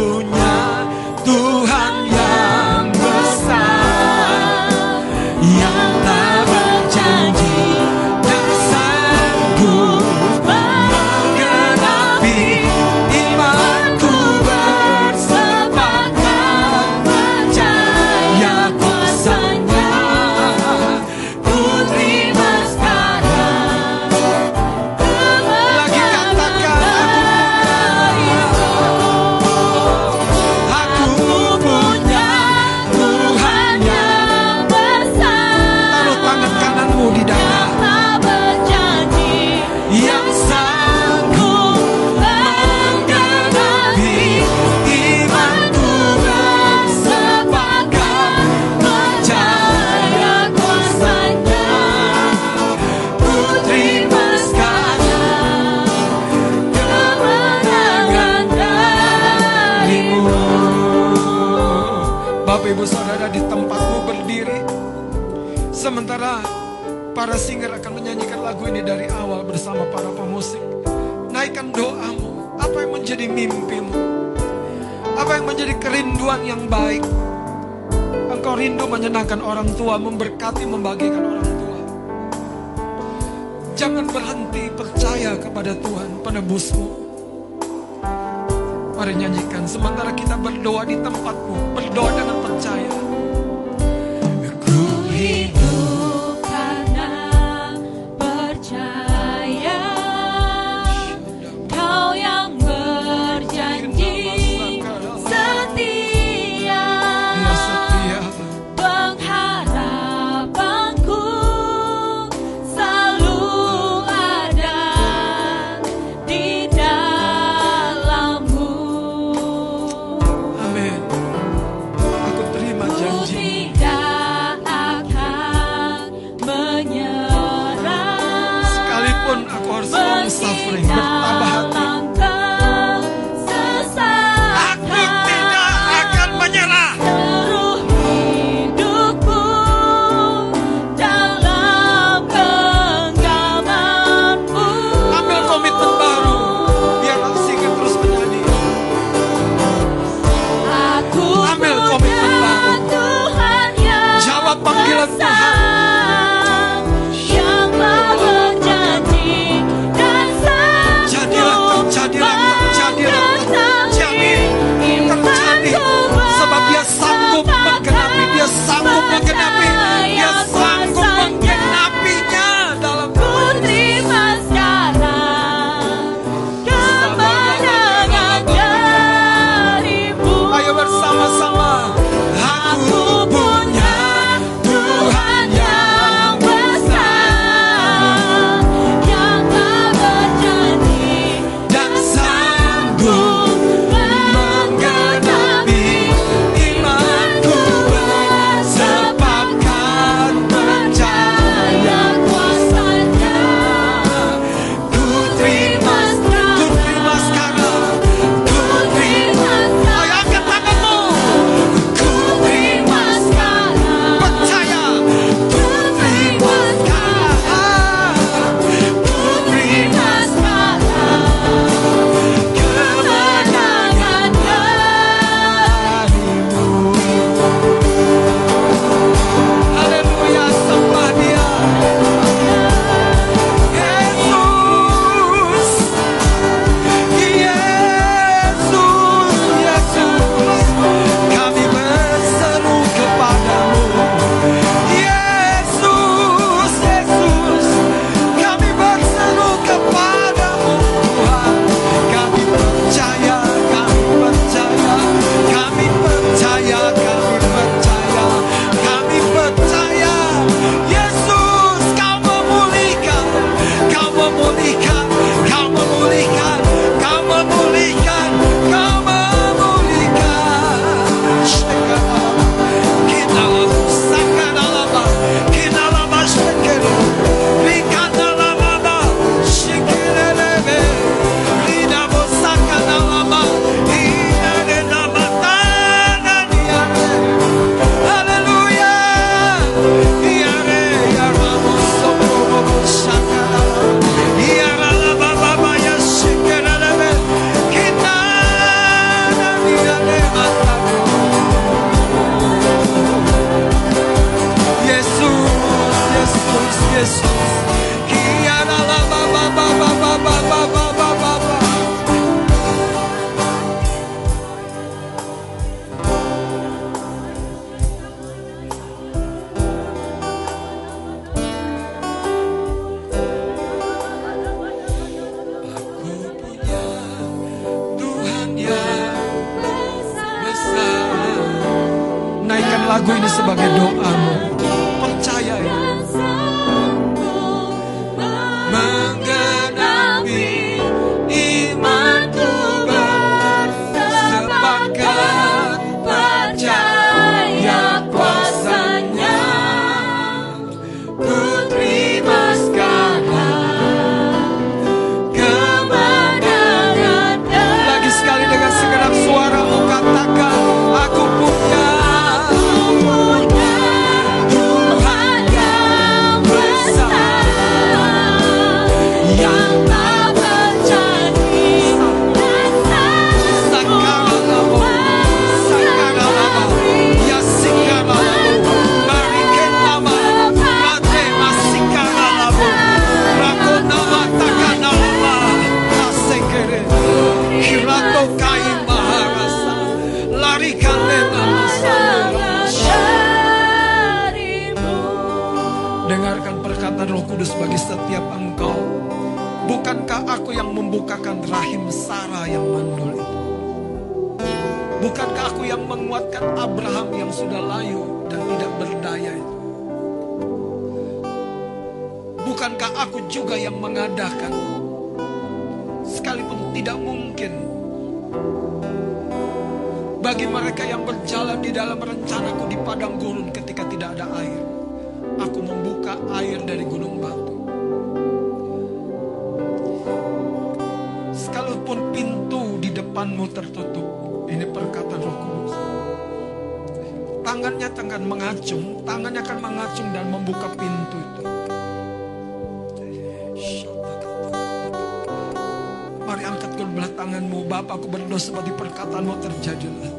seperti 448.42 448.74
perkataanmu 448.74 449.38
terjadilah 449.38 450.12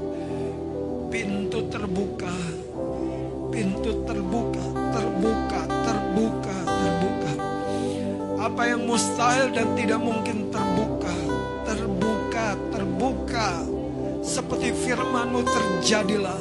Pintu 1.12 1.68
terbuka 1.68 2.32
Pintu 3.52 4.08
terbuka 4.08 4.64
Terbuka 4.96 5.62
Terbuka 5.68 6.56
Terbuka 6.64 7.32
Apa 8.40 8.62
yang 8.72 8.88
mustahil 8.88 9.52
dan 9.52 9.76
tidak 9.76 10.00
mungkin 10.00 10.48
terbuka 10.48 11.12
Terbuka 11.68 12.46
Terbuka 12.72 13.48
Seperti 14.24 14.72
firmanmu 14.72 15.44
terjadilah 15.44 16.40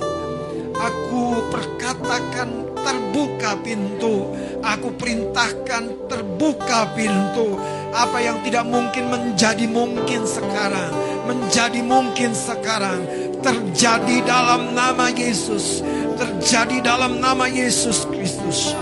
Aku 0.73 1.47
perkatakan 1.53 2.75
terbuka 2.83 3.55
pintu. 3.63 4.35
Aku 4.59 4.91
perintahkan 4.99 6.11
terbuka 6.11 6.91
pintu. 6.99 7.55
Apa 7.95 8.19
yang 8.19 8.43
tidak 8.43 8.67
mungkin 8.67 9.13
menjadi 9.13 9.69
mungkin 9.71 10.27
sekarang. 10.27 11.02
Menjadi 11.27 11.81
mungkin 11.83 12.35
sekarang. 12.35 13.07
Terjadi 13.43 14.23
dalam 14.27 14.75
nama 14.75 15.11
Yesus. 15.11 15.83
Terjadi 16.19 16.83
dalam 16.83 17.19
nama 17.19 17.51
Yesus 17.51 18.07
Kristus. 18.11 18.75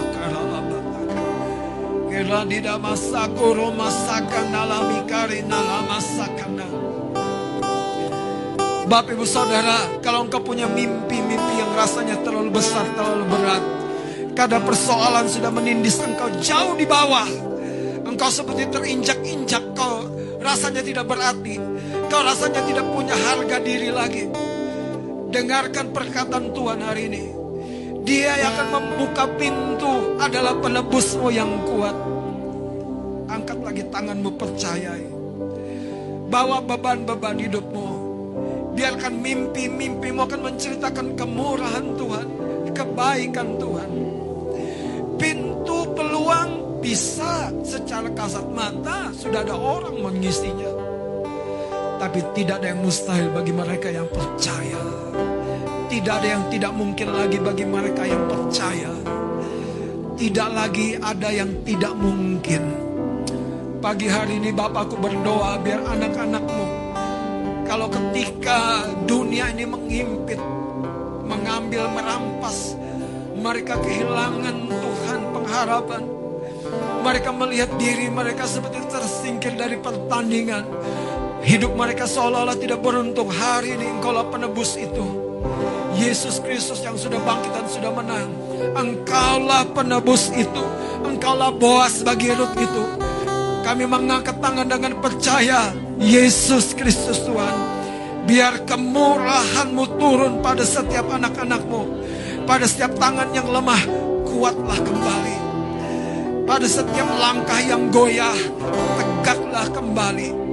Kira 2.11 2.45
romasakan 3.33 4.47
alami 4.53 5.01
karina 5.09 5.57
lamasakana. 5.57 6.69
Bapak 8.91 9.15
ibu 9.15 9.23
saudara, 9.23 10.03
kalau 10.03 10.27
engkau 10.27 10.43
punya 10.43 10.67
mimpi-mimpi 10.67 11.55
yang 11.63 11.71
rasanya 11.79 12.19
terlalu 12.27 12.51
besar, 12.59 12.83
terlalu 12.99 13.25
berat. 13.31 13.63
Kadang 14.35 14.67
persoalan 14.67 15.31
sudah 15.31 15.51
menindis 15.55 16.03
engkau 16.03 16.27
jauh 16.43 16.75
di 16.75 16.91
bawah. 16.91 17.31
Engkau 18.03 18.27
seperti 18.35 18.67
terinjak-injak, 18.67 19.63
kau 19.79 20.11
rasanya 20.43 20.83
tidak 20.83 21.07
berarti. 21.07 21.55
Kau 22.11 22.27
rasanya 22.27 22.67
tidak 22.67 22.87
punya 22.91 23.15
harga 23.15 23.57
diri 23.63 23.95
lagi. 23.95 24.27
Dengarkan 25.31 25.95
perkataan 25.95 26.51
Tuhan 26.51 26.83
hari 26.83 27.07
ini. 27.07 27.25
Dia 28.03 28.35
yang 28.35 28.51
akan 28.59 28.69
membuka 28.75 29.31
pintu 29.39 30.19
adalah 30.19 30.59
penebusmu 30.59 31.31
yang 31.31 31.55
kuat. 31.71 31.95
Angkat 33.31 33.59
lagi 33.63 33.87
tanganmu 33.87 34.31
percayai. 34.35 35.07
Bawa 36.27 36.59
beban-beban 36.67 37.39
hidupmu. 37.39 37.89
Biarkan 38.75 39.15
mimpi-mimpimu 39.15 40.27
akan 40.27 40.41
menceritakan 40.51 41.15
kemurahan 41.15 41.87
Tuhan, 41.95 42.27
kebaikan 42.75 43.49
Tuhan. 43.55 43.91
Pintu 45.15 45.79
peluang 45.95 46.83
bisa 46.83 47.55
secara 47.63 48.11
kasat 48.19 48.51
mata 48.51 49.15
sudah 49.15 49.47
ada 49.47 49.55
orang 49.55 50.01
mengisinya. 50.01 50.90
Tapi 52.01 52.25
tidak 52.33 52.65
ada 52.65 52.73
yang 52.73 52.81
mustahil 52.81 53.29
bagi 53.29 53.53
mereka 53.53 53.93
yang 53.93 54.09
percaya. 54.09 54.81
Tidak 55.93 56.15
ada 56.17 56.29
yang 56.33 56.45
tidak 56.49 56.73
mungkin 56.73 57.09
lagi 57.13 57.37
bagi 57.37 57.67
mereka 57.69 58.03
yang 58.09 58.25
percaya. 58.25 58.93
Tidak 60.17 60.49
lagi 60.49 60.97
ada 60.97 61.29
yang 61.29 61.61
tidak 61.61 61.93
mungkin. 61.93 62.63
Pagi 63.85 64.09
hari 64.09 64.41
ini 64.41 64.49
Bapakku 64.49 64.97
berdoa 64.97 65.61
biar 65.61 65.85
anak-anakmu 65.85 66.65
kalau 67.71 67.87
ketika 67.87 68.83
dunia 69.07 69.47
ini 69.55 69.63
mengimpit, 69.63 70.43
mengambil, 71.23 71.87
merampas, 71.93 72.75
mereka 73.39 73.79
kehilangan 73.79 74.57
Tuhan 74.67 75.21
pengharapan. 75.31 76.03
Mereka 77.07 77.31
melihat 77.31 77.71
diri 77.79 78.11
mereka 78.11 78.49
seperti 78.49 78.83
tersingkir 78.91 79.55
dari 79.55 79.79
pertandingan. 79.79 80.67
Hidup 81.41 81.73
mereka 81.73 82.05
seolah-olah 82.05 82.57
tidak 82.61 82.85
beruntung. 82.85 83.33
Hari 83.33 83.81
ini 83.81 83.87
engkaulah 83.99 84.29
penebus 84.29 84.77
itu. 84.77 85.05
Yesus 85.97 86.39
Kristus 86.41 86.85
yang 86.85 86.95
sudah 87.01 87.17
bangkit 87.25 87.53
dan 87.53 87.67
sudah 87.67 87.93
menang. 87.93 88.29
Engkaulah 88.77 89.65
penebus 89.73 90.29
itu. 90.37 90.65
Engkaulah 91.01 91.53
boas 91.53 92.05
bagi 92.05 92.29
Rut 92.33 92.53
itu. 92.61 92.85
Kami 93.65 93.85
mengangkat 93.89 94.37
tangan 94.41 94.69
dengan 94.69 95.01
percaya 95.01 95.73
Yesus 95.97 96.77
Kristus 96.77 97.25
Tuhan. 97.25 97.57
Biar 98.29 98.69
kemurahanmu 98.69 99.85
turun 99.97 100.45
pada 100.45 100.63
setiap 100.63 101.09
anak-anakmu. 101.09 101.83
Pada 102.45 102.69
setiap 102.69 102.97
tangan 103.01 103.33
yang 103.33 103.49
lemah, 103.49 103.81
kuatlah 104.29 104.77
kembali. 104.77 105.37
Pada 106.45 106.67
setiap 106.67 107.09
langkah 107.17 107.61
yang 107.63 107.89
goyah, 107.89 108.37
tegaklah 108.99 109.67
kembali. 109.71 110.50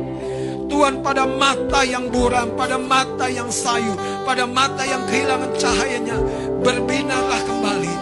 Tuhan 0.68 1.00
pada 1.02 1.24
mata 1.26 1.82
yang 1.88 2.12
buram, 2.12 2.54
pada 2.60 2.78
mata 2.78 3.26
yang 3.32 3.48
sayu, 3.48 3.96
pada 4.28 4.44
mata 4.44 4.84
yang 4.84 5.04
kehilangan 5.08 5.52
cahayanya, 5.56 6.18
berbinarlah 6.62 7.42
kembali. 7.48 7.94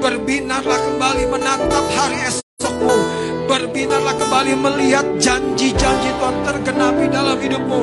Berbinarlah 0.00 0.80
kembali 0.80 1.24
menatap 1.32 1.84
hari 1.96 2.18
esok 2.28 2.44
bersinarlah 3.84 4.16
kembali 4.16 4.52
melihat 4.56 5.06
janji-janji 5.20 6.10
Tuhan 6.16 6.36
tergenapi 6.40 7.04
dalam 7.12 7.36
hidupmu. 7.36 7.82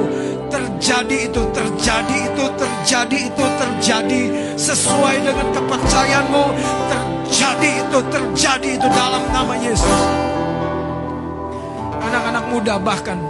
Terjadi 0.49 1.17
itu, 1.29 1.41
terjadi 1.53 2.17
itu, 2.25 2.45
terjadi 2.57 3.17
itu, 3.29 3.45
terjadi 3.45 4.21
sesuai 4.57 5.15
dengan 5.21 5.47
kepercayaanmu. 5.53 6.45
Terjadi 6.89 7.69
itu, 7.85 7.99
terjadi 8.09 8.69
itu 8.81 8.87
dalam 8.89 9.23
nama 9.29 9.53
Yesus. 9.61 10.01
Anak-anak 12.01 12.45
muda 12.49 12.75
bahkan 12.81 13.21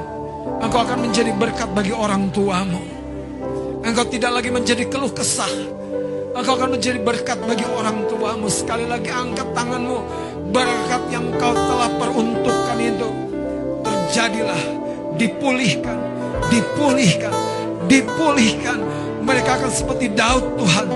engkau 0.62 0.86
akan 0.86 1.10
menjadi 1.10 1.32
berkat 1.36 1.70
bagi 1.74 1.92
orang 1.92 2.30
tuamu. 2.30 2.82
Engkau 3.82 4.06
tidak 4.08 4.32
lagi 4.40 4.50
menjadi 4.54 4.86
keluh 4.88 5.10
kesah. 5.10 5.50
Engkau 6.38 6.54
akan 6.56 6.78
menjadi 6.78 7.02
berkat 7.02 7.42
bagi 7.44 7.66
orang 7.66 8.06
tuamu. 8.06 8.48
Sekali 8.48 8.86
lagi 8.86 9.10
angkat 9.10 9.52
tanganmu. 9.58 9.98
Berkat 10.54 11.04
yang 11.10 11.28
kau 11.42 11.52
telah 11.52 11.90
peruntukkan 11.98 12.78
itu. 12.78 13.10
Terjadilah. 13.82 14.64
Dipulihkan. 15.18 15.98
Dipulihkan. 16.54 17.34
Dipulihkan. 17.90 18.80
Mereka 19.26 19.50
akan 19.60 19.72
seperti 19.74 20.14
Daud 20.14 20.46
Tuhan. 20.62 20.88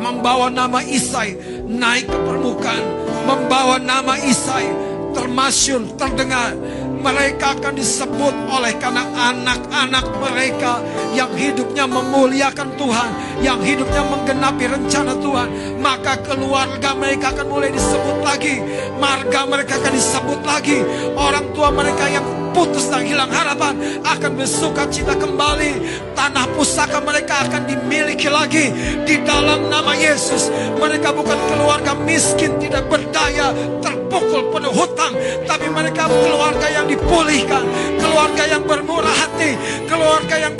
Membawa 0.00 0.50
nama 0.50 0.82
Isai 0.82 1.38
naik 1.70 2.10
ke 2.10 2.18
permukaan. 2.18 2.84
Membawa 3.28 3.78
nama 3.78 4.18
Isai 4.18 4.90
termasyur, 5.12 5.82
terdengar. 5.98 6.54
Mereka 7.00 7.56
akan 7.58 7.74
disebut 7.80 8.34
oleh 8.52 8.76
karena 8.76 9.08
anak-anak 9.32 10.06
mereka 10.20 10.84
yang 11.16 11.32
hidupnya 11.32 11.88
memuliakan 11.88 12.76
Tuhan, 12.76 13.10
yang 13.40 13.58
hidupnya 13.64 14.04
menggenapi 14.04 14.64
rencana 14.68 15.16
Tuhan, 15.16 15.48
maka 15.80 16.20
keluarga 16.20 16.92
mereka 16.92 17.32
akan 17.32 17.46
mulai 17.48 17.72
disebut 17.72 18.20
lagi, 18.20 18.60
marga 19.00 19.48
mereka 19.48 19.80
akan 19.80 19.92
disebut 19.96 20.40
lagi, 20.44 20.78
orang 21.16 21.50
tua 21.56 21.72
mereka 21.72 22.04
yang 22.12 22.39
putus 22.52 22.90
dan 22.90 23.06
hilang 23.06 23.30
harapan 23.30 24.02
akan 24.04 24.32
bersuka 24.36 24.86
cita 24.90 25.14
kembali. 25.16 26.02
Tanah 26.14 26.46
pusaka 26.54 27.00
mereka 27.00 27.48
akan 27.48 27.64
dimiliki 27.66 28.28
lagi 28.28 28.70
di 29.06 29.16
dalam 29.24 29.72
nama 29.72 29.96
Yesus. 29.96 30.52
Mereka 30.76 31.14
bukan 31.16 31.38
keluarga 31.50 31.92
miskin 32.04 32.58
tidak 32.60 32.86
berdaya, 32.90 33.54
terpukul 33.80 34.52
penuh 34.52 34.74
hutang, 34.74 35.14
tapi 35.48 35.66
mereka 35.72 36.06
keluarga 36.10 36.66
yang 36.68 36.86
dipulihkan, 36.90 37.64
keluarga 37.96 38.44
yang 38.46 38.62
bermurah 38.66 39.16
hati, 39.16 39.56
keluarga 39.88 40.36
yang 40.36 40.54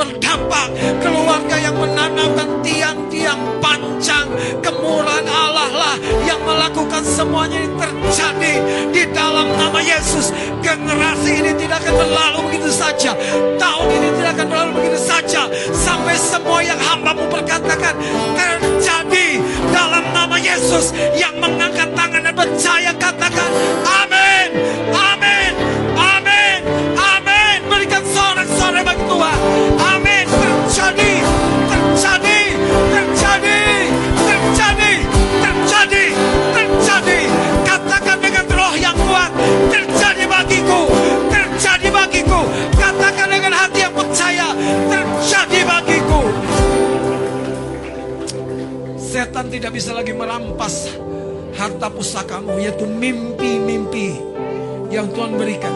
keluarga 1.01 1.57
yang 1.59 1.75
menanamkan 1.75 2.49
tiang-tiang 2.63 3.41
pancang 3.59 4.29
kemurahan 4.63 5.27
Allah 5.27 5.71
lah 5.71 5.97
yang 6.23 6.39
melakukan 6.47 7.03
semuanya 7.03 7.59
ini 7.59 7.75
terjadi 7.75 8.55
di 8.95 9.03
dalam 9.11 9.49
nama 9.59 9.81
Yesus. 9.83 10.31
Generasi 10.63 11.31
ini 11.43 11.53
tidak 11.59 11.83
akan 11.83 11.95
berlalu 11.99 12.39
begitu 12.51 12.71
saja. 12.71 13.13
Tahun 13.59 13.87
ini 13.91 14.09
tidak 14.21 14.31
akan 14.39 14.47
berlalu 14.47 14.73
begitu 14.83 15.01
saja. 15.03 15.43
Sampai 15.75 16.15
semua 16.15 16.63
yang 16.63 16.79
hambamu 16.79 17.27
perkatakan 17.27 17.95
terjadi 18.39 19.29
dalam 19.75 20.05
nama 20.15 20.37
Yesus. 20.39 20.95
Yang 21.19 21.35
mengangkat 21.43 21.91
tangan 21.99 22.23
dan 22.23 22.35
percaya 22.35 22.93
katakan 22.95 23.51
amin, 23.83 24.49
amin, 24.95 25.10
Tidak 49.51 49.75
bisa 49.75 49.91
lagi 49.91 50.15
merampas 50.15 50.95
harta 51.59 51.91
pusakamu, 51.91 52.63
yaitu 52.63 52.87
mimpi-mimpi 52.87 54.15
yang 54.89 55.11
Tuhan 55.11 55.37
berikan. 55.37 55.75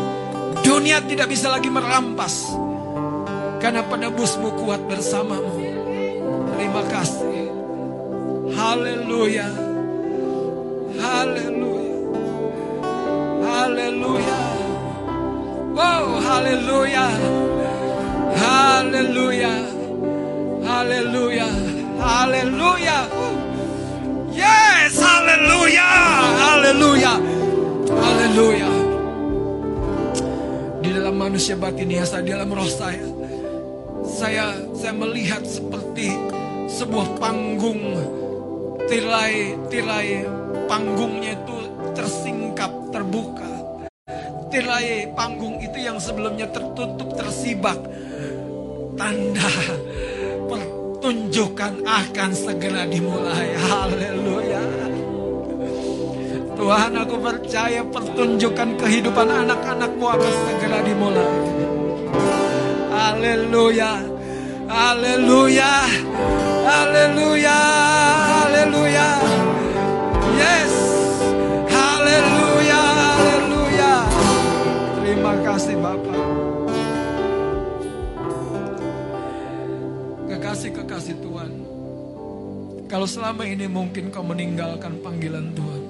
Dunia 0.65 1.03
tidak 1.05 1.29
bisa 1.29 1.53
lagi 1.53 1.69
merampas, 1.69 2.55
karena 3.61 3.85
penebusmu 3.85 4.57
kuat 4.63 4.79
bersamamu. 4.89 5.59
Terima 6.55 6.83
kasih. 6.89 7.51
Haleluya. 8.55 9.51
Haleluya. 10.97 11.99
Haleluya. 13.45 14.41
Wow, 15.75 16.07
haleluya. 16.23 17.07
Haleluya. 18.39 19.55
Haleluya. 20.65 21.49
Haleluya. 22.01 22.99
Yes, 24.35 24.99
haleluya. 24.99 25.91
Haleluya. 26.35 27.15
Haleluya. 27.87 28.71
Di 30.83 30.91
dalam 30.91 31.15
manusia 31.15 31.55
batin 31.55 31.95
saya, 32.03 32.21
di 32.27 32.35
dalam 32.35 32.51
roh 32.51 32.67
saya, 32.67 33.07
saya 34.05 34.59
saya 34.75 34.93
melihat 34.93 35.47
seperti 35.47 36.13
sebuah 36.67 37.23
panggung 37.23 37.95
tirai 38.91 39.55
tirai 39.71 40.27
panggungnya 40.67 41.39
itu 41.39 41.59
tersingkap 41.95 42.69
terbuka 42.91 43.49
tirai 44.53 45.09
panggung 45.15 45.57
itu 45.63 45.79
yang 45.79 45.97
sebelumnya 45.97 46.51
tertutup 46.51 47.15
tersibak 47.17 47.79
tanda 48.99 49.51
pertunjukan 51.05 51.85
akan 51.85 52.31
segera 52.33 52.89
dimulai. 52.89 53.53
Haleluya. 53.61 54.65
Tuhan 56.57 56.97
aku 56.97 57.21
percaya 57.21 57.85
pertunjukan 57.85 58.81
kehidupan 58.81 59.29
anak-anakmu 59.29 60.01
akan 60.01 60.35
segera 60.49 60.81
dimulai. 60.81 61.37
Haleluya. 62.89 64.01
Haleluya. 64.65 65.73
Haleluya. 66.65 67.59
Haleluya. 68.25 69.09
Yes. 70.41 70.73
Haleluya. 71.69 72.81
Haleluya. 72.97 73.93
Terima 75.05 75.37
kasih 75.45 75.77
Bapak 75.85 76.44
Kekasih-kekasih 80.55 81.19
Tuhan 81.19 81.53
Kalau 82.87 83.11
selama 83.11 83.43
ini 83.43 83.67
mungkin 83.67 84.15
kau 84.15 84.23
meninggalkan 84.23 85.03
panggilan 85.03 85.51
Tuhan 85.51 85.83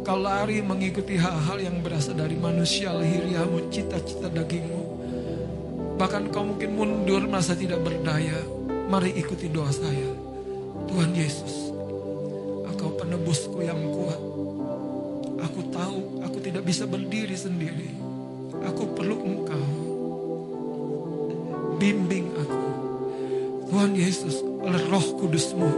Kau 0.00 0.16
lari 0.16 0.64
mengikuti 0.64 1.20
hal-hal 1.20 1.60
yang 1.60 1.76
berasal 1.84 2.16
dari 2.16 2.40
manusia 2.40 2.88
lahiriahmu, 2.88 3.68
cita-cita 3.68 4.32
dagingmu 4.32 4.80
Bahkan 6.00 6.32
kau 6.32 6.40
mungkin 6.40 6.72
mundur 6.72 7.28
merasa 7.28 7.52
tidak 7.52 7.84
berdaya. 7.84 8.40
Mari 8.88 9.12
ikuti 9.20 9.52
doa 9.52 9.68
saya. 9.68 10.08
Tuhan 10.88 11.12
Yesus, 11.12 11.68
Engkau 12.64 12.96
penebusku 12.96 13.60
yang 13.60 13.76
kuat. 13.92 14.20
Aku 15.44 15.60
tahu 15.68 16.24
aku 16.24 16.40
tidak 16.40 16.64
bisa 16.64 16.88
berdiri 16.88 17.36
sendiri. 17.36 17.92
Aku 18.72 18.88
perlu 18.96 19.20
Engkau. 19.20 19.68
Bimbing 21.76 22.32
aku. 22.40 22.69
Tuhan 23.70 23.94
Yesus, 23.94 24.42
oleh 24.42 24.82
roh 24.90 25.06
kudusmu. 25.14 25.70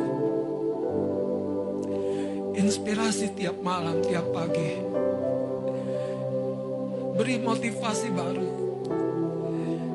Inspirasi 2.57 3.37
tiap 3.37 3.61
malam, 3.61 4.01
tiap 4.01 4.33
pagi. 4.33 4.81
Beri 7.13 7.37
motivasi 7.45 8.09
baru 8.17 8.63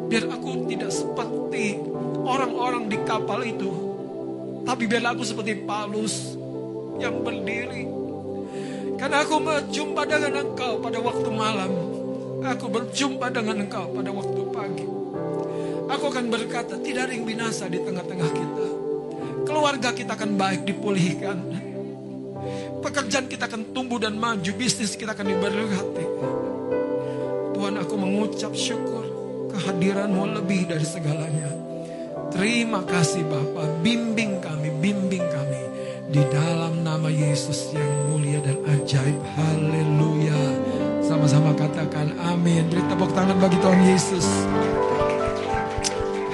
biar 0.07 0.23
aku 0.31 0.71
tidak 0.71 0.91
seperti 0.91 1.83
orang-orang 2.23 2.87
di 2.87 2.97
kapal 3.03 3.43
itu, 3.43 3.71
tapi 4.63 4.87
biar 4.87 5.11
aku 5.11 5.23
seperti 5.27 5.67
Paulus 5.67 6.39
yang 6.97 7.21
berdiri. 7.21 7.83
Karena 8.97 9.21
aku 9.21 9.37
berjumpa 9.43 10.07
dengan 10.09 10.47
engkau 10.47 10.79
pada 10.81 10.99
waktu 11.03 11.29
malam, 11.29 11.71
aku 12.41 12.65
berjumpa 12.71 13.27
dengan 13.29 13.67
engkau 13.67 13.91
pada 13.93 14.09
waktu. 14.15 14.46
Aku 15.87 16.11
akan 16.11 16.27
berkata, 16.27 16.75
tidak 16.83 17.07
ada 17.07 17.13
yang 17.15 17.23
binasa 17.23 17.71
di 17.71 17.79
tengah-tengah 17.79 18.29
kita. 18.31 18.67
Keluarga 19.47 19.89
kita 19.95 20.19
akan 20.19 20.35
baik 20.35 20.67
dipulihkan. 20.67 21.37
Pekerjaan 22.83 23.25
kita 23.31 23.47
akan 23.47 23.71
tumbuh 23.71 23.97
dan 23.97 24.19
maju, 24.19 24.51
bisnis 24.59 24.99
kita 24.99 25.15
akan 25.15 25.27
diberkati. 25.31 26.05
Tuhan 27.57 27.75
aku 27.79 27.95
mengucap 27.97 28.53
syukur 28.53 29.07
kehadiranmu 29.55 30.37
lebih 30.37 30.69
dari 30.69 30.85
segalanya. 30.85 31.49
Terima 32.29 32.83
kasih 32.83 33.23
Bapa, 33.25 33.65
bimbing 33.81 34.43
kami, 34.43 34.69
bimbing 34.83 35.25
kami 35.25 35.63
di 36.11 36.21
dalam 36.29 36.83
nama 36.83 37.07
Yesus 37.07 37.71
yang 37.71 38.11
mulia 38.11 38.43
dan 38.43 38.59
ajaib. 38.67 39.17
Haleluya. 39.39 40.41
Sama 41.01 41.27
Sama-sama 41.27 41.51
katakan 41.59 42.07
amin. 42.23 42.71
Beri 42.71 42.83
tepuk 42.87 43.11
tangan 43.11 43.35
bagi 43.35 43.59
Tuhan 43.59 43.81
Yesus. 43.83 44.27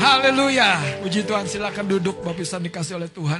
Haleluya. 0.03 0.99
Puji 0.99 1.23
Tuhan 1.23 1.47
silakan 1.47 1.87
duduk 1.87 2.19
Bapak 2.19 2.43
bisa 2.43 2.59
dikasih 2.59 2.99
oleh 2.99 3.07
Tuhan. 3.07 3.39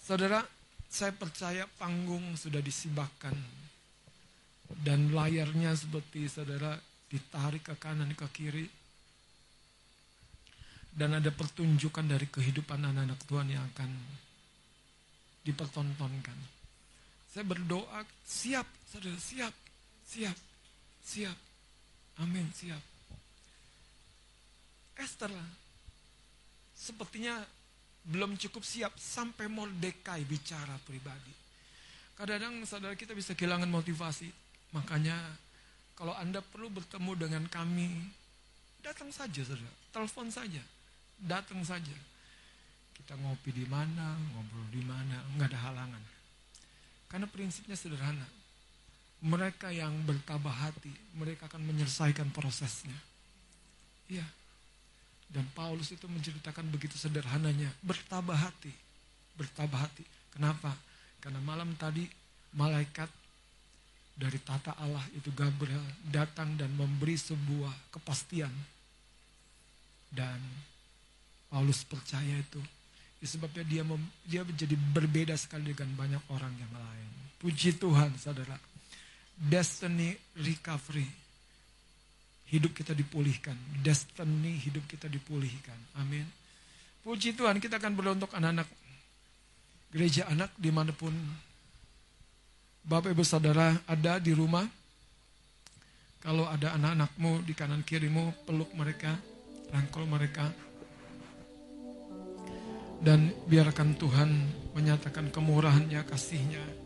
Saudara, 0.00 0.40
saya 0.88 1.12
percaya 1.12 1.68
panggung 1.76 2.24
sudah 2.40 2.64
disibakkan. 2.64 3.36
Dan 4.80 5.12
layarnya 5.12 5.76
seperti 5.76 6.24
saudara 6.32 6.72
ditarik 7.12 7.68
ke 7.68 7.76
kanan 7.76 8.16
ke 8.16 8.24
kiri. 8.32 8.64
Dan 10.88 11.20
ada 11.20 11.28
pertunjukan 11.28 12.08
dari 12.08 12.24
kehidupan 12.24 12.80
anak-anak 12.80 13.20
Tuhan 13.28 13.52
yang 13.52 13.64
akan 13.76 13.92
dipertontonkan. 15.44 16.38
Saya 17.28 17.44
berdoa, 17.44 18.08
siap, 18.24 18.64
saudara, 18.88 19.20
siap, 19.20 19.52
siap, 20.08 20.38
siap. 21.04 21.36
Amin, 22.24 22.48
siap. 22.56 22.95
Esther 24.96 25.32
sepertinya 26.76 27.40
belum 28.06 28.38
cukup 28.38 28.62
siap 28.62 28.94
sampai 28.96 29.50
Mordekai 29.50 30.22
bicara 30.22 30.78
pribadi. 30.86 31.34
Kadang-kadang 32.16 32.64
saudara 32.64 32.94
kita 32.96 33.12
bisa 33.12 33.36
kehilangan 33.36 33.68
motivasi. 33.68 34.30
Makanya 34.72 35.16
kalau 35.98 36.14
Anda 36.16 36.40
perlu 36.40 36.68
bertemu 36.72 37.12
dengan 37.16 37.44
kami, 37.48 37.88
datang 38.80 39.10
saja 39.10 39.42
saudara, 39.42 39.72
telepon 39.90 40.28
saja, 40.28 40.62
datang 41.20 41.60
saja. 41.66 41.96
Kita 42.96 43.12
ngopi 43.20 43.52
di 43.52 43.68
mana, 43.68 44.16
ngobrol 44.32 44.64
di 44.72 44.80
mana, 44.80 45.20
nggak 45.36 45.48
ada 45.52 45.60
halangan. 45.68 46.02
Karena 47.12 47.26
prinsipnya 47.28 47.76
sederhana. 47.76 48.24
Mereka 49.20 49.72
yang 49.72 49.92
bertabah 50.04 50.68
hati, 50.68 50.92
mereka 51.16 51.48
akan 51.48 51.64
menyelesaikan 51.64 52.28
prosesnya. 52.32 52.96
Iya. 54.08 54.24
Dan 55.26 55.44
Paulus 55.52 55.90
itu 55.90 56.06
menceritakan 56.06 56.70
begitu 56.70 56.94
sederhananya, 56.94 57.68
bertabah 57.82 58.48
hati, 58.48 58.70
bertabah 59.34 59.84
hati. 59.84 60.06
Kenapa? 60.30 60.72
Karena 61.18 61.42
malam 61.42 61.74
tadi 61.74 62.06
malaikat 62.54 63.10
dari 64.16 64.38
tata 64.40 64.72
Allah 64.80 65.02
itu 65.12 65.28
Gabriel 65.34 65.82
datang 66.08 66.56
dan 66.56 66.72
memberi 66.72 67.18
sebuah 67.18 67.92
kepastian. 67.92 68.52
Dan 70.08 70.40
Paulus 71.50 71.84
percaya 71.84 72.38
itu. 72.38 72.62
Ya, 73.20 73.26
sebabnya 73.28 73.64
dia 73.66 73.82
mem- 73.84 74.12
dia 74.24 74.46
menjadi 74.46 74.76
berbeda 74.94 75.34
sekali 75.36 75.74
dengan 75.74 75.92
banyak 75.96 76.22
orang 76.32 76.54
yang 76.56 76.72
lain. 76.72 77.10
Puji 77.42 77.76
Tuhan, 77.76 78.14
saudara. 78.16 78.56
Destiny 79.36 80.16
recovery 80.40 81.25
hidup 82.50 82.72
kita 82.74 82.94
dipulihkan. 82.94 83.54
Destiny 83.82 84.58
hidup 84.62 84.86
kita 84.86 85.10
dipulihkan. 85.10 85.76
Amin. 85.98 86.26
Puji 87.02 87.34
Tuhan, 87.34 87.62
kita 87.62 87.78
akan 87.78 87.94
berdoa 87.94 88.18
untuk 88.18 88.34
anak-anak 88.34 88.66
gereja 89.94 90.26
anak 90.26 90.50
di 90.58 90.70
mana 90.74 90.90
pun 90.90 91.14
Bapak 92.86 93.14
Ibu 93.14 93.22
Saudara 93.26 93.74
ada 93.86 94.18
di 94.22 94.30
rumah. 94.34 94.66
Kalau 96.22 96.46
ada 96.50 96.74
anak-anakmu 96.74 97.46
di 97.46 97.54
kanan 97.54 97.86
kirimu, 97.86 98.46
peluk 98.46 98.70
mereka, 98.74 99.14
rangkul 99.70 100.06
mereka. 100.06 100.50
Dan 102.98 103.30
biarkan 103.46 103.94
Tuhan 103.94 104.30
menyatakan 104.74 105.30
kemurahannya, 105.30 106.02
kasihnya, 106.02 106.85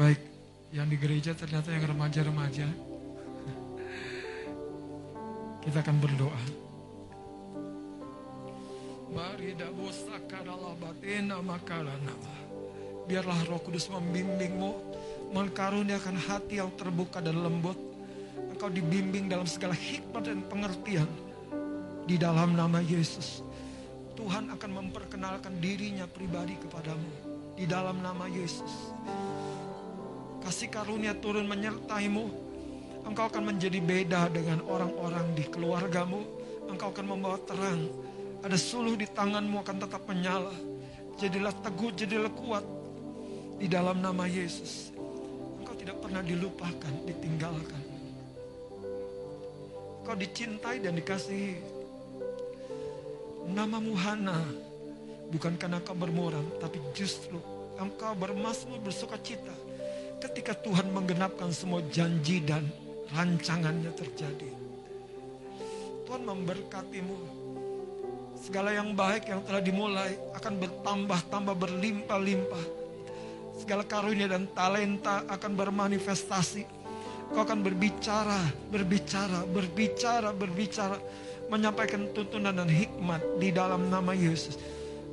Baik, 0.00 0.16
yang 0.72 0.88
di 0.88 0.96
gereja 0.96 1.36
ternyata 1.36 1.76
yang 1.76 1.84
remaja-remaja. 1.92 2.64
Kita 5.60 5.84
akan 5.84 5.96
berdoa. 6.00 6.40
Mari. 9.12 9.52
Biarlah 13.12 13.40
roh 13.44 13.60
kudus 13.60 13.92
membimbingmu. 13.92 14.72
Mengkaruniakan 15.36 16.16
hati 16.16 16.64
yang 16.64 16.72
terbuka 16.80 17.20
dan 17.20 17.36
lembut. 17.36 17.76
Engkau 18.56 18.72
dibimbing 18.72 19.28
dalam 19.28 19.44
segala 19.44 19.76
hikmat 19.76 20.24
dan 20.24 20.40
pengertian. 20.48 21.12
Di 22.08 22.16
dalam 22.16 22.56
nama 22.56 22.80
Yesus. 22.80 23.44
Tuhan 24.16 24.48
akan 24.48 24.70
memperkenalkan 24.80 25.60
dirinya 25.60 26.08
pribadi 26.08 26.56
kepadamu. 26.56 27.12
Di 27.52 27.68
dalam 27.68 28.00
nama 28.00 28.24
Yesus 28.32 28.96
kasih 30.40 30.72
karunia 30.72 31.12
turun 31.12 31.44
menyertaimu. 31.46 32.26
Engkau 33.04 33.28
akan 33.28 33.54
menjadi 33.54 33.80
beda 33.80 34.28
dengan 34.32 34.60
orang-orang 34.68 35.32
di 35.36 35.44
keluargamu. 35.48 36.20
Engkau 36.68 36.92
akan 36.92 37.06
membawa 37.06 37.38
terang. 37.44 37.88
Ada 38.40 38.56
suluh 38.56 38.96
di 38.96 39.08
tanganmu 39.08 39.60
akan 39.60 39.76
tetap 39.84 40.02
menyala. 40.08 40.52
Jadilah 41.20 41.52
teguh, 41.60 41.92
jadilah 41.92 42.32
kuat. 42.32 42.64
Di 43.60 43.68
dalam 43.68 44.00
nama 44.00 44.24
Yesus. 44.24 44.92
Engkau 45.60 45.76
tidak 45.76 46.00
pernah 46.00 46.24
dilupakan, 46.24 46.92
ditinggalkan. 47.04 47.82
Engkau 50.00 50.16
dicintai 50.16 50.80
dan 50.80 50.96
dikasihi. 50.96 51.56
Namamu 53.52 53.92
Hana. 53.96 54.40
Bukan 55.30 55.54
karena 55.60 55.78
engkau 55.78 55.94
bermuram, 55.94 56.42
tapi 56.58 56.82
justru 56.90 57.38
engkau 57.78 58.18
bermasmur 58.18 58.82
bersuka 58.82 59.14
cita 59.22 59.69
ketika 60.20 60.52
Tuhan 60.52 60.92
menggenapkan 60.92 61.48
semua 61.48 61.80
janji 61.88 62.44
dan 62.44 62.68
rancangannya 63.16 63.90
terjadi. 63.96 64.52
Tuhan 66.04 66.22
memberkatimu. 66.28 67.40
Segala 68.40 68.72
yang 68.72 68.96
baik 68.96 69.28
yang 69.28 69.40
telah 69.44 69.62
dimulai 69.64 70.16
akan 70.36 70.54
bertambah-tambah 70.60 71.56
berlimpah-limpah. 71.56 72.64
Segala 73.60 73.84
karunia 73.84 74.28
dan 74.28 74.48
talenta 74.52 75.24
akan 75.28 75.52
bermanifestasi. 75.56 76.64
Kau 77.30 77.46
akan 77.46 77.62
berbicara, 77.62 78.40
berbicara, 78.72 79.44
berbicara, 79.46 80.34
berbicara. 80.34 80.98
Menyampaikan 81.52 82.10
tuntunan 82.14 82.54
dan 82.54 82.70
hikmat 82.70 83.22
di 83.38 83.50
dalam 83.54 83.90
nama 83.90 84.14
Yesus. 84.14 84.56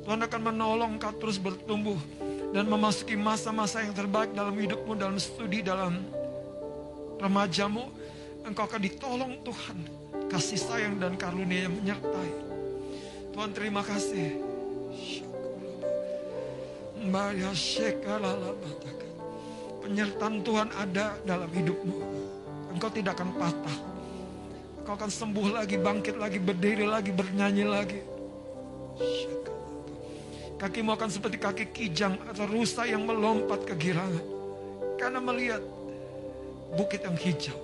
Tuhan 0.02 0.24
akan 0.24 0.40
menolong 0.40 0.96
kau 0.96 1.12
terus 1.20 1.36
bertumbuh 1.36 1.98
dan 2.52 2.64
memasuki 2.64 3.12
masa-masa 3.12 3.84
yang 3.84 3.92
terbaik 3.92 4.32
dalam 4.32 4.56
hidupmu, 4.56 4.96
dalam 4.96 5.20
studi, 5.20 5.60
dalam 5.60 6.00
remajamu, 7.20 7.84
engkau 8.48 8.64
akan 8.64 8.80
ditolong 8.80 9.32
Tuhan. 9.44 9.78
Kasih 10.28 10.60
sayang 10.60 11.00
dan 11.00 11.16
karunia 11.16 11.68
yang 11.68 11.74
menyertai. 11.76 12.30
Tuhan 13.32 13.50
terima 13.52 13.80
kasih. 13.84 14.40
Penyertaan 19.84 20.44
Tuhan 20.44 20.68
ada 20.76 21.16
dalam 21.24 21.48
hidupmu. 21.48 21.96
Engkau 22.76 22.90
tidak 22.92 23.16
akan 23.16 23.30
patah. 23.40 23.78
Engkau 24.84 24.94
akan 24.96 25.10
sembuh 25.12 25.48
lagi, 25.52 25.76
bangkit 25.80 26.16
lagi, 26.16 26.38
berdiri 26.40 26.84
lagi, 26.84 27.12
bernyanyi 27.12 27.64
lagi. 27.64 28.00
Kakimu 30.58 30.90
akan 30.98 31.06
seperti 31.06 31.38
kaki 31.38 31.64
kijang 31.70 32.18
atau 32.26 32.42
rusa 32.50 32.82
yang 32.82 33.06
melompat 33.06 33.62
kegirangan. 33.62 34.26
Karena 34.98 35.22
melihat 35.22 35.62
bukit 36.74 37.06
yang 37.06 37.14
hijau. 37.14 37.54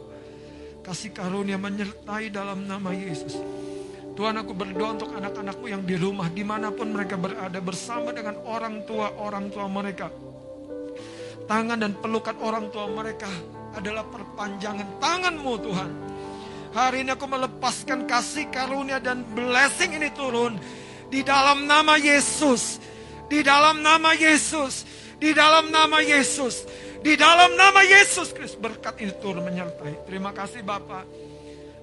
Kasih 0.86 1.10
karunia 1.10 1.58
menyertai 1.58 2.30
dalam 2.30 2.70
nama 2.70 2.94
Yesus. 2.94 3.34
Tuhan 4.14 4.38
aku 4.38 4.54
berdoa 4.54 4.94
untuk 4.94 5.10
anak-anakmu 5.10 5.66
yang 5.66 5.82
di 5.82 5.98
rumah. 5.98 6.30
Di 6.30 6.46
mana 6.46 6.70
pun 6.70 6.94
mereka 6.94 7.18
berada 7.18 7.58
bersama 7.58 8.14
dengan 8.14 8.38
orang 8.46 8.86
tua-orang 8.86 9.50
tua 9.50 9.66
mereka. 9.66 10.06
Tangan 11.50 11.82
dan 11.82 11.98
pelukan 11.98 12.38
orang 12.46 12.70
tua 12.70 12.86
mereka 12.86 13.26
adalah 13.74 14.06
perpanjangan 14.06 15.02
tanganmu 15.02 15.52
Tuhan. 15.66 15.90
Hari 16.78 17.02
ini 17.02 17.10
aku 17.10 17.26
melepaskan 17.26 18.06
kasih 18.06 18.54
karunia 18.54 19.02
dan 19.02 19.26
blessing 19.34 19.98
ini 19.98 20.14
turun 20.14 20.83
di 21.14 21.22
dalam 21.22 21.70
nama 21.70 21.94
Yesus. 21.94 22.82
Di 23.30 23.46
dalam 23.46 23.78
nama 23.86 24.10
Yesus. 24.18 24.82
Di 25.22 25.30
dalam 25.30 25.70
nama 25.70 26.02
Yesus. 26.02 26.66
Di 27.06 27.14
dalam 27.14 27.54
nama 27.54 27.86
Yesus 27.86 28.34
Kristus 28.34 28.58
berkat 28.58 28.98
ini 28.98 29.14
turun 29.22 29.46
menyertai. 29.46 30.10
Terima 30.10 30.34
kasih 30.34 30.66
Bapak. 30.66 31.06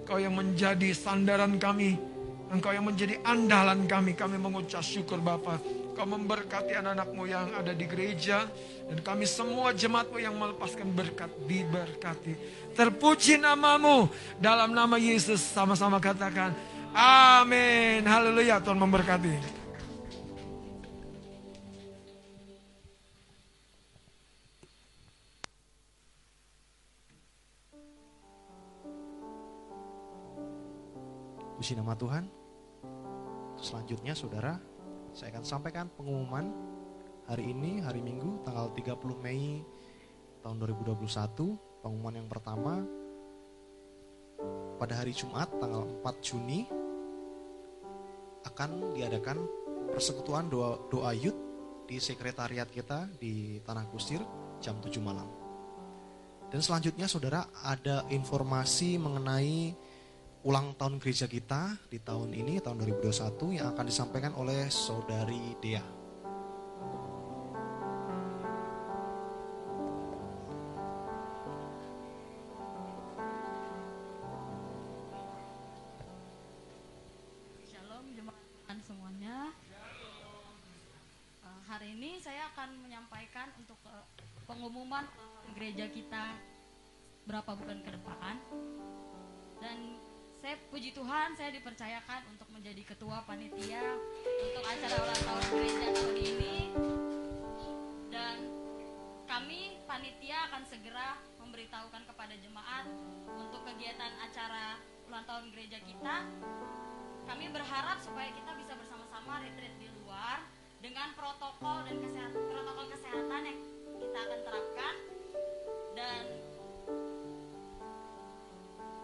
Kau 0.03 0.19
yang 0.19 0.35
menjadi 0.35 0.91
sandaran 0.91 1.55
kami. 1.55 1.95
Engkau 2.51 2.75
yang 2.75 2.83
menjadi 2.83 3.23
andalan 3.23 3.87
kami. 3.87 4.11
Kami 4.19 4.35
mengucap 4.35 4.83
syukur 4.83 5.23
Bapak. 5.23 5.63
Kau 5.95 6.03
memberkati 6.03 6.75
anak-anakmu 6.75 7.23
yang 7.31 7.47
ada 7.55 7.71
di 7.71 7.87
gereja. 7.87 8.43
Dan 8.91 8.99
kami 8.99 9.23
semua 9.23 9.71
jemaatmu 9.71 10.19
yang 10.19 10.35
melepaskan 10.35 10.91
berkat. 10.91 11.31
Diberkati. 11.47 12.35
Terpuji 12.75 13.39
namamu. 13.39 14.11
Dalam 14.43 14.75
nama 14.75 14.99
Yesus 14.99 15.39
sama-sama 15.39 16.03
katakan. 16.03 16.51
Amin. 16.91 18.03
Haleluya. 18.03 18.59
Tuhan 18.59 18.79
memberkati. 18.79 19.35
Puji 31.61 31.77
nama 31.77 31.93
Tuhan. 31.95 32.25
Selanjutnya 33.61 34.17
saudara, 34.17 34.57
saya 35.13 35.29
akan 35.37 35.45
sampaikan 35.45 35.85
pengumuman 35.93 36.49
hari 37.29 37.53
ini, 37.53 37.77
hari 37.85 38.01
Minggu, 38.01 38.41
tanggal 38.41 38.73
30 38.73 38.97
Mei 39.21 39.61
tahun 40.41 40.57
2021. 40.57 41.53
Pengumuman 41.85 42.17
yang 42.17 42.25
pertama, 42.25 42.81
pada 44.81 45.05
hari 45.05 45.13
Jumat, 45.13 45.53
tanggal 45.61 45.85
4 46.01 46.17
Juni, 46.25 46.65
akan 48.45 48.95
diadakan 48.95 49.37
persekutuan 49.91 50.47
doa, 50.47 50.87
doa 50.87 51.11
yud 51.11 51.35
di 51.85 51.99
sekretariat 51.99 52.69
kita 52.71 53.11
di 53.19 53.59
Tanah 53.61 53.85
Kusir 53.91 54.23
jam 54.63 54.79
7 54.79 55.01
malam. 55.03 55.27
Dan 56.51 56.59
selanjutnya 56.59 57.07
saudara 57.07 57.47
ada 57.63 58.07
informasi 58.11 58.99
mengenai 58.99 59.71
ulang 60.43 60.73
tahun 60.75 60.97
gereja 60.97 61.29
kita 61.29 61.87
di 61.87 62.01
tahun 62.01 62.33
ini, 62.33 62.59
tahun 62.59 62.81
2021 62.81 63.61
yang 63.61 63.67
akan 63.71 63.85
disampaikan 63.87 64.33
oleh 64.35 64.67
Saudari 64.67 65.55
Dea. 65.61 66.00
Saya 82.21 82.53
akan 82.53 82.85
menyampaikan 82.85 83.49
untuk 83.57 83.81
eh, 83.89 84.05
pengumuman 84.45 85.09
gereja 85.57 85.89
kita 85.89 86.37
berapa 87.25 87.57
bulan 87.57 87.81
ke 87.81 87.89
depan. 87.97 88.37
Dan 89.57 89.97
saya 90.37 90.57
puji 90.69 90.93
Tuhan 90.93 91.33
saya 91.33 91.49
dipercayakan 91.49 92.29
untuk 92.29 92.45
menjadi 92.53 92.81
ketua 92.85 93.25
panitia 93.25 93.97
untuk 94.21 94.63
acara 94.65 94.95
ulang 95.01 95.21
tahun 95.25 95.45
gereja 95.49 95.87
tahun 95.97 96.17
ini. 96.17 96.57
Dan 98.13 98.37
kami 99.25 99.81
panitia 99.89 100.45
akan 100.53 100.63
segera 100.69 101.17
memberitahukan 101.41 102.05
kepada 102.05 102.37
jemaat 102.37 102.85
untuk 103.33 103.65
kegiatan 103.65 104.13
acara 104.21 104.77
ulang 105.09 105.25
tahun 105.25 105.49
gereja 105.51 105.81
kita 105.81 106.15
kami 107.25 107.47
berharap 107.47 107.97
supaya 108.01 108.27
kita 108.33 108.51
bisa 108.59 108.73
bersama-sama 108.75 109.39
retreat 109.39 109.71
di 109.79 109.87
luar 110.01 110.50
dengan 110.81 111.13
protokol 111.13 111.85
dan 111.85 111.95
kesehatan 112.01 112.41
protokol 112.49 112.89
kesehatan 112.89 113.41
yang 113.45 113.59
kita 114.01 114.17
akan 114.17 114.39
terapkan. 114.41 114.93
Dan 115.93 116.23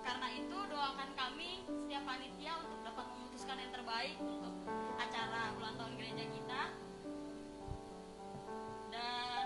karena 0.02 0.28
itu 0.34 0.58
doakan 0.58 1.10
kami 1.14 1.62
setiap 1.70 2.04
panitia 2.04 2.54
untuk 2.66 2.82
dapat 2.82 3.06
memutuskan 3.14 3.58
yang 3.62 3.70
terbaik 3.70 4.18
untuk 4.26 4.54
acara 4.98 5.54
ulang 5.62 5.78
tahun 5.78 5.94
gereja 6.02 6.26
kita. 6.34 6.62
Dan 8.90 9.44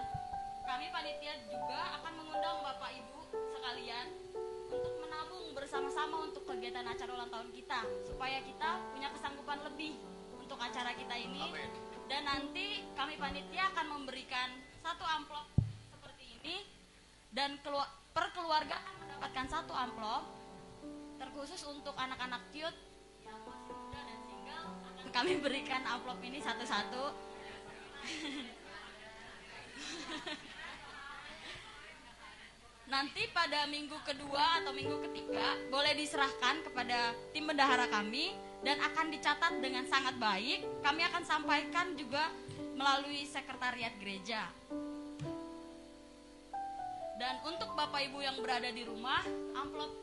kami 0.64 0.88
panitia 0.88 1.36
juga 1.52 2.00
akan 2.00 2.14
mengundang 2.16 2.64
bapak 2.64 2.96
ibu 2.96 3.20
sekalian 3.28 4.08
untuk 4.72 4.96
menabung 5.04 5.52
bersama-sama 5.52 6.32
untuk 6.32 6.48
kegiatan 6.48 6.88
acara 6.88 7.12
ulang 7.12 7.28
tahun 7.28 7.52
kita 7.52 7.84
supaya 8.08 8.40
kita 8.40 8.80
punya 8.96 9.12
kesanggupan 9.12 9.60
lebih 9.68 10.00
untuk 10.40 10.56
acara 10.56 10.96
kita 10.96 11.16
ini 11.20 11.44
dan 12.12 12.28
nanti 12.28 12.84
kami 12.92 13.16
panitia 13.16 13.72
akan 13.72 13.88
memberikan 13.96 14.52
satu 14.84 15.08
amplop 15.08 15.48
seperti 15.96 16.28
ini. 16.44 16.68
Dan 17.32 17.64
per 18.12 18.28
keluarga 18.36 18.76
akan 18.76 18.96
mendapatkan 19.08 19.48
satu 19.48 19.72
amplop 19.72 20.28
terkhusus 21.16 21.64
untuk 21.72 21.96
anak-anak 21.96 22.44
cute 22.52 22.76
yang 23.24 23.40
muda 23.48 24.04
dan 24.04 24.20
single 24.28 24.76
kami 25.16 25.40
berikan 25.40 25.88
amplop 25.88 26.20
ini 26.20 26.44
satu-satu. 26.44 27.16
Nanti 32.92 33.24
pada 33.32 33.64
minggu 33.72 33.96
kedua 34.04 34.60
atau 34.60 34.76
minggu 34.76 35.00
ketiga 35.08 35.56
boleh 35.72 35.96
diserahkan 35.96 36.60
kepada 36.68 37.16
tim 37.32 37.48
bendahara 37.48 37.88
kami 37.88 38.36
dan 38.62 38.78
akan 38.82 39.10
dicatat 39.10 39.54
dengan 39.62 39.86
sangat 39.90 40.16
baik. 40.22 40.66
Kami 40.86 41.02
akan 41.06 41.24
sampaikan 41.26 41.94
juga 41.98 42.30
melalui 42.78 43.26
sekretariat 43.26 43.94
gereja. 44.02 44.50
Dan 47.22 47.38
untuk 47.46 47.78
Bapak 47.78 48.02
Ibu 48.10 48.26
yang 48.26 48.38
berada 48.42 48.70
di 48.74 48.82
rumah, 48.82 49.22
amplop 49.54 49.94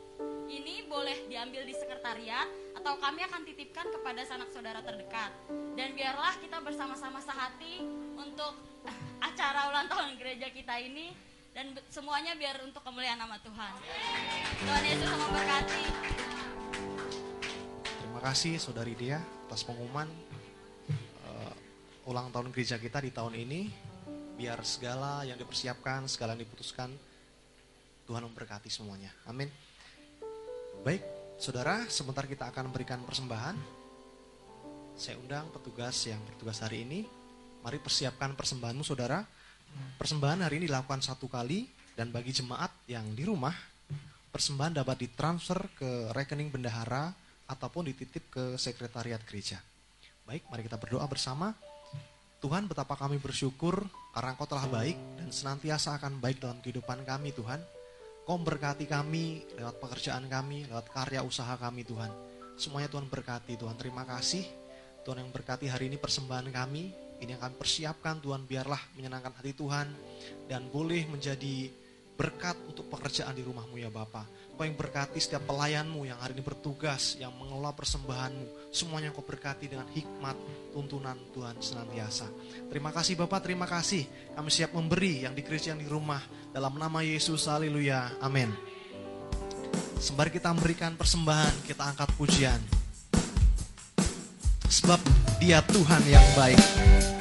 ini 0.47 0.87
boleh 0.87 1.27
diambil 1.27 1.67
di 1.67 1.75
sekretariat 1.75 2.47
atau 2.79 2.95
kami 2.95 3.27
akan 3.27 3.43
titipkan 3.43 3.91
kepada 3.91 4.23
sanak 4.23 4.47
saudara 4.55 4.79
terdekat. 4.79 5.31
Dan 5.75 5.95
biarlah 5.99 6.39
kita 6.39 6.63
bersama-sama 6.63 7.19
sehati 7.19 7.83
untuk 8.15 8.55
acara 9.27 9.67
ulang 9.67 9.87
tahun 9.91 10.15
gereja 10.15 10.47
kita 10.47 10.79
ini 10.79 11.11
dan 11.51 11.75
semuanya 11.91 12.39
biar 12.39 12.63
untuk 12.63 12.79
kemuliaan 12.87 13.19
nama 13.19 13.35
Tuhan. 13.43 13.73
Tuhan 14.63 14.83
Yesus 14.87 15.11
memberkati. 15.11 15.83
Terima 18.19 18.35
kasih 18.35 18.59
Saudari 18.59 18.99
Dea 18.99 19.15
atas 19.47 19.63
pengumuman 19.63 20.03
eh, 20.91 21.53
ulang 22.03 22.27
tahun 22.35 22.51
gereja 22.51 22.75
kita 22.75 22.99
di 22.99 23.15
tahun 23.15 23.31
ini. 23.31 23.71
Biar 24.35 24.59
segala 24.67 25.23
yang 25.23 25.39
dipersiapkan, 25.39 26.03
segala 26.11 26.35
yang 26.35 26.43
diputuskan, 26.43 26.91
Tuhan 28.03 28.19
memberkati 28.27 28.67
semuanya. 28.67 29.07
Amin. 29.23 29.47
Baik, 30.83 30.99
saudara, 31.39 31.87
sebentar 31.87 32.27
kita 32.27 32.51
akan 32.51 32.67
memberikan 32.67 32.99
persembahan. 33.07 33.55
Saya 34.99 35.15
undang 35.15 35.47
petugas 35.55 35.95
yang 36.03 36.19
bertugas 36.27 36.59
hari 36.59 36.83
ini. 36.83 37.07
Mari 37.63 37.79
persiapkan 37.79 38.35
persembahanmu, 38.35 38.83
saudara. 38.83 39.23
Persembahan 39.95 40.43
hari 40.43 40.59
ini 40.59 40.67
dilakukan 40.67 40.99
satu 40.99 41.31
kali 41.31 41.71
dan 41.95 42.11
bagi 42.11 42.35
jemaat 42.35 42.83
yang 42.83 43.15
di 43.15 43.23
rumah, 43.23 43.55
persembahan 44.35 44.83
dapat 44.83 45.07
ditransfer 45.07 45.71
ke 45.71 46.11
rekening 46.11 46.51
bendahara 46.51 47.28
ataupun 47.49 47.89
dititip 47.89 48.29
ke 48.29 48.43
sekretariat 48.61 49.19
gereja. 49.25 49.57
Baik, 50.29 50.45
mari 50.53 50.61
kita 50.61 50.77
berdoa 50.77 51.09
bersama. 51.09 51.57
Tuhan, 52.39 52.69
betapa 52.69 52.95
kami 52.95 53.17
bersyukur 53.19 53.83
karena 54.13 54.31
Engkau 54.37 54.47
telah 54.47 54.69
baik 54.69 54.95
dan 55.19 55.27
senantiasa 55.33 55.97
akan 55.99 56.21
baik 56.21 56.39
dalam 56.39 56.61
kehidupan 56.61 57.03
kami, 57.03 57.33
Tuhan. 57.33 57.59
Kau 58.23 58.37
berkati 58.37 58.85
kami 58.85 59.41
lewat 59.57 59.81
pekerjaan 59.81 60.29
kami, 60.29 60.69
lewat 60.69 60.93
karya 60.93 61.25
usaha 61.25 61.57
kami, 61.57 61.81
Tuhan. 61.81 62.13
Semuanya 62.61 62.87
Tuhan 62.93 63.09
berkati, 63.09 63.57
Tuhan. 63.57 63.73
Terima 63.75 64.05
kasih. 64.05 64.45
Tuhan 65.01 65.25
yang 65.25 65.33
berkati 65.33 65.65
hari 65.65 65.89
ini 65.89 65.97
persembahan 65.97 66.53
kami. 66.53 66.93
Ini 67.19 67.35
yang 67.35 67.41
kami 67.41 67.57
persiapkan, 67.57 68.21
Tuhan. 68.21 68.45
Biarlah 68.45 68.79
menyenangkan 68.93 69.33
hati 69.33 69.57
Tuhan. 69.57 69.87
Dan 70.45 70.69
boleh 70.69 71.09
menjadi 71.09 71.73
berkat 72.19 72.59
untuk 72.69 72.91
pekerjaan 72.91 73.33
di 73.33 73.41
rumahmu 73.41 73.79
ya 73.79 73.89
Bapa. 73.89 74.27
Kau 74.59 74.67
yang 74.67 74.75
berkati 74.75 75.23
setiap 75.23 75.47
pelayanmu 75.47 76.03
yang 76.03 76.19
hari 76.19 76.35
ini 76.35 76.43
bertugas, 76.43 77.15
yang 77.15 77.31
mengelola 77.31 77.71
persembahanmu. 77.71 78.75
Semuanya 78.75 79.15
kau 79.15 79.23
berkati 79.23 79.71
dengan 79.71 79.87
hikmat, 79.87 80.35
tuntunan 80.75 81.15
Tuhan 81.31 81.55
senantiasa. 81.63 82.27
Terima 82.67 82.91
kasih 82.91 83.15
Bapak, 83.23 83.39
terima 83.47 83.63
kasih. 83.63 84.03
Kami 84.35 84.51
siap 84.51 84.75
memberi 84.75 85.23
yang 85.23 85.31
di 85.31 85.47
gereja 85.47 85.71
yang 85.71 85.79
di 85.79 85.87
rumah. 85.87 86.19
Dalam 86.51 86.75
nama 86.75 86.99
Yesus, 86.99 87.47
haleluya, 87.47 88.19
amin. 88.19 88.51
Sembari 89.95 90.27
kita 90.27 90.51
memberikan 90.51 90.91
persembahan, 90.99 91.63
kita 91.63 91.95
angkat 91.95 92.11
pujian. 92.19 92.59
Sebab 94.67 94.99
dia 95.39 95.63
Tuhan 95.71 96.03
yang 96.03 96.27
baik. 96.35 97.18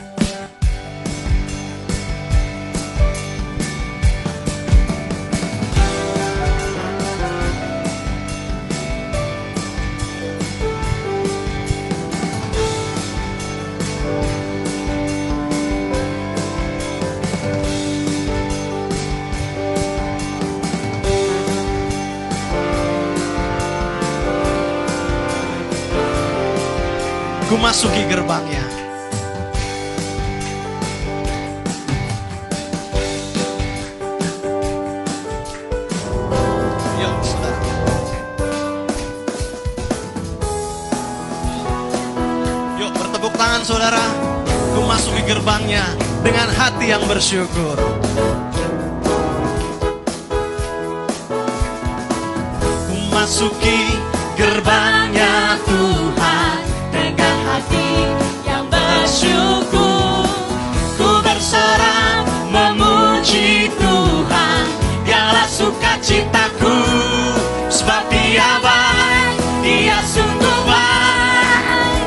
Ku 27.49 27.57
masuki 27.57 28.05
gerbangnya. 28.05 28.65
Yuk, 37.01 37.17
saudara. 37.25 37.59
firman 43.59 43.67
saudara, 43.67 44.07
ku 44.71 44.87
masuki 44.87 45.23
gerbangnya 45.27 45.83
dengan 46.23 46.47
hati 46.55 46.95
yang 46.95 47.03
bersyukur. 47.11 47.75
Ku 52.87 52.99
masuki 53.11 53.99
gerbangnya 54.39 55.59
Tuhan 55.67 55.98
bersyukur. 59.19 60.31
Ku 60.95 61.11
bersorak 61.27 62.23
memuji 62.55 63.67
Tuhan, 63.75 64.65
dialah 65.03 65.49
sukacitaku, 65.51 66.79
sebab 67.67 68.07
dia 68.15 68.63
baik, 68.63 69.35
dia 69.67 69.99
sungguh 70.07 70.61
baik. 70.71 72.07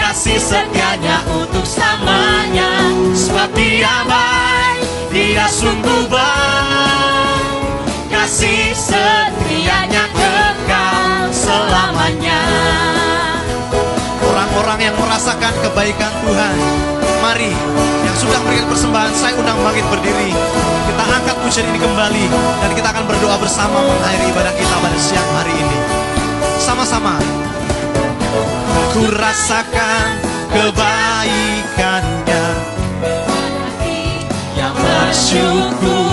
Kasih 0.00 0.40
setianya 0.40 1.20
untuk 1.28 1.68
selamanya, 1.68 2.96
sebab 3.12 3.52
dia 3.52 4.08
baik, 4.08 4.80
dia 5.12 5.44
sungguh 5.52 6.08
baik. 6.08 7.60
Kasih 8.08 8.72
setianya 8.72 10.04
kekal 10.16 11.28
selamanya. 11.28 12.40
Orang-orang 14.58 14.90
yang 14.90 14.98
merasakan 14.98 15.54
kebaikan 15.62 16.10
Tuhan, 16.18 16.54
mari 17.22 17.54
yang 18.02 18.16
sudah 18.18 18.42
memberikan 18.42 18.66
persembahan, 18.66 19.14
saya 19.14 19.38
undang 19.38 19.54
bangkit 19.62 19.86
berdiri. 19.86 20.34
Kita 20.82 21.04
angkat 21.14 21.38
pujian 21.46 21.62
ini 21.70 21.78
kembali 21.78 22.26
dan 22.66 22.70
kita 22.74 22.90
akan 22.90 23.06
berdoa 23.06 23.38
bersama 23.38 23.78
mengakhiri 23.86 24.34
ibadah 24.34 24.50
kita 24.58 24.74
pada 24.82 24.98
siang 24.98 25.30
hari 25.38 25.54
ini. 25.62 25.78
Sama-sama. 26.58 27.22
Ku 28.98 29.06
rasakan 29.06 30.26
kebaikannya 30.50 32.44
yang 34.58 34.74
bersyukur. 34.74 36.07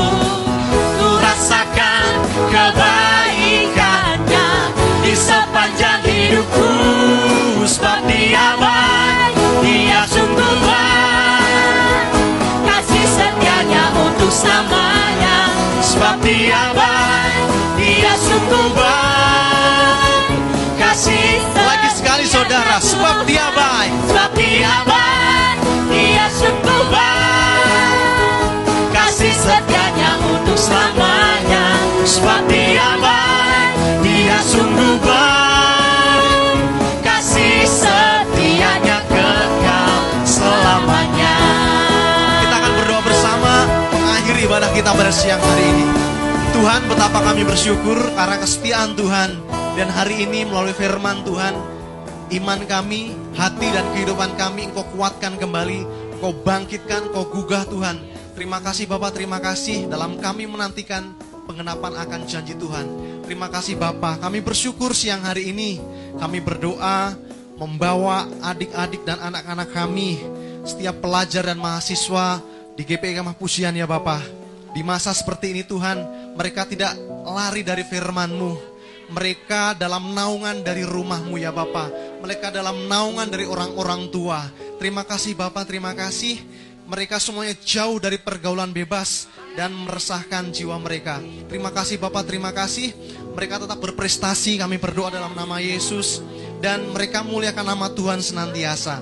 Selamanya. 14.45 15.37
Sebab 15.81 16.15
dia 16.21 16.61
baik, 16.77 17.45
dia 17.81 18.13
sungguh 18.13 18.69
baik. 18.77 20.37
Kasih 20.77 21.41
lagi 21.57 21.89
sekali 21.89 22.25
saudara, 22.29 22.77
sebab 22.77 23.25
dia 23.25 23.49
baik. 23.57 23.93
Sebab 24.05 24.29
dia 24.37 24.75
baik, 24.85 25.57
dia 25.89 26.25
sungguh 26.29 26.83
baik. 26.93 28.53
Kasih 28.93 29.33
setianya 29.33 30.11
untuk 30.29 30.57
selamanya. 30.57 31.65
Sebab 32.05 32.45
dia 32.45 32.89
baik, 33.01 33.69
dia 34.05 34.37
sungguh 34.45 34.95
baik. 35.01 35.34
Kita 44.85 45.01
pada 45.01 45.09
siang 45.09 45.41
hari 45.41 45.65
ini. 45.65 45.85
Tuhan 46.53 46.85
betapa 46.85 47.17
kami 47.25 47.41
bersyukur 47.41 47.97
karena 48.13 48.37
kesetiaan 48.37 48.93
Tuhan 48.93 49.33
dan 49.73 49.89
hari 49.89 50.29
ini 50.29 50.45
melalui 50.45 50.77
firman 50.77 51.25
Tuhan 51.25 51.57
iman 52.37 52.61
kami, 52.69 53.17
hati 53.33 53.73
dan 53.73 53.81
kehidupan 53.97 54.37
kami 54.37 54.69
engkau 54.69 54.85
kuatkan 54.93 55.41
kembali, 55.41 55.89
engkau 56.13 56.37
bangkitkan, 56.37 57.09
engkau 57.09 57.25
gugah 57.33 57.65
Tuhan. 57.65 57.97
Terima 58.37 58.61
kasih 58.61 58.85
Bapak, 58.85 59.17
terima 59.17 59.41
kasih 59.41 59.89
dalam 59.89 60.21
kami 60.21 60.45
menantikan 60.45 61.17
pengenapan 61.49 62.05
akan 62.05 62.21
janji 62.29 62.53
Tuhan. 62.53 62.85
Terima 63.25 63.49
kasih 63.49 63.81
Bapak, 63.81 64.21
kami 64.21 64.45
bersyukur 64.45 64.93
siang 64.93 65.25
hari 65.25 65.49
ini. 65.49 65.81
Kami 66.21 66.45
berdoa 66.45 67.17
membawa 67.57 68.29
adik-adik 68.45 69.01
dan 69.01 69.17
anak-anak 69.17 69.65
kami, 69.73 70.21
setiap 70.61 71.01
pelajar 71.01 71.41
dan 71.41 71.57
mahasiswa 71.57 72.37
di 72.77 72.85
GPI 72.85 73.17
Kemah 73.17 73.33
Pujian 73.33 73.73
ya 73.73 73.89
Bapak. 73.89 74.44
Di 74.75 74.83
masa 74.83 75.15
seperti 75.15 75.55
ini 75.55 75.63
Tuhan, 75.63 76.03
mereka 76.35 76.67
tidak 76.67 76.99
lari 77.23 77.63
dari 77.63 77.87
firman-Mu. 77.87 78.75
Mereka 79.07 79.79
dalam 79.79 80.11
naungan 80.11 80.67
dari 80.67 80.83
rumahmu 80.83 81.39
ya 81.39 81.55
Bapa. 81.55 81.87
Mereka 82.19 82.51
dalam 82.51 82.83
naungan 82.83 83.31
dari 83.31 83.47
orang-orang 83.47 84.11
tua. 84.11 84.43
Terima 84.75 85.07
kasih 85.07 85.31
Bapak, 85.31 85.63
terima 85.63 85.95
kasih. 85.95 86.43
Mereka 86.91 87.23
semuanya 87.23 87.55
jauh 87.63 88.03
dari 88.03 88.19
pergaulan 88.19 88.75
bebas 88.75 89.31
dan 89.55 89.71
meresahkan 89.71 90.51
jiwa 90.51 90.75
mereka. 90.75 91.23
Terima 91.47 91.71
kasih 91.71 91.95
Bapak, 91.95 92.27
terima 92.27 92.51
kasih. 92.51 92.91
Mereka 93.31 93.63
tetap 93.63 93.79
berprestasi, 93.79 94.59
kami 94.59 94.75
berdoa 94.75 95.07
dalam 95.07 95.31
nama 95.39 95.63
Yesus. 95.63 96.19
Dan 96.59 96.91
mereka 96.91 97.23
muliakan 97.23 97.63
nama 97.63 97.87
Tuhan 97.87 98.19
senantiasa. 98.19 98.99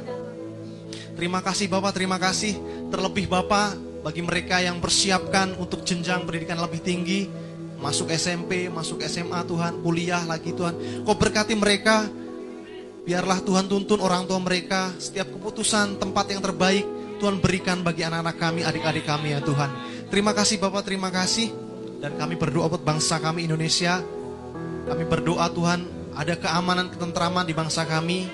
Terima 1.18 1.42
kasih 1.42 1.66
Bapak, 1.66 1.98
terima 1.98 2.22
kasih. 2.22 2.60
Terlebih 2.94 3.26
Bapak, 3.26 3.93
bagi 4.04 4.20
mereka 4.20 4.60
yang 4.60 4.84
persiapkan 4.84 5.56
untuk 5.56 5.88
jenjang 5.88 6.28
pendidikan 6.28 6.60
lebih 6.60 6.84
tinggi, 6.84 7.26
masuk 7.80 8.12
SMP, 8.12 8.68
masuk 8.68 9.00
SMA 9.08 9.40
Tuhan, 9.48 9.80
kuliah 9.80 10.22
lagi 10.28 10.52
Tuhan. 10.52 11.04
Kau 11.08 11.16
berkati 11.16 11.56
mereka, 11.56 12.12
biarlah 13.08 13.40
Tuhan 13.40 13.72
tuntun 13.72 14.04
orang 14.04 14.28
tua 14.28 14.44
mereka, 14.44 14.92
setiap 15.00 15.32
keputusan 15.32 15.98
tempat 16.04 16.36
yang 16.36 16.44
terbaik 16.44 16.84
Tuhan 17.24 17.40
berikan 17.40 17.80
bagi 17.80 18.04
anak-anak 18.04 18.36
kami, 18.36 18.62
adik-adik 18.68 19.08
kami 19.08 19.32
ya 19.32 19.40
Tuhan. 19.40 19.72
Terima 20.12 20.36
kasih 20.36 20.60
Bapak, 20.60 20.84
terima 20.84 21.08
kasih. 21.08 21.56
Dan 22.04 22.20
kami 22.20 22.36
berdoa 22.36 22.68
buat 22.68 22.84
bangsa 22.84 23.24
kami 23.24 23.48
Indonesia. 23.48 24.04
Kami 24.84 25.08
berdoa 25.08 25.48
Tuhan, 25.48 25.88
ada 26.20 26.36
keamanan, 26.36 26.92
ketentraman 26.92 27.48
di 27.48 27.56
bangsa 27.56 27.88
kami. 27.88 28.28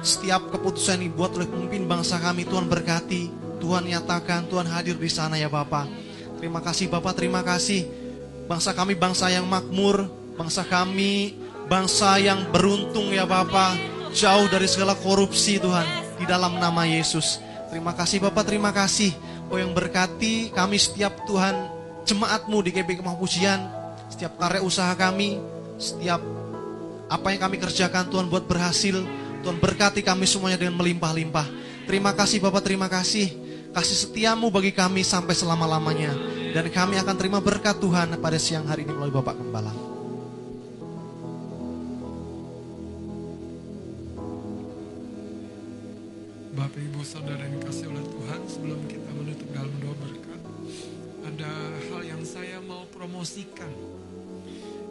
Setiap 0.00 0.48
keputusan 0.48 1.04
yang 1.04 1.12
dibuat 1.12 1.36
oleh 1.36 1.44
pemimpin 1.44 1.84
bangsa 1.84 2.16
kami, 2.16 2.48
Tuhan 2.48 2.64
berkati. 2.64 3.47
Tuhan 3.58 3.84
nyatakan, 3.84 4.46
Tuhan 4.46 4.66
hadir 4.70 4.96
di 4.96 5.10
sana 5.10 5.36
ya 5.36 5.50
Bapak. 5.50 5.86
Terima 6.38 6.62
kasih 6.62 6.86
Bapak, 6.88 7.18
terima 7.18 7.42
kasih. 7.42 7.84
Bangsa 8.46 8.72
kami 8.72 8.94
bangsa 8.96 9.28
yang 9.28 9.44
makmur, 9.44 10.08
bangsa 10.38 10.62
kami 10.64 11.34
bangsa 11.68 12.16
yang 12.18 12.48
beruntung 12.48 13.12
ya 13.12 13.28
Bapak. 13.28 13.76
Jauh 14.16 14.48
dari 14.48 14.64
segala 14.64 14.96
korupsi 14.96 15.60
Tuhan, 15.60 15.84
di 16.16 16.24
dalam 16.24 16.56
nama 16.56 16.88
Yesus. 16.88 17.38
Terima 17.68 17.92
kasih 17.92 18.24
Bapak, 18.24 18.48
terima 18.48 18.72
kasih. 18.72 19.12
Oh 19.52 19.60
yang 19.60 19.76
berkati 19.76 20.48
kami 20.56 20.80
setiap 20.80 21.28
Tuhan 21.28 21.54
jemaatmu 22.08 22.64
di 22.64 22.72
GP 22.72 23.04
Kemah 23.04 23.16
Pujian, 23.20 23.60
setiap 24.08 24.40
karya 24.40 24.64
usaha 24.64 24.96
kami, 24.96 25.36
setiap 25.76 26.24
apa 27.08 27.32
yang 27.36 27.40
kami 27.44 27.56
kerjakan 27.60 28.08
Tuhan 28.08 28.32
buat 28.32 28.48
berhasil. 28.48 28.96
Tuhan 29.44 29.60
berkati 29.60 30.00
kami 30.02 30.24
semuanya 30.24 30.58
dengan 30.58 30.80
melimpah-limpah. 30.80 31.46
Terima 31.84 32.16
kasih 32.16 32.40
Bapak, 32.40 32.64
terima 32.64 32.88
kasih. 32.88 33.47
Kasih 33.72 34.08
setiamu 34.08 34.48
bagi 34.48 34.72
kami 34.72 35.04
sampai 35.04 35.36
selama-lamanya. 35.36 36.12
Dan 36.56 36.72
kami 36.72 36.96
akan 36.96 37.16
terima 37.20 37.38
berkat 37.44 37.76
Tuhan 37.76 38.16
pada 38.18 38.40
siang 38.40 38.64
hari 38.64 38.88
ini 38.88 38.96
melalui 38.96 39.14
Bapak 39.20 39.36
Gembala. 39.36 39.98
Bapak 46.58 46.80
Ibu 46.82 47.00
Saudara 47.06 47.46
yang 47.46 47.62
dikasih 47.62 47.86
oleh 47.86 48.02
Tuhan 48.02 48.40
sebelum 48.50 48.80
kita 48.90 49.10
menutup 49.14 49.48
dalam 49.54 49.70
doa 49.78 49.94
berkat 49.94 50.40
ada 51.22 51.52
hal 51.92 52.02
yang 52.02 52.22
saya 52.26 52.58
mau 52.66 52.82
promosikan 52.90 53.70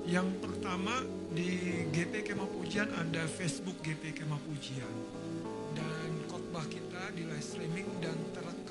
yang 0.07 0.31
pertama 0.39 1.03
di 1.35 1.83
GP 1.91 2.23
Kemah 2.31 2.47
Pujian 2.47 2.87
ada 2.95 3.27
Facebook 3.27 3.83
GP 3.83 4.23
Kemah 4.23 4.39
Pujian 4.47 4.95
dan 5.75 6.09
khotbah 6.31 6.63
kita 6.71 7.11
di 7.11 7.27
live 7.27 7.43
streaming 7.43 7.87
dan 7.99 8.15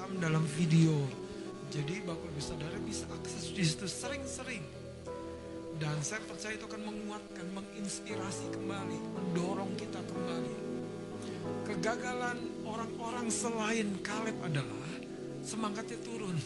terekam 0.07 0.23
dalam 0.23 0.45
video 0.55 0.95
jadi 1.75 1.99
Bapak 2.07 2.31
Ibu 2.31 2.39
Saudara 2.39 2.79
bisa 2.87 3.11
akses 3.11 3.51
di 3.51 3.65
situ 3.67 3.91
sering-sering 3.91 4.63
dan 5.83 5.99
saya 6.01 6.23
percaya 6.25 6.57
itu 6.57 6.65
akan 6.65 6.89
menguatkan, 6.89 7.47
menginspirasi 7.53 8.55
kembali, 8.55 8.99
mendorong 9.19 9.75
kita 9.75 9.99
kembali 10.07 10.55
kegagalan 11.67 12.39
orang-orang 12.63 13.27
selain 13.35 13.99
Kaleb 14.07 14.39
adalah 14.47 14.91
semangatnya 15.43 15.99
turun. 16.07 16.39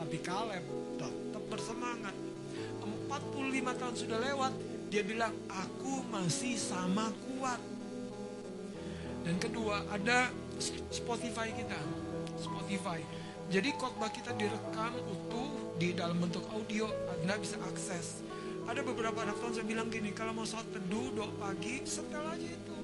Tapi 0.00 0.16
Kaleb 0.24 0.64
tetap 0.96 1.44
bersemangat. 1.52 2.16
45 2.84 3.80
tahun 3.80 3.94
sudah 3.96 4.18
lewat, 4.20 4.52
dia 4.92 5.04
bilang, 5.04 5.32
aku 5.48 6.04
masih 6.12 6.56
sama 6.56 7.12
kuat. 7.28 7.60
Dan 9.24 9.40
kedua, 9.40 9.84
ada 9.88 10.28
Spotify 10.92 11.48
kita. 11.52 12.03
Spotify. 12.44 13.00
Jadi 13.48 13.76
khotbah 13.76 14.08
kita 14.08 14.32
direkam 14.36 14.96
utuh 15.04 15.76
di 15.76 15.92
dalam 15.92 16.16
bentuk 16.20 16.44
audio, 16.52 16.88
Anda 17.20 17.36
bisa 17.36 17.60
akses. 17.64 18.24
Ada 18.64 18.80
beberapa 18.80 19.20
anak 19.20 19.36
tahun 19.36 19.52
saya 19.60 19.66
bilang 19.68 19.88
gini, 19.92 20.16
kalau 20.16 20.32
mau 20.32 20.48
sholat 20.48 20.64
teduh, 20.72 21.12
doa 21.12 21.28
pagi, 21.36 21.84
setel 21.84 22.24
aja 22.24 22.48
itu. 22.48 22.76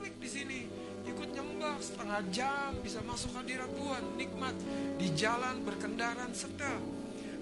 Klik 0.00 0.16
di 0.16 0.28
sini, 0.28 0.60
ikut 1.04 1.28
nyembah 1.36 1.76
setengah 1.76 2.20
jam 2.32 2.72
bisa 2.80 3.04
masuk 3.04 3.36
hadirat 3.36 3.68
Tuhan. 3.76 4.04
Nikmat. 4.16 4.56
Di 4.96 5.12
jalan 5.12 5.60
berkendaraan 5.68 6.32
serta 6.32 6.80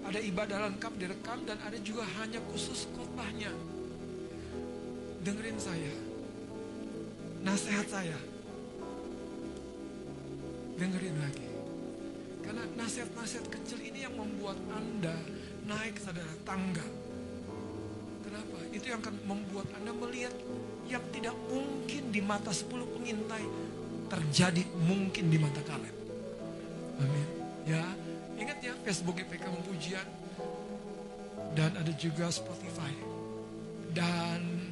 ada 0.04 0.20
ibadah 0.20 0.68
lengkap 0.68 0.92
direkam 0.98 1.46
dan 1.46 1.56
ada 1.62 1.78
juga 1.80 2.02
hanya 2.18 2.42
khusus 2.50 2.90
khotbahnya. 2.98 3.54
Dengerin 5.22 5.56
saya. 5.62 5.94
Nasihat 7.46 7.86
saya. 7.86 8.18
Dengerin 10.74 11.16
lagi 11.22 11.43
karena 12.54 12.70
nasihat-nasihat 12.78 13.50
kecil 13.50 13.82
ini 13.82 14.06
yang 14.06 14.14
membuat 14.14 14.54
anda 14.70 15.10
naik 15.66 15.98
saudara 15.98 16.30
tangga 16.46 16.86
kenapa 18.22 18.62
itu 18.70 18.94
yang 18.94 19.02
akan 19.02 19.18
membuat 19.26 19.66
anda 19.74 19.90
melihat 19.90 20.30
yang 20.86 21.02
tidak 21.10 21.34
mungkin 21.50 22.14
di 22.14 22.22
mata 22.22 22.54
10 22.54 22.70
pengintai 22.70 23.42
terjadi 24.06 24.62
mungkin 24.86 25.34
di 25.34 25.38
mata 25.42 25.58
kalian. 25.66 25.96
Amin. 27.02 27.28
Ya, 27.66 27.82
ingat 28.38 28.62
ya 28.62 28.78
Facebook 28.86 29.18
GPK 29.18 29.50
Pujian 29.66 30.06
dan 31.58 31.74
ada 31.74 31.90
juga 31.98 32.30
Spotify. 32.30 32.94
Dan 33.90 34.70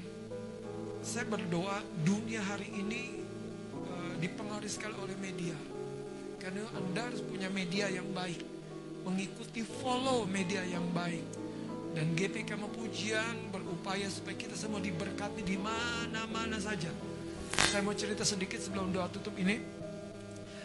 saya 1.02 1.26
berdoa 1.26 1.82
dunia 2.06 2.46
hari 2.46 2.70
ini 2.78 3.26
uh, 3.74 4.14
dipengaruhi 4.22 4.70
sekali 4.70 4.94
oleh 5.02 5.18
media. 5.18 5.71
Karena 6.42 6.66
Anda 6.74 7.06
harus 7.06 7.22
punya 7.22 7.46
media 7.54 7.86
yang 7.86 8.10
baik. 8.10 8.42
Mengikuti 9.06 9.62
follow 9.62 10.26
media 10.26 10.66
yang 10.66 10.82
baik. 10.90 11.22
Dan 11.94 12.18
GPK 12.18 12.58
Pujian 12.66 13.54
berupaya 13.54 14.10
supaya 14.10 14.34
kita 14.34 14.58
semua 14.58 14.82
diberkati 14.82 15.46
di 15.46 15.54
mana-mana 15.54 16.58
saja. 16.58 16.90
Saya 17.70 17.86
mau 17.86 17.94
cerita 17.94 18.26
sedikit 18.26 18.58
sebelum 18.58 18.90
doa 18.90 19.06
tutup 19.06 19.38
ini. 19.38 19.62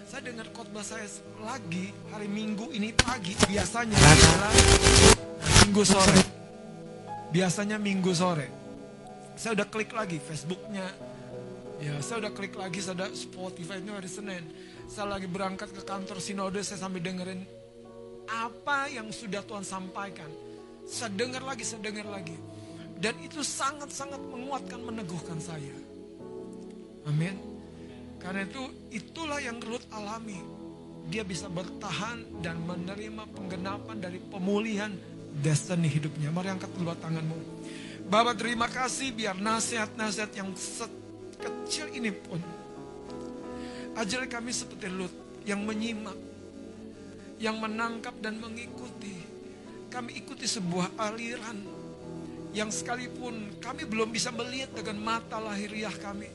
Saya 0.09 0.33
dengar 0.33 0.49
khotbah 0.49 0.81
saya 0.81 1.05
lagi 1.45 1.93
hari 2.09 2.25
Minggu 2.25 2.73
ini 2.73 2.89
pagi. 2.97 3.37
Biasanya 3.45 3.93
adalah 3.93 4.53
Minggu 5.61 5.83
sore. 5.85 6.21
Biasanya 7.29 7.77
Minggu 7.77 8.17
sore. 8.17 8.47
Saya 9.37 9.61
udah 9.61 9.67
klik 9.69 9.93
lagi 9.93 10.17
Facebooknya. 10.17 10.89
Ya, 11.77 12.01
saya 12.01 12.25
udah 12.25 12.33
klik 12.33 12.57
lagi, 12.57 12.81
saya 12.81 12.97
udah 12.97 13.13
Spotify 13.13 13.77
itu 13.77 13.93
hari 13.93 14.09
Senin. 14.09 14.41
Saya 14.87 15.19
lagi 15.19 15.27
berangkat 15.27 15.75
ke 15.75 15.83
kantor 15.83 16.17
sinode, 16.23 16.63
saya 16.63 16.79
sambil 16.79 17.03
dengerin 17.03 17.43
apa 18.27 18.87
yang 18.91 19.11
sudah 19.11 19.43
Tuhan 19.43 19.63
sampaikan. 19.63 20.27
Saya 20.87 21.11
dengar 21.11 21.43
lagi, 21.43 21.67
saya 21.67 21.83
dengar 21.83 22.07
lagi. 22.07 22.35
Dan 22.97 23.19
itu 23.19 23.43
sangat-sangat 23.43 24.17
menguatkan, 24.31 24.79
meneguhkan 24.81 25.37
saya. 25.43 25.75
Amin. 27.05 27.35
Karena 28.17 28.47
itu 28.47 28.63
itulah 28.89 29.37
yang 29.43 29.59
Ruth 29.61 29.85
alami. 29.93 30.39
Dia 31.07 31.23
bisa 31.23 31.47
bertahan 31.47 32.43
dan 32.43 32.59
menerima 32.67 33.27
penggenapan 33.31 33.95
dari 34.01 34.19
pemulihan 34.19 34.91
destiny 35.39 35.87
hidupnya. 35.87 36.33
Mari 36.33 36.51
angkat 36.51 36.71
kedua 36.75 36.97
tanganmu. 36.99 37.37
Bapak 38.07 38.39
terima 38.39 38.67
kasih 38.71 39.11
biar 39.11 39.35
nasihat-nasihat 39.35 40.31
yang 40.35 40.51
kecil 41.37 41.91
ini 41.91 42.11
pun 42.11 42.39
ajar 43.97 44.29
kami 44.29 44.53
seperti 44.53 44.87
Lut 44.93 45.13
yang 45.43 45.65
menyimak, 45.65 46.15
yang 47.41 47.57
menangkap 47.57 48.13
dan 48.21 48.37
mengikuti. 48.37 49.25
Kami 49.89 50.19
ikuti 50.19 50.45
sebuah 50.45 50.93
aliran 50.99 51.57
yang 52.53 52.69
sekalipun 52.69 53.57
kami 53.57 53.87
belum 53.87 54.11
bisa 54.13 54.29
melihat 54.29 54.69
dengan 54.75 55.01
mata 55.01 55.41
lahiriah 55.41 55.93
kami. 55.97 56.29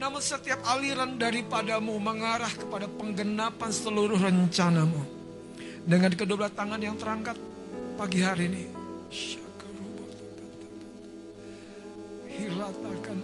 Namun 0.00 0.22
setiap 0.22 0.64
aliran 0.64 1.20
daripadamu 1.20 1.92
mengarah 2.00 2.52
kepada 2.52 2.88
penggenapan 2.88 3.70
seluruh 3.72 4.16
rencanamu. 4.16 5.02
Dengan 5.84 6.12
kedua 6.12 6.48
tangan 6.48 6.80
yang 6.80 6.96
terangkat 6.96 7.36
pagi 8.00 8.20
hari 8.24 8.48
ini. 8.48 8.64
Hilatakan 12.40 13.18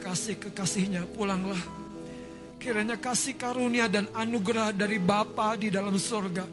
Kekasih-kekasihnya 0.00 1.04
pulanglah. 1.12 1.60
Kiranya 2.56 2.96
kasih 2.96 3.36
karunia 3.36 3.84
dan 3.84 4.08
anugerah 4.16 4.72
dari 4.72 4.96
Bapa 4.96 5.60
di 5.60 5.68
dalam 5.68 6.00
surga. 6.00 6.48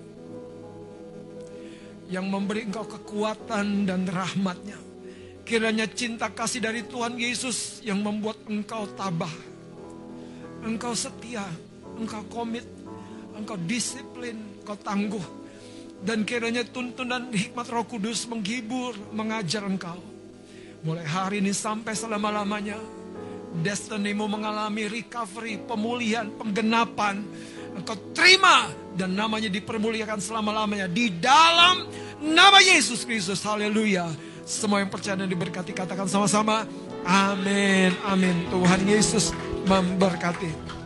Yang 2.11 2.26
memberi 2.28 2.68
engkau 2.68 2.84
kekuatan 2.84 3.88
dan 3.88 4.03
rahmatnya. 4.03 4.76
Kiranya 5.48 5.88
cinta 5.88 6.28
kasih 6.28 6.60
dari 6.60 6.84
Tuhan 6.91 7.15
Yesus 7.15 7.80
yang 7.88 8.03
membuat 8.03 8.36
engkau 8.52 8.84
tabah. 8.99 9.32
Engkau 10.68 10.91
setia, 10.91 11.48
engkau 11.95 12.28
komit, 12.28 12.68
engkau 13.32 13.56
disiplin, 13.64 14.36
engkau 14.60 14.76
tangguh. 14.76 15.24
Dan 16.03 16.28
kiranya 16.28 16.68
tuntunan 16.68 17.32
hikmat 17.32 17.72
roh 17.72 17.88
kudus 17.88 18.28
menghibur, 18.28 18.91
mengajar 19.15 19.64
engkau. 19.64 20.03
Mulai 20.84 21.07
hari 21.07 21.40
ini 21.40 21.56
sampai 21.56 21.95
selama-lamanya. 21.95 22.97
Destinimu 23.48 24.28
mengalami 24.28 24.91
recovery, 24.91 25.57
pemulihan, 25.64 26.28
penggenapan. 26.36 27.24
Engkau 27.78 27.95
terima 28.11 28.69
dan 28.98 29.14
namanya 29.14 29.48
dipermuliakan 29.48 30.19
selama-lamanya. 30.19 30.90
Di 30.90 31.14
dalam 31.14 31.88
nama 32.22 32.60
Yesus 32.60 33.07
Kristus. 33.07 33.41
Haleluya. 33.45 34.10
Semua 34.48 34.80
yang 34.80 34.91
percaya 34.91 35.19
dan 35.19 35.28
diberkati 35.28 35.76
katakan 35.76 36.07
sama-sama. 36.07 36.64
Amin. 37.07 37.91
Amin. 38.07 38.48
Tuhan 38.52 38.82
Yesus 38.88 39.36
memberkati. 39.68 40.77